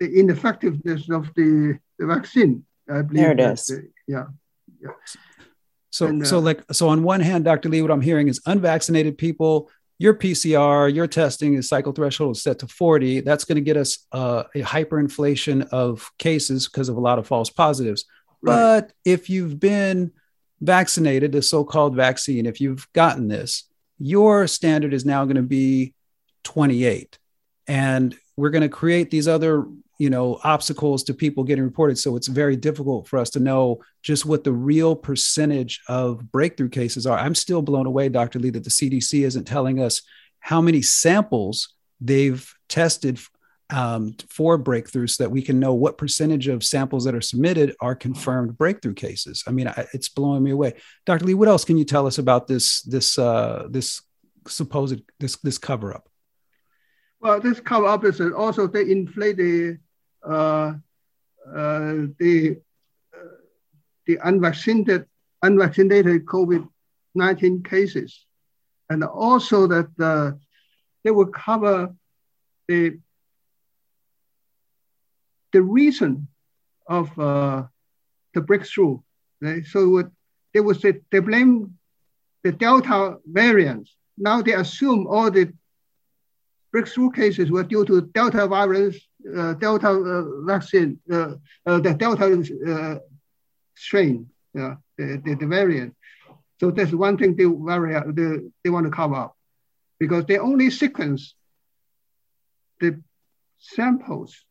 the 0.00 0.18
ineffectiveness 0.18 1.08
of 1.10 1.32
the, 1.34 1.78
the 1.98 2.06
vaccine. 2.06 2.64
I 2.88 3.02
believe 3.02 3.22
there 3.22 3.32
it 3.32 3.40
is. 3.40 3.70
yeah. 4.06 4.26
yeah. 4.80 4.90
So, 5.90 6.06
and, 6.06 6.22
uh, 6.22 6.26
so 6.26 6.38
like, 6.38 6.62
so 6.72 6.88
on 6.88 7.02
one 7.02 7.20
hand, 7.20 7.44
Dr. 7.44 7.68
Lee, 7.68 7.82
what 7.82 7.90
I'm 7.90 8.02
hearing 8.02 8.28
is 8.28 8.40
unvaccinated 8.46 9.18
people, 9.18 9.70
your 9.98 10.14
PCR, 10.14 10.94
your 10.94 11.06
testing 11.06 11.54
is 11.54 11.68
cycle 11.68 11.92
threshold 11.92 12.36
is 12.36 12.42
set 12.42 12.58
to 12.58 12.68
40. 12.68 13.20
That's 13.20 13.44
going 13.44 13.56
to 13.56 13.62
get 13.62 13.78
us 13.78 14.06
uh, 14.12 14.44
a 14.54 14.60
hyperinflation 14.60 15.68
of 15.70 16.10
cases 16.18 16.68
because 16.68 16.90
of 16.90 16.96
a 16.96 17.00
lot 17.00 17.18
of 17.18 17.26
false 17.26 17.48
positives. 17.48 18.04
Right. 18.46 18.80
But 18.80 18.92
if 19.04 19.28
you've 19.28 19.58
been 19.60 20.12
vaccinated, 20.60 21.32
the 21.32 21.42
so-called 21.42 21.94
vaccine, 21.94 22.46
if 22.46 22.60
you've 22.60 22.86
gotten 22.92 23.28
this, 23.28 23.64
your 23.98 24.46
standard 24.46 24.94
is 24.94 25.04
now 25.04 25.24
going 25.24 25.36
to 25.36 25.42
be 25.42 25.94
28. 26.44 27.18
And 27.66 28.16
we're 28.36 28.50
going 28.50 28.62
to 28.62 28.68
create 28.68 29.10
these 29.10 29.28
other 29.28 29.66
you 29.98 30.10
know 30.10 30.38
obstacles 30.44 31.02
to 31.04 31.14
people 31.14 31.42
getting 31.42 31.64
reported 31.64 31.96
so 31.96 32.16
it's 32.16 32.26
very 32.26 32.56
difficult 32.56 33.08
for 33.08 33.18
us 33.18 33.30
to 33.30 33.40
know 33.40 33.80
just 34.02 34.26
what 34.26 34.44
the 34.44 34.52
real 34.52 34.94
percentage 34.94 35.80
of 35.88 36.30
breakthrough 36.30 36.68
cases 36.68 37.06
are 37.06 37.18
i'm 37.18 37.34
still 37.34 37.62
blown 37.62 37.86
away 37.86 38.08
dr 38.08 38.38
lee 38.38 38.50
that 38.50 38.64
the 38.64 38.70
cdc 38.70 39.24
isn't 39.24 39.44
telling 39.44 39.80
us 39.80 40.02
how 40.40 40.60
many 40.60 40.82
samples 40.82 41.74
they've 42.00 42.54
tested 42.68 43.18
um, 43.70 44.14
for 44.28 44.58
breakthroughs 44.58 45.16
so 45.16 45.24
that 45.24 45.30
we 45.30 45.42
can 45.42 45.58
know 45.58 45.74
what 45.74 45.98
percentage 45.98 46.48
of 46.48 46.62
samples 46.62 47.04
that 47.04 47.14
are 47.14 47.20
submitted 47.20 47.74
are 47.80 47.94
confirmed 47.94 48.56
breakthrough 48.56 48.94
cases. 48.94 49.42
I 49.46 49.50
mean 49.50 49.68
I, 49.68 49.86
it's 49.92 50.08
blowing 50.08 50.42
me 50.42 50.52
away. 50.52 50.74
Dr 51.04 51.24
lee 51.24 51.34
what 51.34 51.48
else 51.48 51.64
can 51.64 51.76
you 51.76 51.84
tell 51.84 52.06
us 52.06 52.18
about 52.18 52.46
this 52.46 52.82
this 52.82 53.18
uh, 53.18 53.66
this 53.70 54.02
supposed 54.46 55.02
this 55.18 55.36
this 55.36 55.58
cover 55.58 55.92
up 55.92 56.08
well, 57.20 57.40
this 57.40 57.60
cover 57.60 57.86
up 57.86 58.04
is 58.04 58.20
also 58.20 58.66
they 58.66 58.90
inflate 58.90 59.36
the 59.38 59.78
uh, 60.24 60.74
uh, 61.48 62.06
the 62.18 62.60
uh, 63.14 63.36
the 64.06 64.18
unvaccinated 64.22 65.06
unvaccinated 65.42 66.26
COVID-19 66.26 67.64
cases, 67.64 68.26
and 68.90 69.02
also 69.02 69.66
that 69.66 70.36
they 71.04 71.10
will 71.10 71.26
cover 71.26 71.94
the 72.68 72.98
the 75.56 75.62
reason 75.62 76.28
of 76.98 77.06
the 77.16 78.40
breakthrough. 78.50 78.98
Right? 79.40 79.64
So 79.64 79.80
they 80.52 80.60
would 80.60 80.80
say 80.82 80.90
they 81.10 81.22
blame 81.30 81.52
the 82.44 82.52
Delta 82.52 83.16
variant. 83.42 83.88
Now 84.18 84.36
they 84.42 84.54
assume 84.64 85.06
all 85.06 85.30
the 85.30 85.52
breakthrough 86.72 87.10
cases 87.10 87.50
were 87.50 87.64
due 87.64 87.84
to 87.86 88.02
Delta 88.18 88.46
virus 88.46 88.96
uh, 89.36 89.54
Delta 89.54 89.90
uh, 89.90 90.24
vaccine, 90.52 91.00
uh, 91.10 91.34
the 91.64 91.94
Delta 91.98 93.00
strain, 93.74 94.28
the, 94.54 94.78
the, 94.96 95.36
the, 95.40 95.46
variant. 95.46 95.94
So 96.60 96.70
that's 96.70 96.92
one 96.92 97.16
thing 97.18 97.34
they, 97.34 97.44
very, 97.44 97.92
they, 98.12 98.30
they 98.62 98.70
want 98.70 98.86
to 98.86 98.92
cover 98.92 99.16
up 99.16 99.36
because 99.98 100.24
they 100.26 100.38
only 100.38 100.70
sequence 100.70 101.34
the 102.80 103.02
samples 103.58 104.46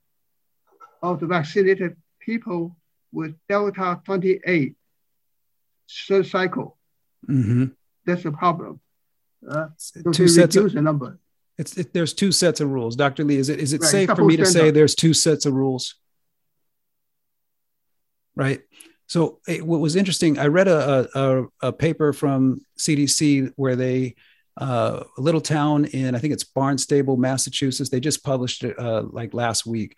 of 1.13 1.19
the 1.19 1.27
vaccinated 1.27 1.95
people 2.19 2.75
with 3.11 3.35
Delta 3.47 4.01
28 4.05 4.75
third 6.07 6.27
cycle. 6.27 6.77
Mm-hmm. 7.29 7.65
That's 8.05 8.23
the 8.23 8.31
problem. 8.31 8.79
Uh, 9.47 9.67
so 9.77 10.11
Two 10.11 10.27
sets 10.27 10.55
of, 10.55 10.73
the 10.73 10.81
number. 10.81 11.19
It's 11.57 11.77
it, 11.77 11.93
there's 11.93 12.13
two 12.13 12.31
sets 12.31 12.59
of 12.59 12.69
rules. 12.69 12.95
Dr. 12.95 13.23
Lee, 13.23 13.37
is 13.37 13.49
it 13.49 13.59
is 13.59 13.73
it 13.73 13.81
right. 13.81 13.89
safe 13.89 14.09
for 14.09 14.25
me 14.25 14.37
to 14.37 14.45
say 14.45 14.71
there's 14.71 14.95
two 14.95 15.13
sets 15.13 15.45
of 15.45 15.53
rules? 15.53 15.95
Right. 18.35 18.61
So 19.07 19.39
it, 19.47 19.65
what 19.65 19.79
was 19.79 19.95
interesting, 19.95 20.39
I 20.39 20.47
read 20.47 20.67
a, 20.67 21.07
a, 21.15 21.45
a 21.61 21.71
paper 21.71 22.11
from 22.11 22.61
CDC 22.77 23.53
where 23.55 23.75
they 23.75 24.15
uh, 24.57 25.03
a 25.17 25.21
little 25.21 25.41
town 25.41 25.85
in 25.85 26.15
I 26.15 26.19
think 26.19 26.33
it's 26.33 26.43
Barnstable, 26.43 27.17
Massachusetts. 27.17 27.89
They 27.89 27.99
just 27.99 28.23
published 28.23 28.63
it 28.63 28.77
uh, 28.79 29.03
like 29.03 29.33
last 29.33 29.65
week, 29.65 29.95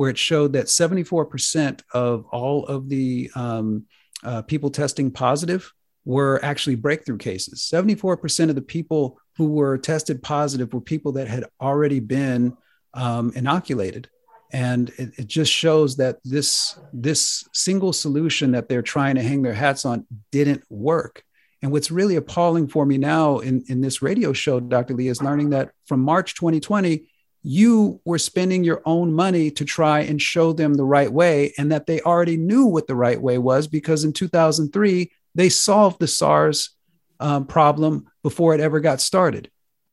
where 0.00 0.08
it 0.08 0.16
showed 0.16 0.54
that 0.54 0.64
74% 0.64 1.82
of 1.92 2.24
all 2.32 2.64
of 2.64 2.88
the 2.88 3.30
um, 3.34 3.84
uh, 4.24 4.40
people 4.40 4.70
testing 4.70 5.10
positive 5.10 5.74
were 6.06 6.40
actually 6.42 6.74
breakthrough 6.74 7.18
cases. 7.18 7.68
74% 7.70 8.48
of 8.48 8.54
the 8.54 8.62
people 8.62 9.20
who 9.36 9.48
were 9.48 9.76
tested 9.76 10.22
positive 10.22 10.72
were 10.72 10.80
people 10.80 11.12
that 11.12 11.28
had 11.28 11.44
already 11.60 12.00
been 12.00 12.56
um, 12.94 13.30
inoculated. 13.34 14.08
And 14.54 14.88
it, 14.96 15.18
it, 15.18 15.26
just 15.26 15.52
shows 15.52 15.98
that 15.98 16.16
this, 16.24 16.78
this 16.94 17.46
single 17.52 17.92
solution 17.92 18.52
that 18.52 18.70
they're 18.70 18.80
trying 18.80 19.16
to 19.16 19.22
hang 19.22 19.42
their 19.42 19.52
hats 19.52 19.84
on 19.84 20.06
didn't 20.32 20.62
work. 20.70 21.24
And 21.60 21.72
what's 21.72 21.90
really 21.90 22.16
appalling 22.16 22.68
for 22.68 22.86
me 22.86 22.96
now 22.96 23.40
in, 23.40 23.64
in 23.68 23.82
this 23.82 24.00
radio 24.00 24.32
show, 24.32 24.60
Dr. 24.60 24.94
Lee, 24.94 25.08
is 25.08 25.20
learning 25.20 25.50
that 25.50 25.72
from 25.84 26.00
March 26.00 26.36
2020, 26.36 27.04
you 27.42 28.00
were 28.04 28.18
spending 28.18 28.64
your 28.64 28.82
own 28.84 29.12
money 29.12 29.50
to 29.50 29.64
try 29.64 30.00
and 30.00 30.20
show 30.20 30.52
them 30.52 30.74
the 30.74 30.84
right 30.84 31.10
way, 31.10 31.54
and 31.56 31.72
that 31.72 31.86
they 31.86 32.00
already 32.00 32.36
knew 32.36 32.66
what 32.66 32.86
the 32.86 32.94
right 32.94 33.20
way 33.20 33.38
was 33.38 33.66
because 33.66 34.04
in 34.04 34.12
2003, 34.12 35.10
they 35.34 35.48
solved 35.48 36.00
the 36.00 36.06
SARS 36.06 36.70
um, 37.18 37.46
problem 37.46 38.06
before 38.22 38.54
it 38.54 38.60
ever 38.60 38.80
got 38.80 39.00
started, 39.00 39.50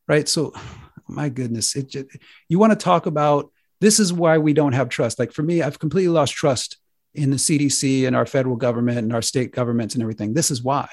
right? 0.07 0.27
So, 0.27 0.53
my 1.07 1.29
goodness, 1.29 1.75
it 1.75 1.89
just, 1.89 2.07
you 2.49 2.59
want 2.59 2.71
to 2.71 2.83
talk 2.83 3.05
about 3.05 3.51
this 3.79 3.99
is 3.99 4.11
why 4.11 4.37
we 4.39 4.53
don't 4.53 4.73
have 4.73 4.89
trust. 4.89 5.19
Like 5.19 5.31
for 5.31 5.43
me, 5.43 5.61
I've 5.61 5.79
completely 5.79 6.09
lost 6.09 6.33
trust 6.33 6.77
in 7.13 7.29
the 7.29 7.37
CDC 7.37 8.05
and 8.05 8.15
our 8.15 8.25
federal 8.25 8.55
government 8.55 8.99
and 8.99 9.13
our 9.13 9.21
state 9.21 9.51
governments 9.51 9.95
and 9.95 10.01
everything. 10.01 10.33
This 10.33 10.51
is 10.51 10.61
why, 10.61 10.89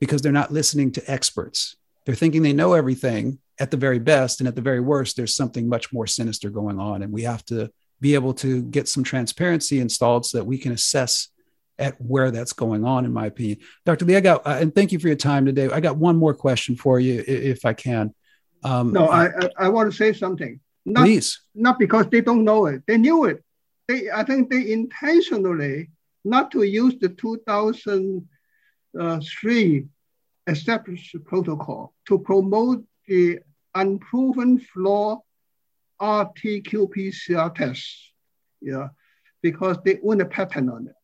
because 0.00 0.20
they're 0.20 0.32
not 0.32 0.52
listening 0.52 0.92
to 0.92 1.10
experts. 1.10 1.76
They're 2.04 2.14
thinking 2.14 2.42
they 2.42 2.52
know 2.52 2.74
everything 2.74 3.38
at 3.60 3.70
the 3.70 3.76
very 3.76 3.98
best, 3.98 4.40
and 4.40 4.48
at 4.48 4.54
the 4.54 4.62
very 4.62 4.80
worst, 4.80 5.16
there's 5.16 5.34
something 5.34 5.68
much 5.68 5.92
more 5.92 6.06
sinister 6.06 6.50
going 6.50 6.78
on, 6.78 7.02
and 7.02 7.12
we 7.12 7.22
have 7.22 7.44
to 7.46 7.70
be 8.00 8.14
able 8.14 8.32
to 8.32 8.62
get 8.62 8.88
some 8.88 9.02
transparency 9.02 9.80
installed 9.80 10.24
so 10.24 10.38
that 10.38 10.44
we 10.44 10.58
can 10.58 10.72
assess 10.72 11.28
at 11.78 12.00
where 12.00 12.30
that's 12.30 12.52
going 12.52 12.84
on, 12.84 13.04
in 13.04 13.12
my 13.12 13.26
opinion. 13.26 13.58
Dr. 13.84 14.04
Lee, 14.04 14.14
I 14.16 14.20
got, 14.20 14.46
uh, 14.46 14.58
and 14.60 14.72
thank 14.74 14.92
you 14.92 14.98
for 14.98 15.08
your 15.08 15.16
time 15.16 15.46
today. 15.46 15.70
I 15.70 15.80
got 15.80 15.96
one 15.96 16.16
more 16.16 16.34
question 16.34 16.76
for 16.76 17.00
you, 17.00 17.24
if 17.26 17.64
I 17.64 17.72
can. 17.72 18.14
Um, 18.64 18.92
no, 18.92 19.06
I, 19.06 19.26
I, 19.26 19.48
I 19.58 19.68
want 19.68 19.88
to 19.90 19.96
say 19.96 20.12
something. 20.12 20.60
Not, 20.84 21.04
Please. 21.04 21.40
not 21.54 21.78
because 21.78 22.08
they 22.08 22.20
don't 22.20 22.44
know 22.44 22.66
it. 22.66 22.82
They 22.86 22.98
knew 22.98 23.24
it. 23.26 23.42
They, 23.86 24.10
I 24.10 24.24
think 24.24 24.50
they 24.50 24.72
intentionally 24.72 25.90
not 26.24 26.50
to 26.52 26.62
use 26.64 26.94
the 27.00 27.10
2003 27.10 29.86
established 30.46 31.16
protocol 31.24 31.94
to 32.06 32.18
promote 32.18 32.84
the 33.06 33.38
unproven 33.74 34.58
flaw 34.58 35.20
RT-qPCR 36.00 37.54
test. 37.54 38.12
Yeah, 38.60 38.88
because 39.42 39.78
they 39.84 39.98
own 40.04 40.20
a 40.20 40.26
patent 40.26 40.70
on 40.70 40.88
it. 40.88 40.94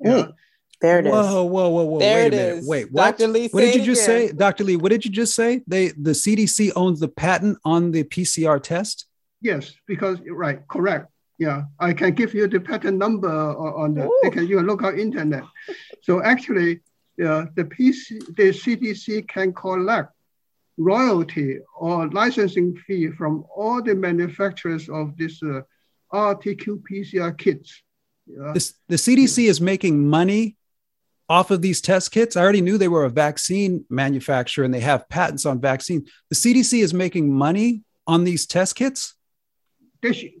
Yeah. 0.00 0.12
Mm, 0.12 0.32
there 0.80 0.98
it 0.98 1.06
is. 1.06 1.12
Whoa, 1.12 1.44
whoa, 1.44 1.68
whoa, 1.68 1.84
whoa! 1.84 1.98
There 2.00 2.24
Wait 2.24 2.26
it 2.26 2.34
a 2.34 2.36
minute. 2.36 2.58
is. 2.58 2.68
Wait, 2.68 2.92
what? 2.92 3.18
Dr. 3.18 3.28
Lee, 3.28 3.48
what 3.48 3.60
did 3.60 3.74
you 3.76 3.84
just 3.84 4.08
again. 4.08 4.28
say, 4.28 4.32
Dr. 4.34 4.64
Lee? 4.64 4.76
What 4.76 4.90
did 4.90 5.04
you 5.04 5.10
just 5.10 5.34
say? 5.34 5.62
They 5.66 5.88
the 5.88 6.10
CDC 6.10 6.72
owns 6.74 7.00
the 7.00 7.08
patent 7.08 7.58
on 7.64 7.92
the 7.92 8.04
PCR 8.04 8.60
test. 8.62 9.06
Yes, 9.40 9.74
because 9.86 10.18
right, 10.28 10.66
correct. 10.68 11.08
Yeah, 11.38 11.64
I 11.78 11.92
can 11.92 12.14
give 12.14 12.34
you 12.34 12.46
the 12.48 12.60
patent 12.60 12.98
number 12.98 13.28
on 13.28 13.94
that. 13.94 14.08
They 14.22 14.28
Ooh. 14.28 14.30
can 14.32 14.46
you 14.46 14.56
can 14.56 14.66
look 14.66 14.82
on 14.82 14.98
internet. 14.98 15.44
So 16.02 16.22
actually, 16.22 16.80
yeah, 17.16 17.46
the 17.54 17.64
PC, 17.64 18.34
the 18.36 18.50
CDC 18.50 19.28
can 19.28 19.52
collect 19.52 20.12
royalty 20.82 21.58
or 21.76 22.08
licensing 22.08 22.76
fee 22.86 23.10
from 23.10 23.44
all 23.54 23.82
the 23.82 23.94
manufacturers 23.94 24.88
of 24.88 25.16
this 25.16 25.42
uh, 25.42 25.60
RT-qPCR 26.12 27.36
kits. 27.38 27.82
Yeah. 28.26 28.52
This, 28.54 28.74
the 28.88 28.96
CDC 28.96 29.48
is 29.48 29.60
making 29.60 30.08
money 30.08 30.56
off 31.28 31.50
of 31.50 31.62
these 31.62 31.80
test 31.80 32.10
kits. 32.12 32.36
I 32.36 32.42
already 32.42 32.60
knew 32.60 32.76
they 32.76 32.88
were 32.88 33.04
a 33.04 33.10
vaccine 33.10 33.84
manufacturer 33.88 34.64
and 34.64 34.74
they 34.74 34.80
have 34.80 35.08
patents 35.08 35.46
on 35.46 35.60
vaccine. 35.60 36.06
The 36.28 36.36
CDC 36.36 36.82
is 36.82 36.92
making 36.92 37.32
money 37.32 37.82
on 38.06 38.24
these 38.24 38.46
test 38.46 38.76
kits. 38.76 39.14
They 40.02 40.34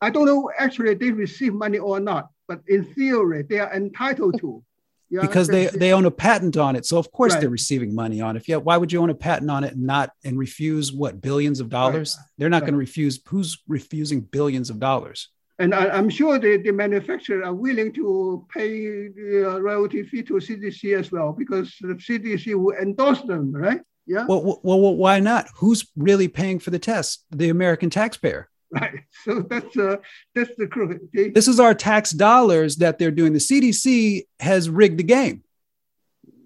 I 0.00 0.10
don't 0.10 0.26
know 0.26 0.50
actually 0.56 0.94
they 0.94 1.10
receive 1.10 1.52
money 1.52 1.78
or 1.78 1.98
not, 2.00 2.30
but 2.46 2.60
in 2.68 2.84
theory 2.94 3.42
they 3.42 3.58
are 3.58 3.72
entitled 3.74 4.38
to. 4.40 4.62
Because 5.10 5.48
they, 5.48 5.66
they 5.66 5.92
own 5.92 6.04
a 6.04 6.10
patent 6.10 6.56
on 6.56 6.76
it. 6.76 6.84
So 6.86 6.98
of 6.98 7.10
course 7.10 7.32
Right. 7.32 7.40
they're 7.40 7.50
receiving 7.50 7.94
money 7.94 8.20
on 8.20 8.36
it. 8.36 8.46
Yeah, 8.46 8.56
why 8.56 8.76
would 8.76 8.92
you 8.92 9.00
own 9.00 9.10
a 9.10 9.14
patent 9.14 9.50
on 9.50 9.64
it 9.64 9.74
and 9.74 9.84
not 9.84 10.10
and 10.24 10.38
refuse 10.38 10.92
what 10.92 11.20
billions 11.20 11.60
of 11.60 11.68
dollars? 11.68 12.16
They're 12.36 12.48
not 12.50 12.62
Right. 12.62 12.66
going 12.68 12.74
to 12.74 12.78
refuse. 12.78 13.20
Who's 13.26 13.62
refusing 13.68 14.20
billions 14.20 14.68
of 14.70 14.78
dollars? 14.78 15.28
And 15.58 15.74
I, 15.74 15.88
I'm 15.88 16.08
sure 16.08 16.38
the, 16.38 16.58
the 16.58 16.70
manufacturer 16.70 17.44
are 17.44 17.54
willing 17.54 17.92
to 17.94 18.46
pay 18.54 19.08
the 19.08 19.58
royalty 19.60 20.04
fee 20.04 20.22
to 20.24 20.34
CDC 20.34 20.96
as 20.96 21.10
well 21.10 21.32
because 21.32 21.74
the 21.80 21.94
CDC 21.94 22.54
will 22.54 22.76
endorse 22.76 23.22
them, 23.22 23.50
right? 23.52 23.80
Yeah, 24.06 24.24
well, 24.26 24.60
well, 24.62 24.80
well, 24.80 24.96
why 24.96 25.20
not? 25.20 25.48
Who's 25.56 25.86
really 25.96 26.28
paying 26.28 26.60
for 26.60 26.70
the 26.70 26.78
test? 26.78 27.24
The 27.30 27.48
American 27.50 27.90
taxpayer. 27.90 28.48
right. 28.80 29.00
So 29.24 29.40
that's 29.48 29.76
uh, 29.76 29.96
that's 30.34 30.50
the 30.58 30.66
crooked. 30.66 31.00
They, 31.14 31.30
This 31.30 31.48
is 31.48 31.58
our 31.58 31.74
tax 31.74 32.10
dollars 32.10 32.76
that 32.76 32.98
they're 32.98 33.10
doing. 33.10 33.32
The 33.32 33.38
CDC 33.38 34.24
has 34.40 34.68
rigged 34.68 34.98
the 34.98 35.04
game. 35.04 35.42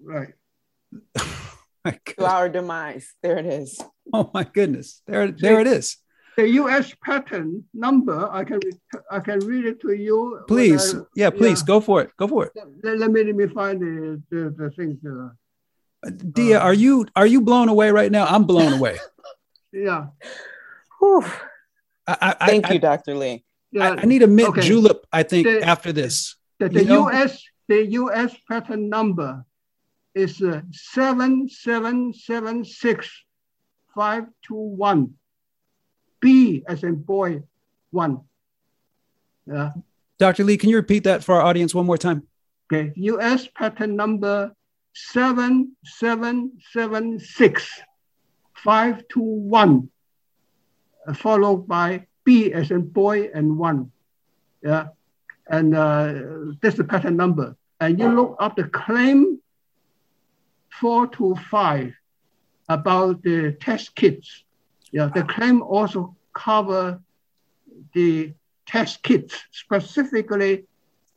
right. 0.03 0.33
My 1.85 1.99
To 2.17 2.25
our 2.25 2.47
demise. 2.47 3.13
There 3.21 3.37
it 3.37 3.45
is. 3.45 3.77
Oh 4.13 4.29
my 4.33 4.45
goodness. 4.45 5.01
There, 5.05 5.31
there 5.31 5.59
it 5.59 5.67
is. 5.67 5.97
The 6.37 6.47
U.S. 6.63 6.93
patent 7.03 7.65
number, 7.73 8.29
I 8.31 8.43
can 8.45 8.59
I 9.11 9.19
can 9.19 9.39
read 9.39 9.65
it 9.65 9.81
to 9.81 9.91
you. 9.93 10.39
Please. 10.47 10.95
I- 10.95 11.01
Yeah, 11.15 11.29
please 11.29 11.59
yeah. 11.61 11.67
go 11.67 11.81
for 11.81 12.01
it. 12.01 12.11
Go 12.17 12.27
for 12.27 12.45
it. 12.45 12.51
Let, 12.83 12.99
let 12.99 13.11
me 13.11 13.23
let 13.25 13.35
me 13.35 13.47
find 13.47 13.81
the 13.81 14.21
the, 14.31 14.41
the 14.57 14.69
thing. 14.71 14.97
Uh, 15.05 16.09
Dia, 16.31 16.59
are 16.59 16.73
you 16.73 17.05
are 17.15 17.27
you 17.27 17.41
blown 17.41 17.67
away 17.69 17.91
right 17.91 18.11
now? 18.11 18.25
I'm 18.25 18.45
blown 18.45 18.73
away. 18.73 18.97
yeah, 19.73 20.07
Whew. 20.99 21.23
I, 22.07 22.35
I, 22.39 22.47
Thank 22.47 22.69
I, 22.69 22.73
you, 22.73 22.79
Dr. 22.79 23.15
Lee. 23.15 23.43
yeah. 23.71 23.91
I, 23.91 24.01
I 24.01 24.05
need 24.05 24.23
a 24.23 24.27
mint 24.27 24.49
Okay. 24.49 24.61
julep, 24.61 25.05
I 25.11 25.23
think, 25.23 25.47
The- 25.47 25.63
after 25.63 25.91
this. 25.91 26.35
the, 26.59 26.69
the 26.69 26.81
you 26.83 26.85
know- 26.89 27.09
U.S. 27.09 27.41
the 27.67 27.85
U.S. 27.91 28.35
patent 28.49 28.83
number 28.89 29.45
is 30.15 30.41
uh, 30.41 30.61
seven 30.71 31.47
seven 31.49 32.13
seven 32.13 32.63
six 32.65 33.09
five 33.95 34.25
two 34.45 34.53
one. 34.55 35.13
B 36.19 36.63
as 36.67 36.83
in 36.83 36.95
boy, 36.95 37.43
one. 37.91 38.21
Yeah. 39.45 39.71
Dr. 40.19 40.43
Lee, 40.45 40.57
can 40.57 40.69
you 40.69 40.77
repeat 40.77 41.03
that 41.05 41.23
for 41.23 41.35
our 41.35 41.41
audience 41.41 41.73
one 41.75 41.85
more 41.85 41.97
time? 41.97 42.27
Okay. 42.71 42.93
U.S. 42.95 43.47
patent 43.47 43.93
number 43.93 44.53
seven 44.93 45.75
seven 45.83 46.53
seven 46.71 47.19
six 47.19 47.67
five 48.53 49.03
two 49.09 49.19
one, 49.21 49.71
uh, 49.73 49.92
followed 51.15 51.67
by 51.67 52.07
B 52.23 52.53
as 52.53 52.71
in 52.71 52.87
boy 52.87 53.29
and 53.33 53.57
one. 53.57 53.91
Yeah, 54.61 54.87
and 55.47 55.75
uh, 55.75 56.13
that's 56.61 56.77
the 56.77 56.83
patent 56.83 57.17
number. 57.17 57.55
And 57.79 57.99
you 57.99 58.07
look 58.07 58.37
up 58.39 58.55
the 58.55 58.65
claim 58.65 59.41
four 60.69 61.07
to 61.07 61.35
five 61.49 61.93
about 62.69 63.21
the 63.23 63.51
test 63.59 63.95
kits. 63.95 64.43
Yeah, 64.91 65.09
the 65.13 65.23
claim 65.23 65.61
also 65.61 66.15
cover 66.33 67.01
the 67.93 68.33
test 68.65 69.03
kits, 69.03 69.35
specifically 69.51 70.65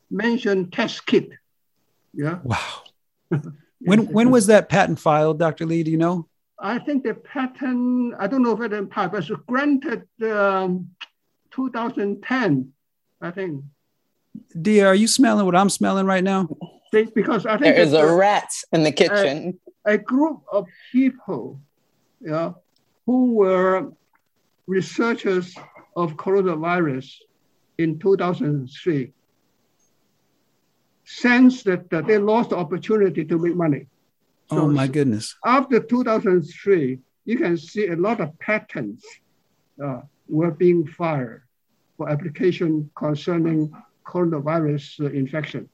mention 0.09 0.69
test 0.71 1.05
kit. 1.05 1.29
Yeah. 2.13 2.39
Wow. 2.43 2.83
When 3.79 4.07
when 4.07 4.31
was 4.31 4.47
that 4.47 4.69
patent 4.69 4.99
filed, 4.99 5.37
Dr. 5.37 5.67
Lee? 5.67 5.83
Do 5.83 5.91
you 5.91 5.97
know? 5.97 6.27
I 6.59 6.79
think 6.79 7.03
the 7.03 7.13
patent, 7.13 8.15
I 8.17 8.27
don't 8.27 8.41
know 8.41 8.59
if 8.59 8.71
it's 8.71 8.93
part, 8.93 9.11
but 9.11 9.45
granted 9.45 10.07
um, 10.23 10.89
2010, 11.51 12.73
I 13.21 13.31
think. 13.31 13.63
Dia, 14.59 14.87
are 14.87 14.95
you 14.95 15.07
smelling 15.07 15.45
what 15.45 15.55
I'm 15.55 15.69
smelling 15.69 16.05
right 16.05 16.23
now? 16.23 16.49
Because 16.91 17.45
I 17.45 17.57
think 17.57 17.75
There 17.75 17.83
is 17.83 17.93
it's 17.93 18.01
a 18.01 18.11
rat 18.11 18.49
in 18.71 18.83
the 18.83 18.91
kitchen. 18.91 19.59
a 19.85 19.97
group 19.97 20.41
of 20.51 20.65
people 20.91 21.59
yeah, 22.21 22.53
who 23.05 23.33
were 23.33 23.91
researchers 24.65 25.55
of 25.95 26.15
coronavirus 26.15 27.13
in 27.77 27.99
2003 27.99 29.13
sensed 31.05 31.65
that, 31.65 31.89
that 31.89 32.05
they 32.07 32.17
lost 32.17 32.49
the 32.49 32.57
opportunity 32.57 33.23
to 33.23 33.37
make 33.37 33.55
money. 33.55 33.87
Oh 34.49 34.67
my 34.67 34.87
goodness. 34.87 35.35
after 35.45 35.79
2003, 35.79 36.99
you 37.25 37.37
can 37.37 37.57
see 37.57 37.87
a 37.87 37.95
lot 37.95 38.21
of 38.21 38.37
patents 38.39 39.05
uh, 39.83 40.01
were 40.27 40.51
being 40.51 40.87
filed 40.87 41.41
for 41.97 42.09
application 42.09 42.89
concerning 42.95 43.71
coronavirus 44.05 45.01
uh, 45.01 45.09
infection 45.11 45.67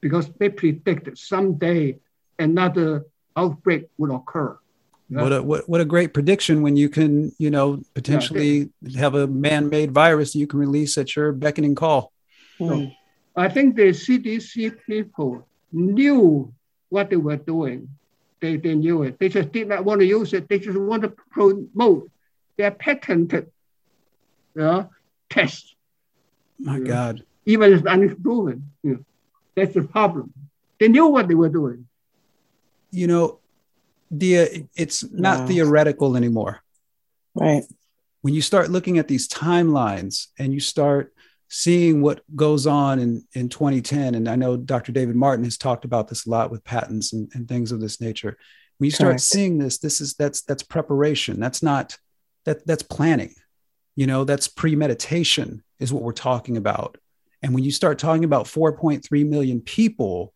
because 0.00 0.30
they 0.38 0.48
predict 0.48 1.16
someday 1.18 1.96
another 2.38 3.04
outbreak 3.36 3.88
would 3.98 4.10
occur. 4.10 4.58
Yeah. 5.10 5.22
What 5.22 5.32
a 5.32 5.42
what, 5.42 5.68
what 5.68 5.80
a 5.80 5.84
great 5.84 6.14
prediction 6.14 6.62
when 6.62 6.76
you 6.76 6.88
can, 6.88 7.32
you 7.38 7.50
know, 7.50 7.82
potentially 7.92 8.70
have 8.96 9.14
a 9.14 9.26
man-made 9.26 9.92
virus 9.92 10.34
you 10.34 10.46
can 10.46 10.58
release 10.58 10.96
at 10.96 11.14
your 11.14 11.32
beckoning 11.32 11.74
call. 11.74 12.12
Hmm. 12.58 12.86
I 13.36 13.48
think 13.48 13.76
the 13.76 13.90
CDC 13.90 14.76
people 14.86 15.46
knew 15.72 16.52
what 16.94 17.10
they 17.10 17.16
were 17.16 17.36
doing. 17.36 17.88
They, 18.40 18.56
they 18.56 18.74
knew 18.74 19.02
it. 19.02 19.18
They 19.18 19.28
just 19.28 19.50
did 19.52 19.68
not 19.68 19.84
want 19.84 20.00
to 20.00 20.06
use 20.06 20.32
it. 20.32 20.48
They 20.48 20.58
just 20.58 20.78
want 20.78 21.02
to 21.02 21.08
promote 21.30 22.10
their 22.56 22.70
patented 22.70 23.50
yeah, 24.56 24.84
test, 25.28 25.74
My 26.60 26.78
Yeah. 26.78 26.84
God. 26.94 27.24
even 27.46 27.72
if 27.72 27.80
it's 27.80 27.88
unproven. 27.88 28.70
Yeah. 28.82 29.00
That's 29.56 29.74
the 29.74 29.82
problem. 29.82 30.32
They 30.78 30.88
knew 30.88 31.06
what 31.08 31.26
they 31.28 31.34
were 31.34 31.48
doing. 31.48 31.86
You 32.92 33.06
know, 33.08 33.40
Dia, 34.16 34.46
it's 34.76 35.02
not 35.10 35.40
Wow. 35.40 35.46
theoretical 35.46 36.16
anymore. 36.16 36.60
Right. 37.34 37.64
when 38.22 38.32
you 38.32 38.40
start 38.40 38.70
looking 38.70 38.96
at 38.98 39.08
these 39.08 39.26
timelines 39.28 40.28
and 40.38 40.52
you 40.54 40.60
start 40.60 41.12
seeing 41.54 42.02
what 42.02 42.20
goes 42.34 42.66
on 42.66 42.98
in, 42.98 43.24
in 43.34 43.48
2010, 43.48 44.16
and 44.16 44.28
I 44.28 44.34
know 44.34 44.56
Dr. 44.56 44.90
David 44.90 45.14
Martin 45.14 45.44
has 45.44 45.56
talked 45.56 45.84
about 45.84 46.08
this 46.08 46.26
a 46.26 46.30
lot 46.30 46.50
with 46.50 46.64
patents 46.64 47.12
and, 47.12 47.30
and 47.32 47.46
things 47.46 47.70
of 47.70 47.80
this 47.80 48.00
nature. 48.00 48.36
When 48.78 48.86
you 48.86 48.90
start 48.90 49.10
Correct. 49.10 49.20
seeing 49.20 49.58
this, 49.58 49.78
this 49.78 50.00
is 50.00 50.14
that's 50.14 50.42
that's 50.42 50.64
preparation. 50.64 51.38
That's 51.38 51.62
not 51.62 51.96
that 52.44 52.66
that's 52.66 52.82
planning. 52.82 53.36
You 53.94 54.08
know, 54.08 54.24
that's 54.24 54.48
premeditation 54.48 55.62
is 55.78 55.92
what 55.92 56.02
we're 56.02 56.10
talking 56.10 56.56
about. 56.56 56.98
And 57.40 57.54
when 57.54 57.62
you 57.62 57.70
start 57.70 58.00
talking 58.00 58.24
about 58.24 58.46
4.3 58.46 59.28
million 59.28 59.60
people 59.60 60.34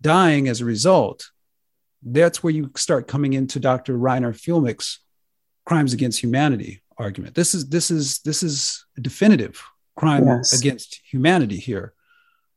dying 0.00 0.48
as 0.48 0.60
a 0.60 0.64
result, 0.64 1.30
that's 2.02 2.42
where 2.42 2.52
you 2.52 2.72
start 2.74 3.06
coming 3.06 3.34
into 3.34 3.60
Dr. 3.60 3.96
Reiner 3.96 4.34
Fuellmich's 4.34 4.98
crimes 5.64 5.92
against 5.92 6.20
humanity 6.20 6.82
argument. 6.98 7.36
This 7.36 7.54
is 7.54 7.68
this 7.68 7.92
is 7.92 8.18
this 8.24 8.42
is 8.42 8.84
definitive 9.00 9.62
crime 9.96 10.26
Yes. 10.26 10.52
against 10.58 11.00
humanity 11.10 11.56
here. 11.56 11.92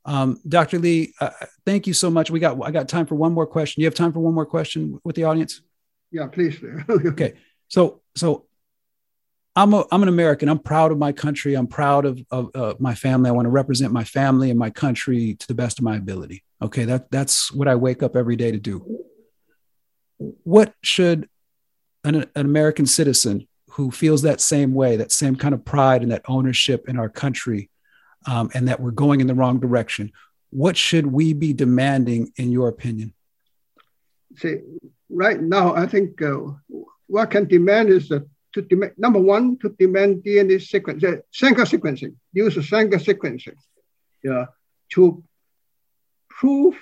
Um, 0.05 0.39
Dr. 0.47 0.79
Lee, 0.79 1.13
uh, 1.19 1.29
thank 1.65 1.87
you 1.87 1.93
so 1.93 2.09
much. 2.09 2.31
We 2.31 2.39
got 2.39 2.57
I 2.63 2.71
got 2.71 2.87
time 2.87 3.05
for 3.05 3.15
one 3.15 3.33
more 3.33 3.47
question. 3.47 3.81
You 3.81 3.87
have 3.87 3.95
time 3.95 4.13
for 4.13 4.19
one 4.19 4.33
more 4.33 4.45
question 4.45 4.99
with 5.03 5.15
the 5.15 5.23
audience? 5.25 5.61
Yeah, 6.11 6.27
please. 6.27 6.57
Okay. 6.89 7.33
So 7.67 8.01
so 8.15 8.45
I'm 9.55 9.73
a, 9.73 9.83
I'm 9.91 10.03
an 10.03 10.09
American. 10.09 10.47
I'm 10.47 10.59
proud 10.59 10.91
of 10.91 10.97
my 10.97 11.11
country. 11.11 11.53
I'm 11.55 11.67
proud 11.67 12.05
of, 12.05 12.19
of 12.31 12.49
uh, 12.55 12.75
my 12.79 12.95
family. 12.95 13.29
I 13.29 13.33
want 13.33 13.45
to 13.45 13.49
represent 13.51 13.91
my 13.91 14.05
family 14.05 14.49
and 14.49 14.57
my 14.57 14.69
country 14.69 15.35
to 15.35 15.47
the 15.47 15.53
best 15.53 15.79
of 15.79 15.83
my 15.83 15.97
ability. 15.97 16.43
Okay, 16.61 16.85
that 16.85 17.11
that's 17.11 17.51
what 17.51 17.67
I 17.67 17.75
wake 17.75 18.01
up 18.01 18.15
every 18.15 18.37
day 18.37 18.51
to 18.51 18.59
do. 18.59 19.03
What 20.17 20.73
should 20.81 21.27
an, 22.03 22.15
an 22.15 22.45
American 22.45 22.85
citizen 22.85 23.47
who 23.79 23.91
feels 23.91 24.23
that 24.23 24.41
same 24.41 24.73
way, 24.73 24.97
that 24.97 25.09
same 25.09 25.37
kind 25.37 25.53
of 25.53 25.63
pride 25.63 26.01
and 26.01 26.11
that 26.11 26.21
ownership 26.27 26.89
in 26.89 26.99
our 26.99 27.07
country, 27.07 27.69
um, 28.27 28.49
and 28.53 28.67
that 28.67 28.81
we're 28.81 28.91
going 28.91 29.21
in 29.21 29.27
the 29.27 29.33
wrong 29.33 29.57
direction, 29.57 30.11
what 30.49 30.75
should 30.75 31.07
we 31.07 31.31
be 31.31 31.53
demanding, 31.53 32.29
in 32.35 32.51
your 32.51 32.67
opinion? 32.67 33.13
See, 34.35 34.57
right 35.09 35.41
now, 35.41 35.73
I 35.75 35.87
think 35.87 36.21
uh, 36.21 36.39
what 37.07 37.31
can 37.31 37.45
demand 37.47 37.87
is 37.87 38.09
that 38.09 38.27
to 38.53 38.61
demand, 38.63 38.91
number 38.97 39.19
one, 39.19 39.57
to 39.59 39.69
demand 39.79 40.23
DNA 40.25 40.61
sequence, 40.61 41.01
Sanger 41.31 41.63
sequencing, 41.63 42.15
use 42.33 42.55
Sanger 42.67 42.97
sequencing, 42.97 43.55
yeah, 44.21 44.47
to 44.89 45.23
prove 46.29 46.75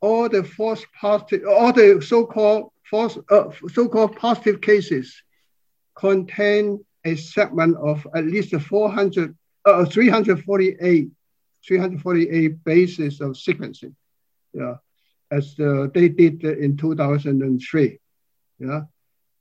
all 0.00 0.28
the 0.28 0.44
false 0.44 0.84
positive, 1.00 1.48
all 1.48 1.72
the 1.72 2.00
so-called 2.00 2.70
false, 2.88 3.18
uh, 3.30 3.50
so-called 3.72 4.14
positive 4.14 4.60
cases 4.60 5.20
contain 6.00 6.82
a 7.04 7.14
segment 7.14 7.76
of 7.76 8.06
at 8.14 8.24
least 8.24 8.54
400, 8.54 9.36
uh, 9.66 9.84
348, 9.84 11.08
348 11.66 12.64
bases 12.64 13.20
of 13.20 13.32
sequencing, 13.32 13.94
yeah, 14.54 14.76
as 15.30 15.54
uh, 15.60 15.88
they 15.94 16.08
did 16.08 16.42
in 16.42 16.76
2003, 16.76 17.98
yeah, 18.58 18.80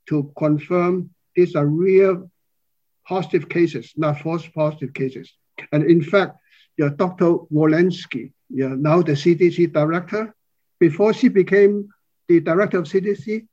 to 0.07 0.31
confirm 0.37 1.09
these 1.35 1.55
are 1.55 1.65
real 1.65 2.29
positive 3.07 3.47
cases, 3.47 3.93
not 3.95 4.19
false 4.19 4.45
positive 4.47 4.93
cases. 4.93 5.31
And 5.71 5.83
in 5.89 6.03
fact, 6.03 6.37
yeah, 6.77 6.89
Dr. 6.95 7.37
Walensky, 7.53 8.33
yeah, 8.49 8.75
now 8.77 9.01
the 9.01 9.13
CDC 9.13 9.71
director, 9.71 10.35
before 10.79 11.13
she 11.13 11.29
became 11.29 11.89
the 12.27 12.39
director 12.41 12.79
of 12.79 12.85
CDC, 12.85 13.47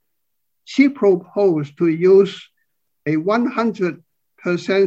she 0.65 0.89
proposed 0.89 1.79
to 1.79 1.87
use 1.87 2.51
a 3.07 3.17
100% 3.17 4.03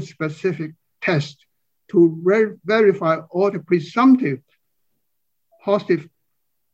specific 0.08 0.72
test 1.02 1.46
to 1.92 2.20
ver- 2.22 2.58
verify 2.66 3.18
all 3.32 3.50
the 3.50 3.60
presumptive 3.60 4.40
positive 5.64 6.08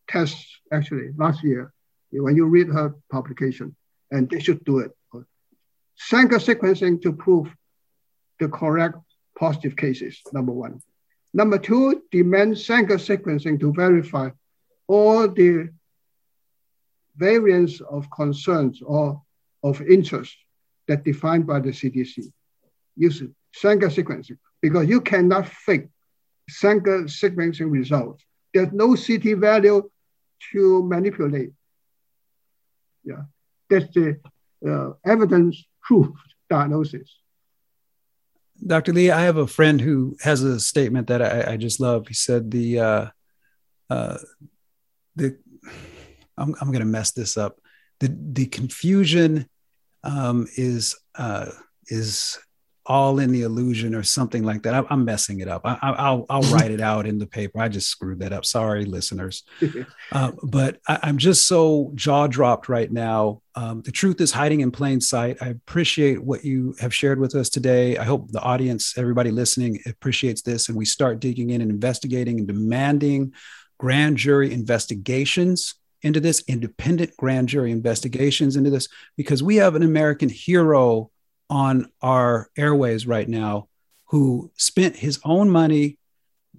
tests, 0.07 0.59
actually, 0.71 1.09
last 1.17 1.43
year, 1.43 1.71
when 2.11 2.35
you 2.35 2.45
read 2.45 2.67
her 2.67 2.95
publication, 3.11 3.75
and 4.11 4.29
they 4.29 4.39
should 4.39 4.63
do 4.65 4.79
it. 4.79 4.91
Sanger 5.97 6.39
sequencing 6.39 7.01
to 7.01 7.13
prove 7.13 7.53
the 8.39 8.49
correct 8.49 8.97
positive 9.37 9.75
cases, 9.75 10.21
number 10.33 10.51
one. 10.51 10.81
Number 11.33 11.57
two, 11.57 12.03
demand 12.11 12.57
Sanger 12.57 12.97
sequencing 12.97 13.59
to 13.59 13.73
verify 13.73 14.29
all 14.87 15.27
the 15.27 15.69
variants 17.15 17.81
of 17.81 18.09
concerns 18.11 18.81
or 18.81 19.21
of 19.63 19.81
interest 19.81 20.35
that 20.87 21.03
defined 21.03 21.47
by 21.47 21.59
the 21.59 21.69
CDC. 21.69 22.31
Use 22.95 23.23
Sanger 23.53 23.89
sequencing 23.89 24.37
because 24.61 24.87
you 24.87 25.01
cannot 25.01 25.47
fake 25.47 25.87
Sanger 26.49 27.03
sequencing 27.03 27.71
results. 27.71 28.23
There's 28.53 28.71
no 28.71 28.95
CT 28.95 29.37
value 29.37 29.89
to 30.51 30.83
manipulate. 30.83 31.51
Yeah, 33.03 33.23
that's 33.69 33.93
the 33.93 34.19
uh, 34.67 34.91
evidence 35.05 35.63
proof 35.81 36.07
diagnosis. 36.49 37.09
Dr. 38.65 38.93
Lee, 38.93 39.11
I 39.11 39.21
have 39.21 39.37
a 39.37 39.47
friend 39.47 39.81
who 39.81 40.15
has 40.21 40.41
a 40.41 40.59
statement 40.59 41.07
that 41.07 41.21
I, 41.21 41.53
I 41.53 41.57
just 41.57 41.79
love. 41.79 42.07
He 42.07 42.13
said 42.13 42.51
the 42.51 42.79
uh, 42.79 43.05
uh, 43.89 44.17
the 45.15 45.37
I'm, 46.37 46.55
I'm 46.61 46.71
going 46.71 46.79
to 46.79 46.85
mess 46.85 47.11
this 47.11 47.37
up. 47.37 47.59
The 47.99 48.15
the 48.17 48.45
confusion 48.45 49.47
um, 50.05 50.47
is 50.55 50.95
uh, 51.15 51.47
is 51.87 52.37
all 52.87 53.17
in 53.17 53.31
the 53.31 53.41
illusion 53.41 53.95
or 53.95 54.03
something 54.03 54.43
like 54.43 54.61
that. 54.61 54.75
I, 54.75 54.93
am 54.93 55.05
messing 55.05 55.39
it 55.39 55.47
up. 55.47 55.61
I, 55.65 56.11
will 56.11 56.25
I'll 56.29 56.41
write 56.53 56.69
it 56.69 56.81
out 56.81 57.07
in 57.07 57.17
the 57.17 57.25
paper. 57.25 57.59
I 57.59 57.67
just 57.67 57.89
screwed 57.89 58.19
that 58.19 58.31
up. 58.31 58.45
Sorry, 58.45 58.85
listeners. 58.85 59.43
uh, 60.11 60.31
but 60.43 60.79
I, 60.87 61.09
am 61.09 61.17
just 61.17 61.47
so 61.47 61.91
jaw 61.95 62.27
dropped 62.27 62.69
right 62.69 62.91
now. 62.91 63.41
Um, 63.55 63.81
the 63.81 63.91
truth 63.91 64.21
is 64.21 64.31
hiding 64.31 64.59
in 64.59 64.69
plain 64.69 65.01
sight. 65.01 65.37
I 65.41 65.47
appreciate 65.47 66.23
what 66.23 66.45
you 66.45 66.75
have 66.79 66.93
shared 66.93 67.19
with 67.19 67.33
us 67.33 67.49
today. 67.49 67.97
I 67.97 68.03
hope 68.03 68.31
the 68.31 68.41
audience, 68.41 68.95
everybody 68.97 69.31
listening, 69.31 69.79
appreciates 69.87 70.43
this, 70.43 70.69
and 70.69 70.77
we 70.77 70.85
start 70.85 71.19
digging 71.19 71.49
in 71.49 71.61
and 71.61 71.71
investigating 71.71 72.37
and 72.37 72.47
demanding 72.47 73.33
grand 73.79 74.17
jury 74.17 74.53
investigations 74.53 75.73
into 76.01 76.19
this, 76.19 76.43
independent 76.47 77.15
grand 77.17 77.49
jury 77.49 77.71
investigations 77.71 78.55
into 78.55 78.69
this, 78.69 78.87
because 79.17 79.41
we 79.41 79.55
have 79.57 79.75
an 79.75 79.83
American 79.83 80.29
hero 80.29 81.09
on 81.49 81.91
our 82.01 82.49
airways 82.57 83.07
right 83.07 83.27
now 83.27 83.67
who 84.05 84.51
spent 84.55 84.95
his 84.95 85.19
own 85.23 85.49
money, 85.49 85.97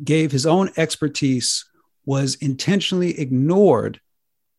gave 0.03 0.33
his 0.33 0.47
own 0.47 0.71
expertise, 0.77 1.65
was 2.05 2.37
intentionally 2.37 3.19
ignored 3.19 4.01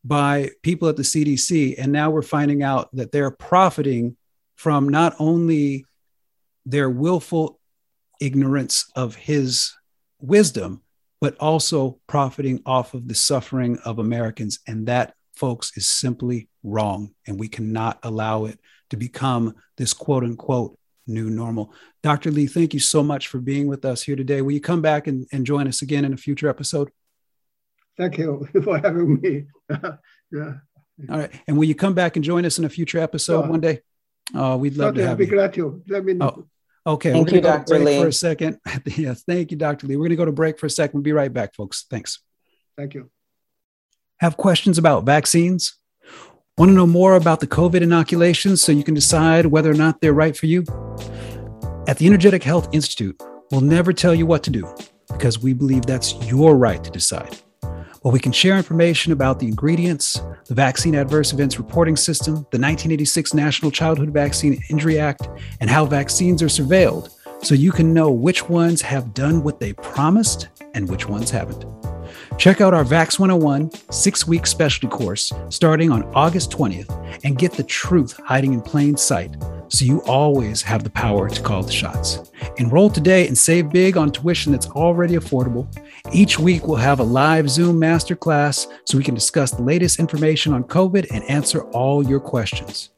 by 0.04 0.52
people 0.64 0.88
at 0.88 0.96
the 0.96 1.04
CDC. 1.04 1.76
And 1.78 1.92
now 1.92 2.10
we're 2.10 2.22
finding 2.22 2.64
out 2.64 2.90
that 2.96 3.12
they're 3.12 3.32
profiting 3.32 4.16
from 4.56 4.90
not 4.90 5.16
only 5.20 5.86
their 6.66 6.90
willful 6.90 7.60
ignorance 8.20 8.90
of 8.96 9.16
his 9.16 9.74
wisdom, 10.20 10.82
but 11.20 11.36
also 11.38 12.00
profiting 12.08 12.62
off 12.66 12.94
of 12.94 13.08
the 13.08 13.16
suffering 13.16 13.78
of 13.86 14.00
Americans. 14.00 14.60
And 14.68 14.88
that, 14.88 15.14
folks, 15.36 15.76
is 15.76 15.86
simply 15.86 16.50
wrong. 16.64 17.14
And 17.26 17.40
we 17.40 17.48
cannot 17.48 18.00
allow 18.04 18.46
it 18.46 18.60
to 18.90 18.98
become 18.98 19.56
this 19.78 19.94
quote 19.94 20.24
unquote 20.24 20.78
new 21.08 21.30
normal. 21.30 21.74
Dr. 22.04 22.32
Lee, 22.32 22.48
thank 22.48 22.74
you 22.74 22.80
so 22.80 23.02
much 23.02 23.28
for 23.28 23.40
being 23.40 23.68
with 23.68 23.86
us 23.86 24.04
here 24.04 24.16
today. 24.16 24.42
Will 24.42 24.52
you 24.52 24.62
come 24.62 24.82
back 24.82 25.08
and, 25.08 25.26
and 25.32 25.46
join 25.46 25.68
us 25.68 25.82
again 25.82 26.06
in 26.06 26.14
a 26.14 26.18
future 26.18 26.50
episode? 26.50 26.92
Thank 27.98 28.18
you 28.18 28.48
for 28.64 28.78
having 28.78 29.20
me. 29.22 29.46
yeah. 30.32 30.54
All 31.10 31.20
right. 31.20 31.32
And 31.48 31.58
will 31.58 31.66
you 31.66 31.76
come 31.76 31.94
back 31.94 32.16
and 32.16 32.26
join 32.26 32.46
us 32.46 32.60
in 32.60 32.66
a 32.66 32.70
future 32.70 33.00
episode 33.00 33.50
one 33.50 33.62
day? 33.62 33.82
Oh, 34.34 34.58
we'd 34.58 34.78
love 34.78 34.96
to 34.96 35.08
have 35.08 35.18
be 35.18 35.26
you. 35.26 35.32
glad 35.32 35.54
to. 35.54 35.82
Let 35.88 36.04
me 36.04 36.14
know. 36.14 36.26
Oh, 36.26 36.48
okay. 36.88 37.12
Thank 37.12 37.28
We're 37.28 37.42
going 37.42 37.44
to 37.44 37.60
go 37.60 37.78
break 37.78 37.86
Lee. 37.86 38.02
for 38.02 38.08
a 38.08 38.14
second. 38.14 38.60
yes. 38.86 39.24
Thank 39.28 39.52
you, 39.52 39.58
Dr. 39.58 39.88
Lee. 39.88 39.96
We're 39.96 40.04
going 40.04 40.10
to 40.12 40.16
go 40.16 40.26
to 40.26 40.32
break 40.32 40.60
for 40.60 40.66
a 40.66 40.70
second. 40.70 40.98
We'll 40.98 41.04
be 41.04 41.12
right 41.12 41.32
back, 41.32 41.54
folks. 41.54 41.86
Thanks. 41.90 42.20
Thank 42.78 42.94
you. 42.94 43.10
Have 44.20 44.38
questions 44.38 44.78
about 44.78 45.06
vaccines? 45.06 45.76
Want 46.58 46.70
to 46.70 46.74
know 46.74 46.88
more 46.88 47.16
about 47.16 47.40
the 47.40 47.48
COVID 47.48 47.82
inoculations 47.82 48.64
so 48.64 48.72
you 48.72 48.84
can 48.84 48.96
decide 48.96 49.46
whether 49.46 49.70
or 49.70 49.76
not 49.76 50.02
they're 50.02 50.14
right 50.14 50.36
for 50.36 50.48
you? 50.48 50.62
At 51.88 52.00
the 52.00 52.08
Energetic 52.08 52.44
Health 52.44 52.68
Institute, 52.74 53.22
we'll 53.52 53.62
never 53.62 53.94
tell 53.94 54.16
you 54.16 54.26
what 54.26 54.44
to 54.44 54.50
do 54.50 54.68
because 55.08 55.40
we 55.40 55.54
believe 55.54 55.86
that's 55.86 56.16
your 56.26 56.58
right 56.58 56.84
to 56.84 56.90
decide. 56.90 57.38
Well, 58.08 58.14
we 58.14 58.22
can 58.22 58.32
share 58.32 58.56
information 58.56 59.12
about 59.12 59.38
the 59.38 59.48
ingredients, 59.48 60.22
the 60.46 60.54
Vaccine 60.54 60.96
Adverse 60.96 61.34
Events 61.34 61.58
Reporting 61.58 61.98
System, 61.98 62.36
the 62.36 62.58
1986 62.58 63.34
National 63.34 63.70
Childhood 63.70 64.12
Vaccine 64.12 64.64
Injury 64.70 64.98
Act, 64.98 65.28
and 65.60 65.70
how 65.70 65.86
vaccines 65.86 66.42
are 66.42 66.46
surveilled 66.46 67.14
so 67.44 67.54
you 67.54 67.74
can 67.74 67.94
know 67.94 68.10
which 68.10 68.48
ones 68.48 68.82
have 68.82 69.14
done 69.14 69.44
what 69.44 69.60
they 69.60 69.74
promised 69.74 70.48
and 70.74 70.88
which 70.88 71.10
ones 71.10 71.30
haven't. 71.30 71.66
Check 72.38 72.62
out 72.62 72.76
our 72.76 72.84
VAX 72.84 73.18
101 73.18 73.72
six 73.92 74.28
week 74.28 74.46
specialty 74.46 74.88
course 74.88 75.34
starting 75.50 75.92
on 75.92 76.04
August 76.14 76.52
20th 76.52 77.20
and 77.24 77.36
get 77.36 77.54
the 77.54 77.64
truth 77.64 78.20
hiding 78.26 78.54
in 78.54 78.62
plain 78.62 78.96
sight 78.96 79.36
so 79.70 79.84
you 79.84 80.04
always 80.04 80.62
have 80.62 80.84
the 80.84 80.90
power 80.92 81.30
to 81.30 81.42
call 81.42 81.64
the 81.64 81.72
shots. 81.72 82.32
Enroll 82.58 82.92
today 82.92 83.28
and 83.28 83.36
save 83.36 83.72
big 83.72 83.98
on 83.98 84.12
tuition 84.12 84.52
that's 84.52 84.68
already 84.68 85.16
affordable. 85.16 85.68
Each 86.14 86.38
week, 86.38 86.68
we'll 86.68 86.78
have 86.78 87.00
a 87.00 87.04
live 87.04 87.50
Zoom 87.50 87.82
masterclass 87.82 88.68
so 88.86 88.98
we 88.98 89.04
can 89.04 89.16
discuss 89.16 89.52
the 89.52 89.64
latest 89.64 90.00
information 90.00 90.54
on 90.54 90.64
COVID 90.64 91.08
and 91.12 91.24
answer 91.26 91.64
all 91.72 92.08
your 92.08 92.20
questions. 92.20 92.92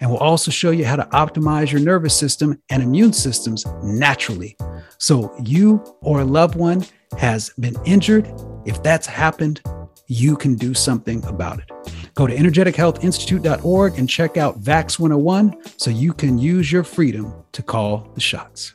And 0.00 0.10
we'll 0.10 0.20
also 0.20 0.50
show 0.50 0.70
you 0.70 0.84
how 0.84 0.96
to 0.96 1.06
optimize 1.06 1.72
your 1.72 1.80
nervous 1.80 2.16
system 2.16 2.60
and 2.68 2.82
immune 2.82 3.14
systems 3.14 3.64
naturally 3.82 4.56
so 4.98 5.34
you 5.42 5.82
or 6.02 6.20
a 6.20 6.24
loved 6.24 6.54
one 6.54 6.84
has 7.18 7.50
been 7.58 7.74
injured 7.84 8.32
if 8.64 8.82
that's 8.82 9.06
happened, 9.06 9.60
you 10.06 10.36
can 10.36 10.54
do 10.54 10.74
something 10.74 11.24
about 11.24 11.58
it. 11.58 11.70
Go 12.14 12.26
to 12.26 12.36
energetichealthinstitute.org 12.36 13.98
and 13.98 14.08
check 14.08 14.36
out 14.36 14.58
VAX 14.58 14.98
101 14.98 15.56
so 15.78 15.90
you 15.90 16.12
can 16.12 16.38
use 16.38 16.70
your 16.70 16.84
freedom 16.84 17.32
to 17.52 17.62
call 17.62 18.10
the 18.14 18.20
shots. 18.20 18.74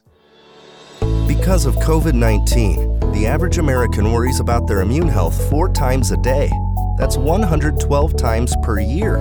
Because 1.27 1.65
of 1.65 1.75
COVID 1.75 2.13
19, 2.13 3.11
the 3.11 3.27
average 3.27 3.57
American 3.57 4.11
worries 4.11 4.39
about 4.39 4.67
their 4.67 4.81
immune 4.81 5.07
health 5.07 5.49
four 5.49 5.69
times 5.69 6.11
a 6.11 6.17
day. 6.17 6.51
That's 6.97 7.17
112 7.17 8.15
times 8.17 8.55
per 8.63 8.79
year. 8.79 9.17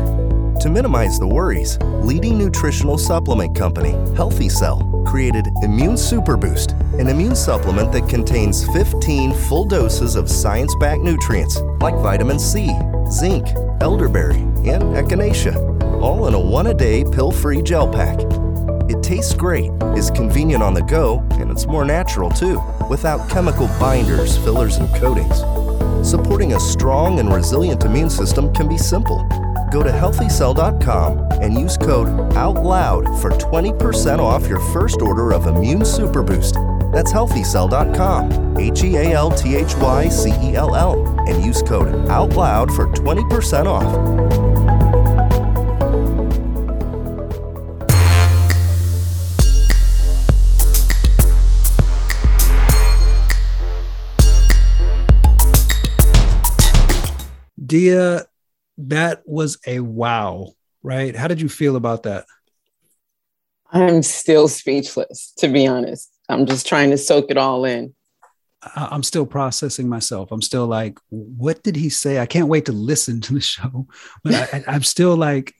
To 0.60 0.70
minimize 0.70 1.18
the 1.18 1.26
worries, 1.26 1.78
leading 1.82 2.38
nutritional 2.38 2.96
supplement 2.96 3.54
company, 3.54 3.92
Healthy 4.16 4.48
Cell, 4.48 4.78
created 5.06 5.46
Immune 5.62 5.96
Super 5.96 6.36
Boost, 6.36 6.72
an 6.98 7.08
immune 7.08 7.36
supplement 7.36 7.92
that 7.92 8.08
contains 8.08 8.66
15 8.68 9.32
full 9.48 9.64
doses 9.64 10.16
of 10.16 10.28
science 10.28 10.74
backed 10.80 11.02
nutrients 11.02 11.60
like 11.80 11.94
vitamin 11.96 12.38
C, 12.38 12.76
zinc, 13.10 13.46
elderberry, 13.80 14.40
and 14.66 14.82
echinacea, 14.94 15.54
all 16.02 16.26
in 16.26 16.34
a 16.34 16.40
one 16.40 16.66
a 16.66 16.74
day 16.74 17.04
pill 17.04 17.30
free 17.30 17.62
gel 17.62 17.88
pack. 17.88 18.18
It 18.90 19.02
tastes 19.02 19.34
great, 19.34 19.70
is 19.96 20.10
convenient 20.10 20.62
on 20.62 20.74
the 20.74 20.82
go, 20.82 21.20
and 21.32 21.50
it's 21.50 21.66
more 21.66 21.84
natural 21.84 22.30
too, 22.30 22.60
without 22.90 23.30
chemical 23.30 23.68
binders, 23.80 24.36
fillers, 24.38 24.76
and 24.76 24.88
coatings. 24.96 25.38
Supporting 26.08 26.52
a 26.52 26.60
strong 26.60 27.18
and 27.18 27.32
resilient 27.32 27.84
immune 27.84 28.10
system 28.10 28.52
can 28.52 28.68
be 28.68 28.78
simple. 28.78 29.45
Go 29.70 29.82
to 29.82 29.90
healthycell.com 29.90 31.42
and 31.42 31.58
use 31.58 31.76
code 31.76 32.08
OUTLOUD 32.34 33.20
for 33.20 33.30
20% 33.30 34.18
off 34.18 34.46
your 34.48 34.60
first 34.72 35.02
order 35.02 35.32
of 35.32 35.46
Immune 35.46 35.84
Super 35.84 36.22
Boost. 36.22 36.54
That's 36.92 37.12
healthycell.com, 37.12 38.56
H 38.58 38.84
E 38.84 38.96
A 38.96 39.12
L 39.12 39.30
T 39.30 39.56
H 39.56 39.74
Y 39.76 40.08
C 40.08 40.30
E 40.42 40.54
L 40.54 40.74
L, 40.74 41.06
and 41.28 41.44
use 41.44 41.62
code 41.62 41.88
OUTLOUD 42.08 42.74
for 42.74 42.86
20% 42.92 43.66
off. 43.66 44.36
Dia, 57.66 58.26
that 58.78 59.22
was 59.26 59.58
a 59.66 59.80
wow, 59.80 60.52
right? 60.82 61.14
How 61.14 61.28
did 61.28 61.40
you 61.40 61.48
feel 61.48 61.76
about 61.76 62.04
that? 62.04 62.26
I'm 63.70 64.02
still 64.02 64.48
speechless, 64.48 65.32
to 65.38 65.48
be 65.48 65.66
honest. 65.66 66.10
I'm 66.28 66.46
just 66.46 66.66
trying 66.66 66.90
to 66.90 66.98
soak 66.98 67.30
it 67.30 67.36
all 67.36 67.64
in. 67.64 67.94
I'm 68.74 69.02
still 69.02 69.26
processing 69.26 69.88
myself. 69.88 70.32
I'm 70.32 70.42
still 70.42 70.66
like, 70.66 70.98
what 71.10 71.62
did 71.62 71.76
he 71.76 71.88
say? 71.88 72.18
I 72.18 72.26
can't 72.26 72.48
wait 72.48 72.64
to 72.66 72.72
listen 72.72 73.20
to 73.22 73.34
the 73.34 73.40
show, 73.40 73.86
but 74.24 74.34
I, 74.34 74.74
am 74.74 74.82
still 74.82 75.16
like, 75.16 75.54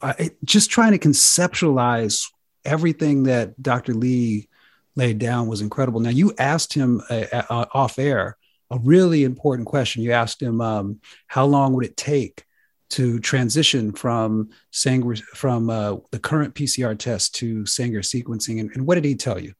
I, 0.00 0.30
just 0.44 0.70
trying 0.70 0.92
to 0.92 0.98
conceptualize 0.98 2.24
everything 2.64 3.24
that 3.24 3.60
Dr. 3.62 3.94
Lee 3.94 4.48
laid 4.96 5.18
down 5.18 5.46
was 5.46 5.60
incredible. 5.60 6.00
Now, 6.00 6.10
you 6.10 6.32
asked 6.38 6.72
him 6.72 7.02
uh, 7.08 7.24
uh, 7.32 7.66
off 7.72 7.98
air 7.98 8.36
a 8.72 8.78
really 8.78 9.22
important 9.22 9.68
question. 9.68 10.02
You 10.02 10.12
asked 10.12 10.40
him, 10.40 10.60
um, 10.60 11.00
how 11.26 11.44
long 11.44 11.74
would 11.74 11.84
it 11.84 11.96
take 11.96 12.44
to 12.90 13.20
transition 13.20 13.92
from 13.92 14.50
Sanger, 14.70 15.16
from 15.34 15.68
uh, 15.68 15.96
the 16.10 16.18
current 16.18 16.54
PCR 16.54 16.98
test 16.98 17.34
to 17.36 17.66
Sanger 17.66 18.00
sequencing, 18.00 18.60
and, 18.60 18.70
and 18.74 18.86
what 18.86 18.94
did 18.96 19.04
he 19.04 19.14
tell 19.14 19.38
you? 19.38 19.52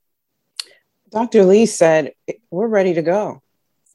Dr. 1.10 1.44
Lee 1.44 1.66
said, 1.66 2.12
We're 2.50 2.68
ready 2.68 2.94
to 2.94 3.02
go. 3.02 3.42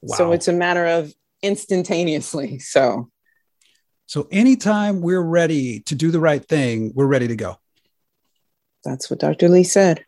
Wow. 0.02 0.18
So 0.18 0.32
it's 0.34 0.48
a 0.48 0.54
matter 0.54 0.86
of 0.86 1.12
instantaneously. 1.42 2.60
So, 2.60 3.10
so 4.06 4.28
anytime 4.32 5.02
we're 5.02 5.22
ready 5.22 5.80
to 5.82 5.96
do 5.96 6.12
the 6.12 6.20
right 6.20 6.46
thing, 6.46 6.92
we're 6.94 7.08
ready 7.08 7.28
to 7.28 7.36
go. 7.36 7.58
That's 8.84 9.10
what 9.10 9.20
Dr. 9.20 9.50
Lee 9.50 9.64
said. 9.64 10.06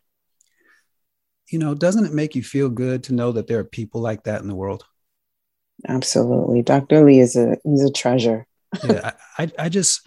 You 1.50 1.58
know, 1.58 1.74
doesn't 1.74 2.06
it 2.06 2.14
make 2.14 2.36
you 2.36 2.44
feel 2.44 2.68
good 2.68 3.02
to 3.04 3.14
know 3.14 3.32
that 3.32 3.48
there 3.48 3.58
are 3.58 3.64
people 3.64 4.00
like 4.00 4.22
that 4.24 4.40
in 4.40 4.46
the 4.46 4.54
world? 4.54 4.84
Absolutely. 5.88 6.62
Dr. 6.62 7.04
Lee 7.04 7.20
is 7.20 7.36
a 7.36 7.56
he's 7.64 7.84
a 7.84 7.92
treasure. 7.92 8.46
yeah, 8.84 9.12
I, 9.38 9.50
I 9.58 9.68
just 9.68 10.06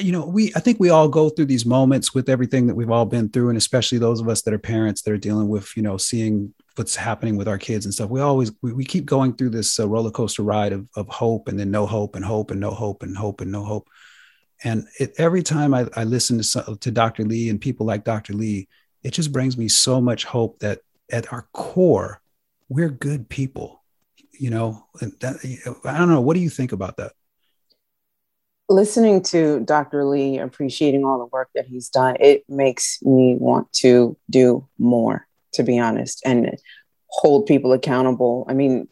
you 0.00 0.12
know, 0.12 0.24
we 0.24 0.52
I 0.56 0.60
think 0.60 0.80
we 0.80 0.90
all 0.90 1.08
go 1.08 1.28
through 1.28 1.46
these 1.46 1.66
moments 1.66 2.14
with 2.14 2.28
everything 2.28 2.66
that 2.66 2.74
we've 2.74 2.90
all 2.90 3.04
been 3.04 3.28
through, 3.28 3.50
and 3.50 3.58
especially 3.58 3.98
those 3.98 4.20
of 4.20 4.28
us 4.28 4.42
that 4.42 4.54
are 4.54 4.58
parents 4.58 5.02
that 5.02 5.12
are 5.12 5.18
dealing 5.18 5.48
with, 5.48 5.76
you 5.76 5.82
know, 5.82 5.98
seeing 5.98 6.54
what's 6.76 6.96
happening 6.96 7.36
with 7.36 7.46
our 7.46 7.58
kids 7.58 7.84
and 7.84 7.92
stuff. 7.92 8.08
We 8.08 8.20
always 8.20 8.52
we, 8.62 8.72
we 8.72 8.84
keep 8.84 9.04
going 9.04 9.34
through 9.34 9.50
this 9.50 9.78
uh, 9.78 9.86
roller 9.86 10.10
coaster 10.10 10.42
ride 10.42 10.72
of 10.72 10.88
of 10.96 11.08
hope 11.08 11.48
and 11.48 11.58
then 11.58 11.70
no 11.70 11.86
hope 11.86 12.16
and 12.16 12.24
hope 12.24 12.50
and 12.50 12.60
no 12.60 12.70
hope 12.70 13.02
and 13.02 13.16
hope 13.16 13.42
and 13.42 13.52
no 13.52 13.64
hope. 13.64 13.88
And 14.64 14.86
it, 14.98 15.14
every 15.18 15.42
time 15.42 15.74
I, 15.74 15.86
I 15.94 16.04
listen 16.04 16.40
to 16.40 16.76
to 16.80 16.90
Dr. 16.90 17.24
Lee 17.24 17.50
and 17.50 17.60
people 17.60 17.84
like 17.84 18.04
Dr. 18.04 18.32
Lee, 18.32 18.68
it 19.02 19.12
just 19.12 19.32
brings 19.32 19.58
me 19.58 19.68
so 19.68 20.00
much 20.00 20.24
hope 20.24 20.58
that 20.60 20.80
at 21.10 21.32
our 21.32 21.48
core, 21.52 22.22
we're 22.70 22.88
good 22.88 23.28
people. 23.28 23.81
You 24.32 24.50
know, 24.50 24.86
that, 25.20 25.76
I 25.84 25.98
don't 25.98 26.08
know. 26.08 26.20
What 26.20 26.34
do 26.34 26.40
you 26.40 26.50
think 26.50 26.72
about 26.72 26.96
that? 26.96 27.12
listening 28.72 29.22
to 29.22 29.60
Dr. 29.60 30.04
Lee, 30.04 30.38
appreciating 30.38 31.04
all 31.04 31.18
the 31.18 31.26
work 31.26 31.50
that 31.54 31.66
he's 31.66 31.88
done, 31.88 32.16
it 32.20 32.44
makes 32.48 33.00
me 33.02 33.36
want 33.38 33.72
to 33.74 34.16
do 34.30 34.66
more, 34.78 35.26
to 35.54 35.62
be 35.62 35.78
honest, 35.78 36.22
and 36.24 36.58
hold 37.06 37.46
people 37.46 37.72
accountable. 37.72 38.44
I 38.48 38.54
mean, 38.54 38.88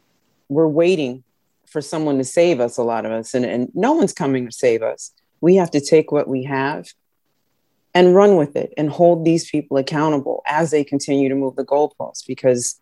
we're 0.48 0.68
waiting 0.68 1.24
for 1.66 1.80
someone 1.80 2.18
to 2.18 2.24
save 2.24 2.60
us, 2.60 2.76
a 2.76 2.82
lot 2.82 3.06
of 3.06 3.12
us, 3.12 3.34
and, 3.34 3.44
and 3.44 3.70
no 3.74 3.92
one's 3.92 4.12
coming 4.12 4.46
to 4.46 4.52
save 4.52 4.82
us. 4.82 5.12
We 5.40 5.56
have 5.56 5.70
to 5.70 5.80
take 5.80 6.12
what 6.12 6.28
we 6.28 6.44
have 6.44 6.88
and 7.94 8.14
run 8.14 8.36
with 8.36 8.56
it 8.56 8.72
and 8.76 8.90
hold 8.90 9.24
these 9.24 9.50
people 9.50 9.76
accountable 9.76 10.42
as 10.46 10.70
they 10.70 10.84
continue 10.84 11.28
to 11.28 11.34
move 11.34 11.56
the 11.56 11.64
goalposts 11.64 12.26
because, 12.26 12.80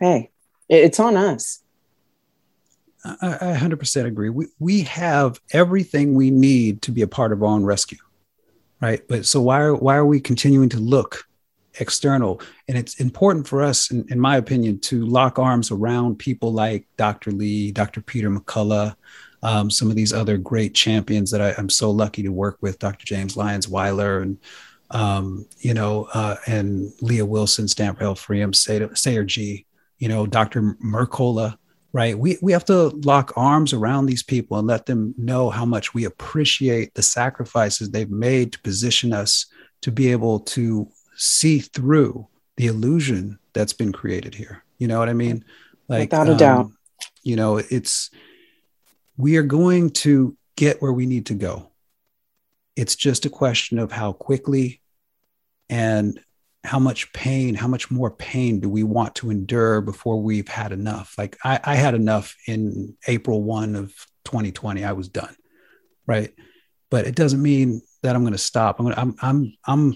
hey, 0.00 0.30
it's 0.68 0.98
on 0.98 1.16
us. 1.16 1.61
I, 3.04 3.52
I 3.52 3.56
100% 3.56 4.04
agree. 4.06 4.30
We, 4.30 4.46
we 4.58 4.82
have 4.82 5.40
everything 5.52 6.14
we 6.14 6.30
need 6.30 6.82
to 6.82 6.92
be 6.92 7.02
a 7.02 7.08
part 7.08 7.32
of 7.32 7.42
our 7.42 7.48
own 7.48 7.64
rescue, 7.64 7.98
right? 8.80 9.06
But 9.08 9.26
so 9.26 9.40
why 9.40 9.60
are, 9.60 9.74
why 9.74 9.96
are 9.96 10.06
we 10.06 10.20
continuing 10.20 10.68
to 10.70 10.78
look 10.78 11.24
external? 11.80 12.40
And 12.68 12.78
it's 12.78 13.00
important 13.00 13.48
for 13.48 13.62
us, 13.62 13.90
in, 13.90 14.06
in 14.10 14.20
my 14.20 14.36
opinion, 14.36 14.78
to 14.80 15.04
lock 15.06 15.38
arms 15.38 15.70
around 15.70 16.18
people 16.18 16.52
like 16.52 16.86
Dr. 16.96 17.32
Lee, 17.32 17.72
Dr. 17.72 18.00
Peter 18.00 18.30
McCullough, 18.30 18.94
um, 19.42 19.70
some 19.70 19.90
of 19.90 19.96
these 19.96 20.12
other 20.12 20.36
great 20.36 20.74
champions 20.74 21.30
that 21.32 21.40
I, 21.40 21.60
am 21.60 21.68
so 21.68 21.90
lucky 21.90 22.22
to 22.22 22.30
work 22.30 22.58
with, 22.60 22.78
Dr. 22.78 23.04
James 23.04 23.36
Lyons 23.36 23.68
Weiler 23.68 24.20
and 24.20 24.38
um, 24.92 25.46
you 25.58 25.74
know, 25.74 26.08
uh, 26.12 26.36
and 26.46 26.92
Leah 27.00 27.26
Wilson, 27.26 27.66
Stand 27.66 27.96
for 27.96 28.04
Health 28.04 28.20
Freedom, 28.20 28.52
Sayer 28.52 29.24
Ji, 29.24 29.66
you 29.98 30.08
know, 30.08 30.26
Dr. 30.26 30.76
Mercola, 30.84 31.56
right? 31.92 32.18
We, 32.18 32.38
we 32.40 32.52
have 32.52 32.64
to 32.66 32.88
lock 33.04 33.32
arms 33.36 33.72
around 33.72 34.06
these 34.06 34.22
people 34.22 34.58
and 34.58 34.66
let 34.66 34.86
them 34.86 35.14
know 35.18 35.50
how 35.50 35.64
much 35.64 35.92
we 35.92 36.04
appreciate 36.04 36.94
the 36.94 37.02
sacrifices 37.02 37.90
they've 37.90 38.10
made 38.10 38.52
to 38.52 38.60
position 38.60 39.12
us 39.12 39.46
to 39.82 39.92
be 39.92 40.10
able 40.10 40.40
to 40.40 40.88
see 41.16 41.58
through 41.58 42.26
the 42.56 42.66
illusion 42.66 43.38
that's 43.52 43.72
been 43.72 43.92
created 43.92 44.34
here. 44.34 44.64
You 44.78 44.88
know 44.88 44.98
what 44.98 45.08
I 45.08 45.12
mean? 45.12 45.44
Like, 45.88 46.10
without 46.10 46.28
a 46.28 46.32
um, 46.32 46.38
doubt, 46.38 46.70
you 47.22 47.36
know, 47.36 47.58
it's, 47.58 48.10
we 49.16 49.36
are 49.36 49.42
going 49.42 49.90
to 49.90 50.36
get 50.56 50.80
where 50.80 50.92
we 50.92 51.06
need 51.06 51.26
to 51.26 51.34
go. 51.34 51.70
It's 52.74 52.96
just 52.96 53.26
a 53.26 53.30
question 53.30 53.78
of 53.78 53.92
how 53.92 54.12
quickly 54.12 54.80
and 55.68 56.18
how 56.64 56.78
much 56.78 57.12
pain, 57.12 57.54
how 57.54 57.66
much 57.66 57.90
more 57.90 58.10
pain 58.10 58.60
do 58.60 58.68
we 58.68 58.82
want 58.84 59.16
to 59.16 59.30
endure 59.30 59.80
before 59.80 60.22
we've 60.22 60.48
had 60.48 60.72
enough? 60.72 61.14
Like 61.18 61.36
I, 61.44 61.58
I 61.64 61.74
had 61.74 61.94
enough 61.94 62.36
in 62.46 62.96
April 63.06 63.42
1 63.42 63.74
of 63.74 63.88
2020. 64.24 64.84
I 64.84 64.92
was 64.92 65.08
done. 65.08 65.34
Right. 66.06 66.32
But 66.90 67.06
it 67.06 67.14
doesn't 67.14 67.42
mean 67.42 67.82
that 68.02 68.14
I'm 68.14 68.22
going 68.22 68.32
to 68.32 68.38
stop. 68.38 68.78
I'm 68.78 68.86
going 68.86 68.94
to, 68.94 69.00
I'm, 69.00 69.16
I'm, 69.22 69.54
I'm 69.64 69.90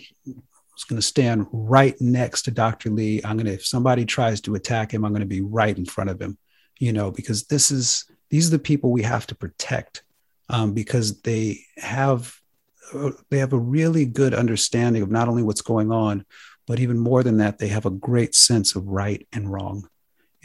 going 0.88 0.96
to 0.96 1.02
stand 1.02 1.46
right 1.52 1.94
next 2.00 2.42
to 2.42 2.50
Dr. 2.50 2.90
Lee. 2.90 3.20
I'm 3.24 3.36
going 3.36 3.46
to, 3.46 3.54
if 3.54 3.66
somebody 3.66 4.04
tries 4.04 4.40
to 4.42 4.54
attack 4.54 4.92
him, 4.92 5.04
I'm 5.04 5.12
going 5.12 5.20
to 5.20 5.26
be 5.26 5.40
right 5.40 5.76
in 5.76 5.84
front 5.84 6.10
of 6.10 6.20
him, 6.20 6.36
you 6.78 6.92
know, 6.92 7.10
because 7.10 7.44
this 7.44 7.70
is, 7.70 8.04
these 8.30 8.48
are 8.48 8.56
the 8.56 8.58
people 8.58 8.90
we 8.90 9.02
have 9.02 9.26
to 9.28 9.34
protect 9.34 10.02
um, 10.48 10.72
because 10.72 11.20
they 11.22 11.60
have 11.76 12.34
they 13.30 13.38
have 13.38 13.52
a 13.52 13.58
really 13.58 14.04
good 14.04 14.32
understanding 14.32 15.02
of 15.02 15.10
not 15.10 15.28
only 15.28 15.42
what's 15.42 15.62
going 15.62 15.90
on 15.90 16.24
but 16.66 16.80
even 16.80 16.98
more 16.98 17.22
than 17.22 17.38
that 17.38 17.58
they 17.58 17.68
have 17.68 17.86
a 17.86 17.90
great 17.90 18.34
sense 18.34 18.74
of 18.74 18.86
right 18.86 19.26
and 19.32 19.52
wrong 19.52 19.88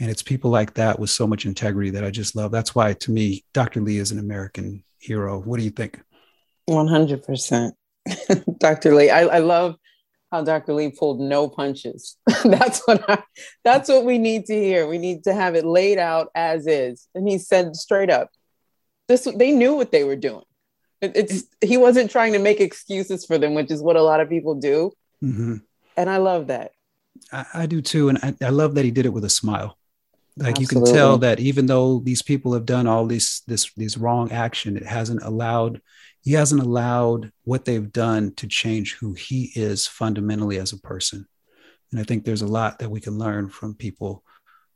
and 0.00 0.10
it's 0.10 0.22
people 0.22 0.50
like 0.50 0.74
that 0.74 0.98
with 0.98 1.10
so 1.10 1.26
much 1.26 1.46
integrity 1.46 1.90
that 1.90 2.04
i 2.04 2.10
just 2.10 2.36
love 2.36 2.50
that's 2.50 2.74
why 2.74 2.92
to 2.92 3.10
me 3.10 3.44
dr 3.52 3.80
lee 3.80 3.98
is 3.98 4.10
an 4.10 4.18
american 4.18 4.82
hero 4.98 5.38
what 5.40 5.58
do 5.58 5.64
you 5.64 5.70
think 5.70 6.00
100% 6.68 7.72
dr 8.58 8.94
lee 8.94 9.10
I, 9.10 9.20
I 9.22 9.38
love 9.38 9.76
how 10.32 10.42
Dr. 10.42 10.72
Lee 10.72 10.90
pulled 10.90 11.20
no 11.20 11.46
punches. 11.46 12.16
that's 12.44 12.80
what 12.86 13.04
I, 13.08 13.22
that's 13.64 13.90
what 13.90 14.06
we 14.06 14.16
need 14.16 14.46
to 14.46 14.54
hear. 14.54 14.88
We 14.88 14.96
need 14.96 15.24
to 15.24 15.34
have 15.34 15.54
it 15.54 15.66
laid 15.66 15.98
out 15.98 16.28
as 16.34 16.66
is. 16.66 17.06
And 17.14 17.28
he 17.28 17.36
said 17.36 17.76
straight 17.76 18.08
up, 18.08 18.30
this 19.08 19.28
they 19.36 19.52
knew 19.52 19.74
what 19.74 19.92
they 19.92 20.04
were 20.04 20.16
doing. 20.16 20.44
It, 21.02 21.12
it's 21.14 21.44
he 21.60 21.76
wasn't 21.76 22.10
trying 22.10 22.32
to 22.32 22.38
make 22.38 22.60
excuses 22.60 23.26
for 23.26 23.36
them, 23.36 23.52
which 23.54 23.70
is 23.70 23.82
what 23.82 23.96
a 23.96 24.02
lot 24.02 24.20
of 24.20 24.30
people 24.30 24.54
do. 24.54 24.92
Mm-hmm. 25.22 25.56
And 25.96 26.08
I 26.08 26.16
love 26.18 26.48
that. 26.48 26.72
I, 27.32 27.44
I 27.54 27.66
do 27.66 27.80
too, 27.82 28.08
and 28.08 28.18
I, 28.22 28.34
I 28.42 28.48
love 28.50 28.74
that 28.74 28.84
he 28.84 28.90
did 28.90 29.06
it 29.06 29.12
with 29.12 29.24
a 29.24 29.30
smile. 29.30 29.76
like 30.36 30.58
Absolutely. 30.58 30.62
you 30.62 30.84
can 30.86 30.94
tell 30.94 31.18
that 31.18 31.40
even 31.40 31.66
though 31.66 31.98
these 32.00 32.22
people 32.22 32.54
have 32.54 32.64
done 32.64 32.86
all 32.86 33.06
these 33.06 33.42
this 33.46 33.70
these 33.76 33.98
wrong 33.98 34.32
action 34.32 34.76
it 34.76 34.86
hasn't 34.86 35.22
allowed 35.22 35.80
he 36.22 36.32
hasn't 36.32 36.62
allowed 36.62 37.30
what 37.44 37.64
they've 37.64 37.92
done 37.92 38.32
to 38.36 38.46
change 38.46 38.94
who 38.94 39.12
he 39.12 39.50
is 39.54 39.86
fundamentally 39.86 40.58
as 40.58 40.72
a 40.72 40.78
person 40.78 41.26
and 41.90 42.00
i 42.00 42.04
think 42.04 42.24
there's 42.24 42.42
a 42.42 42.46
lot 42.46 42.78
that 42.78 42.90
we 42.90 43.00
can 43.00 43.18
learn 43.18 43.48
from 43.48 43.74
people 43.74 44.24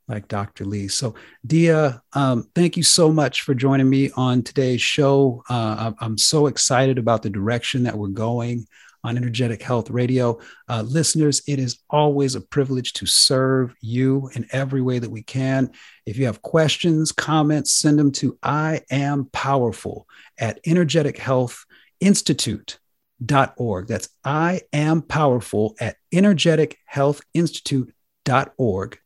like 0.07 0.27
dr 0.27 0.63
lee 0.63 0.87
so 0.87 1.15
dia 1.45 2.01
um, 2.13 2.47
thank 2.53 2.77
you 2.77 2.83
so 2.83 3.11
much 3.11 3.41
for 3.41 3.55
joining 3.55 3.89
me 3.89 4.11
on 4.15 4.43
today's 4.43 4.81
show 4.81 5.43
uh, 5.49 5.91
i'm 5.99 6.17
so 6.19 6.45
excited 6.45 6.99
about 6.99 7.23
the 7.23 7.29
direction 7.31 7.83
that 7.83 7.97
we're 7.97 8.07
going 8.09 8.67
on 9.07 9.15
Energetic 9.15 9.61
Health 9.61 9.89
Radio. 9.89 10.37
Uh, 10.67 10.81
listeners, 10.81 11.41
it 11.47 11.59
is 11.59 11.79
always 11.89 12.35
a 12.35 12.41
privilege 12.41 12.91
to 12.93 13.05
serve 13.05 13.73
you 13.79 14.29
in 14.35 14.45
every 14.51 14.81
way 14.81 14.99
that 14.99 15.09
we 15.09 15.23
can. 15.23 15.71
If 16.05 16.17
you 16.17 16.25
have 16.25 16.41
questions, 16.41 17.13
comments, 17.13 17.71
send 17.71 17.97
them 17.97 18.11
to 18.13 18.37
I 18.43 18.81
am 18.91 19.29
powerful 19.31 20.07
at 20.37 20.59
Energetic 20.65 21.17
Health 21.17 21.65
Institute. 21.99 22.79
Dot 23.25 23.55
org. 23.57 23.87
That's 23.87 24.09
I 24.23 24.61
am 24.71 25.01
powerful 25.01 25.75
at 25.79 25.95
energetic 26.13 26.77
health 26.85 27.21
institute.org. 27.33 28.99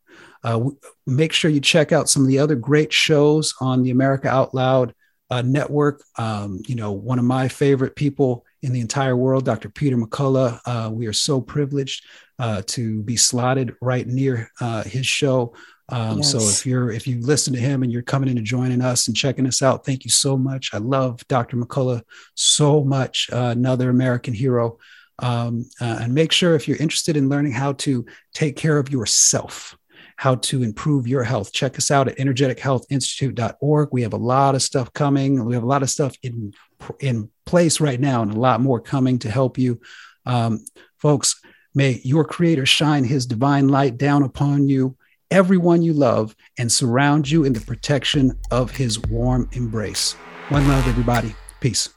Uh, 0.44 0.70
make 1.06 1.32
sure 1.32 1.50
you 1.50 1.60
check 1.60 1.92
out 1.92 2.10
some 2.10 2.20
of 2.20 2.28
the 2.28 2.38
other 2.38 2.54
great 2.54 2.92
shows 2.92 3.54
on 3.58 3.82
the 3.82 3.90
America 3.90 4.28
Out 4.28 4.54
Loud 4.54 4.94
uh, 5.30 5.40
network. 5.40 6.04
Um, 6.18 6.60
you 6.66 6.74
know, 6.74 6.92
one 6.92 7.18
of 7.18 7.24
my 7.24 7.48
favorite 7.48 7.96
people 7.96 8.44
in 8.62 8.72
the 8.72 8.80
entire 8.80 9.16
world, 9.16 9.44
Dr. 9.44 9.68
Peter 9.68 9.96
McCullough. 9.96 10.60
Uh, 10.64 10.90
we 10.92 11.06
are 11.06 11.12
so 11.12 11.40
privileged 11.40 12.04
uh, 12.38 12.62
to 12.66 13.02
be 13.02 13.16
slotted 13.16 13.74
right 13.80 14.06
near 14.06 14.50
uh, 14.60 14.82
his 14.84 15.06
show. 15.06 15.54
Um, 15.88 16.18
yes. 16.18 16.32
So 16.32 16.38
if 16.38 16.64
you're 16.64 16.90
if 16.90 17.06
you 17.06 17.20
listen 17.20 17.52
to 17.52 17.58
him 17.58 17.82
and 17.82 17.92
you're 17.92 18.02
coming 18.02 18.28
in 18.28 18.38
and 18.38 18.46
joining 18.46 18.80
us 18.80 19.08
and 19.08 19.16
checking 19.16 19.46
us 19.46 19.62
out, 19.62 19.84
thank 19.84 20.04
you 20.04 20.10
so 20.10 20.36
much. 20.36 20.70
I 20.72 20.78
love 20.78 21.26
Dr. 21.28 21.56
McCullough 21.56 22.02
so 22.34 22.82
much. 22.84 23.28
Uh, 23.32 23.50
another 23.52 23.90
American 23.90 24.32
hero. 24.32 24.78
Um, 25.18 25.66
uh, 25.80 25.98
and 26.00 26.14
make 26.14 26.32
sure 26.32 26.54
if 26.54 26.66
you're 26.66 26.78
interested 26.78 27.16
in 27.16 27.28
learning 27.28 27.52
how 27.52 27.74
to 27.74 28.06
take 28.32 28.56
care 28.56 28.78
of 28.78 28.90
yourself, 28.90 29.76
how 30.16 30.36
to 30.36 30.62
improve 30.62 31.06
your 31.06 31.22
health. 31.22 31.52
Check 31.52 31.78
us 31.78 31.90
out 31.90 32.08
at 32.08 32.16
energetichealthinstitute.org. 32.16 33.88
We 33.92 34.02
have 34.02 34.14
a 34.14 34.18
lot 34.18 34.54
of 34.54 34.62
stuff 34.62 34.92
coming. 34.92 35.44
We 35.44 35.54
have 35.54 35.62
a 35.62 35.66
lot 35.66 35.82
of 35.82 35.90
stuff 35.90 36.16
in 36.22 36.54
in 37.00 37.30
place 37.46 37.80
right 37.80 38.00
now 38.00 38.22
and 38.22 38.32
a 38.32 38.38
lot 38.38 38.60
more 38.60 38.80
coming 38.80 39.18
to 39.20 39.30
help 39.30 39.58
you. 39.58 39.80
Um, 40.26 40.64
folks, 40.98 41.40
may 41.74 42.00
your 42.04 42.24
creator 42.24 42.66
shine 42.66 43.04
his 43.04 43.26
divine 43.26 43.68
light 43.68 43.96
down 43.98 44.22
upon 44.22 44.68
you, 44.68 44.96
everyone 45.30 45.82
you 45.82 45.92
love, 45.92 46.36
and 46.58 46.70
surround 46.70 47.30
you 47.30 47.44
in 47.44 47.52
the 47.52 47.60
protection 47.60 48.38
of 48.50 48.70
his 48.70 49.00
warm 49.00 49.48
embrace. 49.52 50.12
One 50.48 50.68
love, 50.68 50.86
everybody. 50.86 51.34
Peace. 51.60 51.88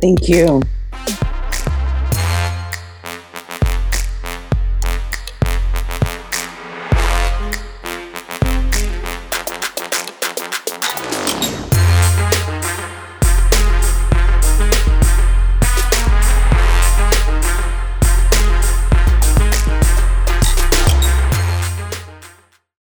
Thank 0.00 0.28
you. 0.28 0.62